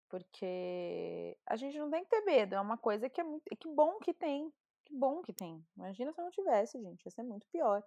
Porque 0.08 1.38
a 1.46 1.54
gente 1.54 1.78
não 1.78 1.90
tem 1.90 2.02
que 2.02 2.10
ter 2.10 2.22
medo, 2.22 2.56
é 2.56 2.60
uma 2.60 2.76
coisa 2.76 3.08
que 3.08 3.20
é 3.20 3.24
muito. 3.24 3.44
Que 3.44 3.68
bom 3.68 3.98
que 3.98 4.12
tem. 4.12 4.52
Que 4.84 4.94
bom 4.94 5.22
que 5.22 5.32
tem. 5.32 5.64
Imagina 5.76 6.12
se 6.12 6.20
não 6.20 6.30
tivesse, 6.30 6.80
gente. 6.80 7.04
Ia 7.04 7.10
ser 7.10 7.22
muito 7.22 7.46
pior. 7.52 7.84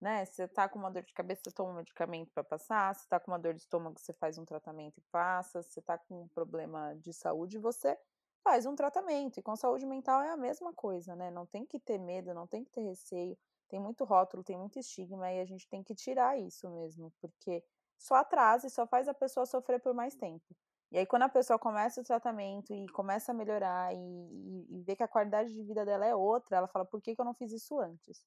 Né? 0.00 0.24
Você 0.24 0.46
tá 0.48 0.68
com 0.68 0.78
uma 0.78 0.90
dor 0.90 1.02
de 1.02 1.12
cabeça, 1.12 1.42
você 1.44 1.50
toma 1.50 1.70
um 1.70 1.76
medicamento 1.76 2.30
para 2.32 2.44
passar. 2.44 2.94
Se 2.94 3.08
tá 3.08 3.18
com 3.18 3.30
uma 3.30 3.38
dor 3.38 3.54
de 3.54 3.60
estômago, 3.60 3.98
você 3.98 4.12
faz 4.12 4.36
um 4.38 4.44
tratamento 4.44 4.98
e 4.98 5.02
passa. 5.10 5.62
Você 5.62 5.80
tá 5.80 5.96
com 5.98 6.22
um 6.22 6.28
problema 6.28 6.94
de 6.96 7.12
saúde, 7.12 7.58
você 7.58 7.98
faz 8.42 8.66
um 8.66 8.74
tratamento. 8.74 9.38
E 9.38 9.42
com 9.42 9.56
saúde 9.56 9.86
mental 9.86 10.20
é 10.22 10.30
a 10.30 10.36
mesma 10.36 10.72
coisa, 10.72 11.16
né? 11.16 11.30
Não 11.30 11.46
tem 11.46 11.64
que 11.64 11.80
ter 11.80 11.98
medo, 11.98 12.34
não 12.34 12.46
tem 12.46 12.64
que 12.64 12.70
ter 12.70 12.82
receio. 12.82 13.36
Tem 13.68 13.80
muito 13.80 14.04
rótulo, 14.04 14.44
tem 14.44 14.58
muito 14.58 14.78
estigma 14.78 15.32
e 15.32 15.40
a 15.40 15.44
gente 15.44 15.66
tem 15.68 15.82
que 15.82 15.94
tirar 15.94 16.38
isso 16.38 16.68
mesmo, 16.70 17.12
porque 17.20 17.64
só 17.98 18.16
atrasa 18.16 18.66
e 18.66 18.70
só 18.70 18.86
faz 18.86 19.08
a 19.08 19.14
pessoa 19.14 19.46
sofrer 19.46 19.80
por 19.80 19.94
mais 19.94 20.14
tempo. 20.14 20.44
E 20.92 20.98
aí, 20.98 21.06
quando 21.06 21.22
a 21.22 21.28
pessoa 21.28 21.58
começa 21.58 22.00
o 22.00 22.04
tratamento 22.04 22.72
e 22.72 22.86
começa 22.90 23.32
a 23.32 23.34
melhorar 23.34 23.92
e, 23.94 23.98
e, 23.98 24.78
e 24.78 24.82
vê 24.82 24.94
que 24.94 25.02
a 25.02 25.08
qualidade 25.08 25.52
de 25.52 25.62
vida 25.62 25.84
dela 25.84 26.06
é 26.06 26.14
outra, 26.14 26.56
ela 26.58 26.68
fala: 26.68 26.84
por 26.84 27.00
que, 27.02 27.14
que 27.14 27.20
eu 27.20 27.24
não 27.24 27.34
fiz 27.34 27.50
isso 27.52 27.80
antes? 27.80 28.24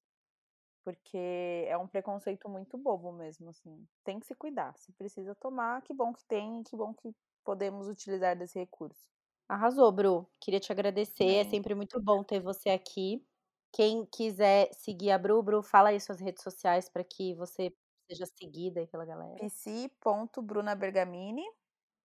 Porque 0.88 1.66
é 1.68 1.76
um 1.76 1.86
preconceito 1.86 2.48
muito 2.48 2.78
bobo 2.78 3.12
mesmo, 3.12 3.50
assim. 3.50 3.86
Tem 4.02 4.18
que 4.18 4.24
se 4.24 4.34
cuidar. 4.34 4.74
Se 4.78 4.90
precisa 4.92 5.34
tomar, 5.34 5.82
que 5.82 5.92
bom 5.92 6.14
que 6.14 6.24
tem, 6.24 6.62
que 6.62 6.74
bom 6.74 6.94
que 6.94 7.14
podemos 7.44 7.88
utilizar 7.88 8.34
desse 8.34 8.58
recurso. 8.58 9.06
Arrasou, 9.46 9.92
Bru. 9.92 10.26
Queria 10.40 10.58
te 10.58 10.72
agradecer. 10.72 11.26
É, 11.26 11.40
é 11.40 11.44
sempre 11.44 11.74
muito 11.74 12.00
bom 12.00 12.24
ter 12.24 12.40
você 12.40 12.70
aqui. 12.70 13.22
Quem 13.70 14.06
quiser 14.06 14.72
seguir 14.72 15.10
a 15.10 15.18
Bru, 15.18 15.42
Bru, 15.42 15.62
fala 15.62 15.90
aí 15.90 16.00
suas 16.00 16.20
redes 16.20 16.42
sociais 16.42 16.88
para 16.88 17.04
que 17.04 17.34
você 17.34 17.70
seja 18.10 18.24
seguida 18.24 18.80
aí 18.80 18.86
pela 18.86 19.04
galera. 19.04 19.36
pc.brunabergamini 19.36 21.44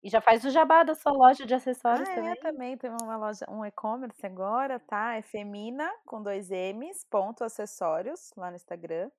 e 0.04 0.10
já 0.10 0.20
faz 0.20 0.44
o 0.44 0.50
jabá 0.50 0.84
da 0.84 0.96
sua 0.96 1.12
loja 1.12 1.46
de 1.46 1.54
acessórios 1.54 2.10
ah, 2.10 2.16
também. 2.16 2.32
É, 2.32 2.36
também 2.36 2.78
tem 2.78 2.90
uma 2.90 3.18
loja, 3.18 3.46
um 3.48 3.64
e-commerce 3.64 4.26
agora, 4.26 4.80
tá? 4.80 5.16
É 5.16 5.22
Femina 5.22 5.92
com 6.06 6.22
dois 6.22 6.50
M's, 6.50 7.06
ponto 7.06 7.44
acessórios 7.44 8.32
lá 8.36 8.50
no 8.50 8.56
Instagram. 8.56 9.12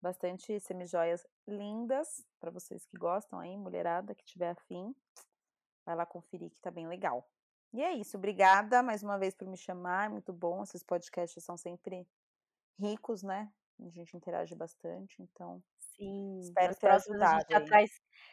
Bastante 0.00 0.58
semijoias 0.60 1.26
lindas 1.46 2.24
para 2.38 2.50
vocês 2.50 2.86
que 2.86 2.96
gostam 2.96 3.38
aí, 3.38 3.56
mulherada 3.56 4.14
que 4.14 4.24
tiver 4.24 4.50
afim. 4.50 4.94
Vai 5.84 5.96
lá 5.96 6.06
conferir 6.06 6.50
que 6.50 6.60
tá 6.60 6.70
bem 6.70 6.86
legal. 6.86 7.28
E 7.72 7.82
é 7.82 7.92
isso, 7.92 8.16
obrigada 8.16 8.82
mais 8.82 9.02
uma 9.02 9.18
vez 9.18 9.34
por 9.34 9.46
me 9.46 9.56
chamar, 9.56 10.06
é 10.06 10.08
muito 10.08 10.32
bom. 10.32 10.62
Esses 10.62 10.82
podcasts 10.82 11.42
são 11.42 11.56
sempre 11.56 12.06
ricos, 12.78 13.22
né? 13.22 13.52
A 13.80 13.88
gente 13.90 14.16
interage 14.16 14.54
bastante, 14.54 15.22
então 15.22 15.62
Sim, 16.00 16.40
espero 16.40 16.74
ter 16.74 16.88
ajudado. 16.88 17.44
já 17.50 17.60
traz, 17.60 17.90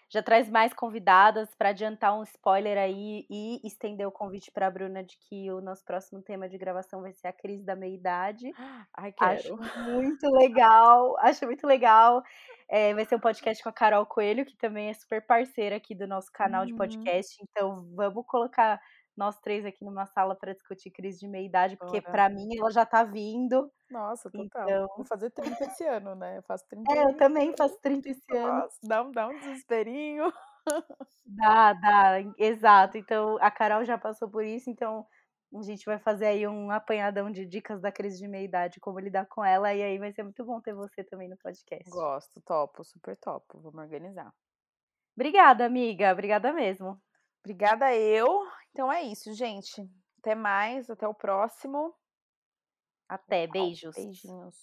já 0.09 0.23
traz 0.23 0.49
mais 0.49 0.73
convidadas 0.73 1.53
para 1.53 1.69
adiantar 1.69 2.17
um 2.17 2.23
spoiler 2.23 2.77
aí 2.77 3.25
e 3.29 3.59
estender 3.67 4.07
o 4.07 4.11
convite 4.11 4.49
para 4.51 4.67
a 4.67 4.71
Bruna 4.71 5.03
de 5.03 5.17
que 5.17 5.51
o 5.51 5.59
nosso 5.59 5.83
próximo 5.83 6.21
tema 6.21 6.47
de 6.47 6.57
gravação 6.57 7.01
vai 7.01 7.11
ser 7.11 7.27
a 7.27 7.33
crise 7.33 7.65
da 7.65 7.75
meia-idade. 7.75 8.51
Ai, 8.93 9.11
quero. 9.11 9.59
Acho 9.61 9.81
muito 9.91 10.29
legal, 10.31 11.17
acho 11.19 11.45
muito 11.45 11.67
legal. 11.67 12.23
É, 12.69 12.93
vai 12.93 13.05
ser 13.05 13.15
um 13.15 13.19
podcast 13.19 13.61
com 13.61 13.69
a 13.69 13.73
Carol 13.73 14.05
Coelho, 14.05 14.45
que 14.45 14.57
também 14.57 14.89
é 14.89 14.93
super 14.93 15.25
parceira 15.25 15.75
aqui 15.75 15.93
do 15.93 16.07
nosso 16.07 16.31
canal 16.31 16.61
uhum. 16.61 16.67
de 16.67 16.75
podcast. 16.75 17.37
Então, 17.41 17.85
vamos 17.93 18.25
colocar 18.25 18.79
nós 19.17 19.39
três 19.39 19.65
aqui 19.65 19.83
numa 19.83 20.05
sala 20.05 20.35
para 20.35 20.53
discutir 20.53 20.91
crise 20.91 21.19
de 21.19 21.27
meia-idade, 21.27 21.75
porque 21.75 21.99
para 21.99 22.29
mim 22.29 22.47
ela 22.57 22.71
já 22.71 22.85
tá 22.85 23.03
vindo. 23.03 23.71
Nossa, 23.89 24.29
total. 24.29 24.63
Então... 24.63 24.87
Vou 24.95 25.05
fazer 25.05 25.31
30 25.31 25.63
esse 25.65 25.83
ano, 25.85 26.13
né? 26.13 26.37
Eu 26.37 26.43
faço 26.43 26.65
30 26.69 26.93
É, 26.93 27.03
eu 27.03 27.17
também 27.17 27.53
faço 27.57 27.77
30 27.81 28.09
esse 28.09 28.21
Nossa, 28.29 28.47
ano. 28.47 28.69
Dá 28.83 29.03
um, 29.03 29.11
dá 29.11 29.27
um 29.27 29.39
desesperinho. 29.39 30.31
Dá, 31.25 31.73
dá, 31.73 32.15
exato. 32.37 32.97
Então, 32.97 33.37
a 33.39 33.49
Carol 33.49 33.85
já 33.85 33.97
passou 33.97 34.29
por 34.29 34.43
isso, 34.43 34.69
então 34.69 35.05
a 35.55 35.61
gente 35.61 35.85
vai 35.85 35.97
fazer 35.97 36.25
aí 36.25 36.45
um 36.45 36.69
apanhadão 36.71 37.31
de 37.31 37.45
dicas 37.45 37.81
da 37.81 37.91
crise 37.91 38.17
de 38.17 38.27
meia-idade, 38.27 38.79
como 38.79 38.99
lidar 38.99 39.25
com 39.27 39.43
ela, 39.43 39.73
e 39.73 39.81
aí 39.81 39.97
vai 39.97 40.11
ser 40.11 40.23
muito 40.23 40.43
bom 40.45 40.59
ter 40.59 40.73
você 40.73 41.03
também 41.05 41.29
no 41.29 41.37
podcast. 41.37 41.89
Gosto, 41.89 42.41
topo, 42.41 42.83
super 42.83 43.15
topo. 43.15 43.59
Vamos 43.61 43.79
organizar. 43.79 44.33
Obrigada, 45.15 45.65
amiga. 45.65 46.11
Obrigada 46.11 46.51
mesmo. 46.51 47.01
Obrigada 47.47 47.95
eu. 47.95 48.45
Então 48.73 48.91
é 48.91 49.03
isso, 49.03 49.33
gente. 49.33 49.89
Até 50.19 50.35
mais, 50.35 50.89
até 50.89 51.07
o 51.07 51.13
próximo. 51.13 51.95
Até, 53.07 53.47
beijos. 53.47 53.95
Beijinhos. 53.95 54.57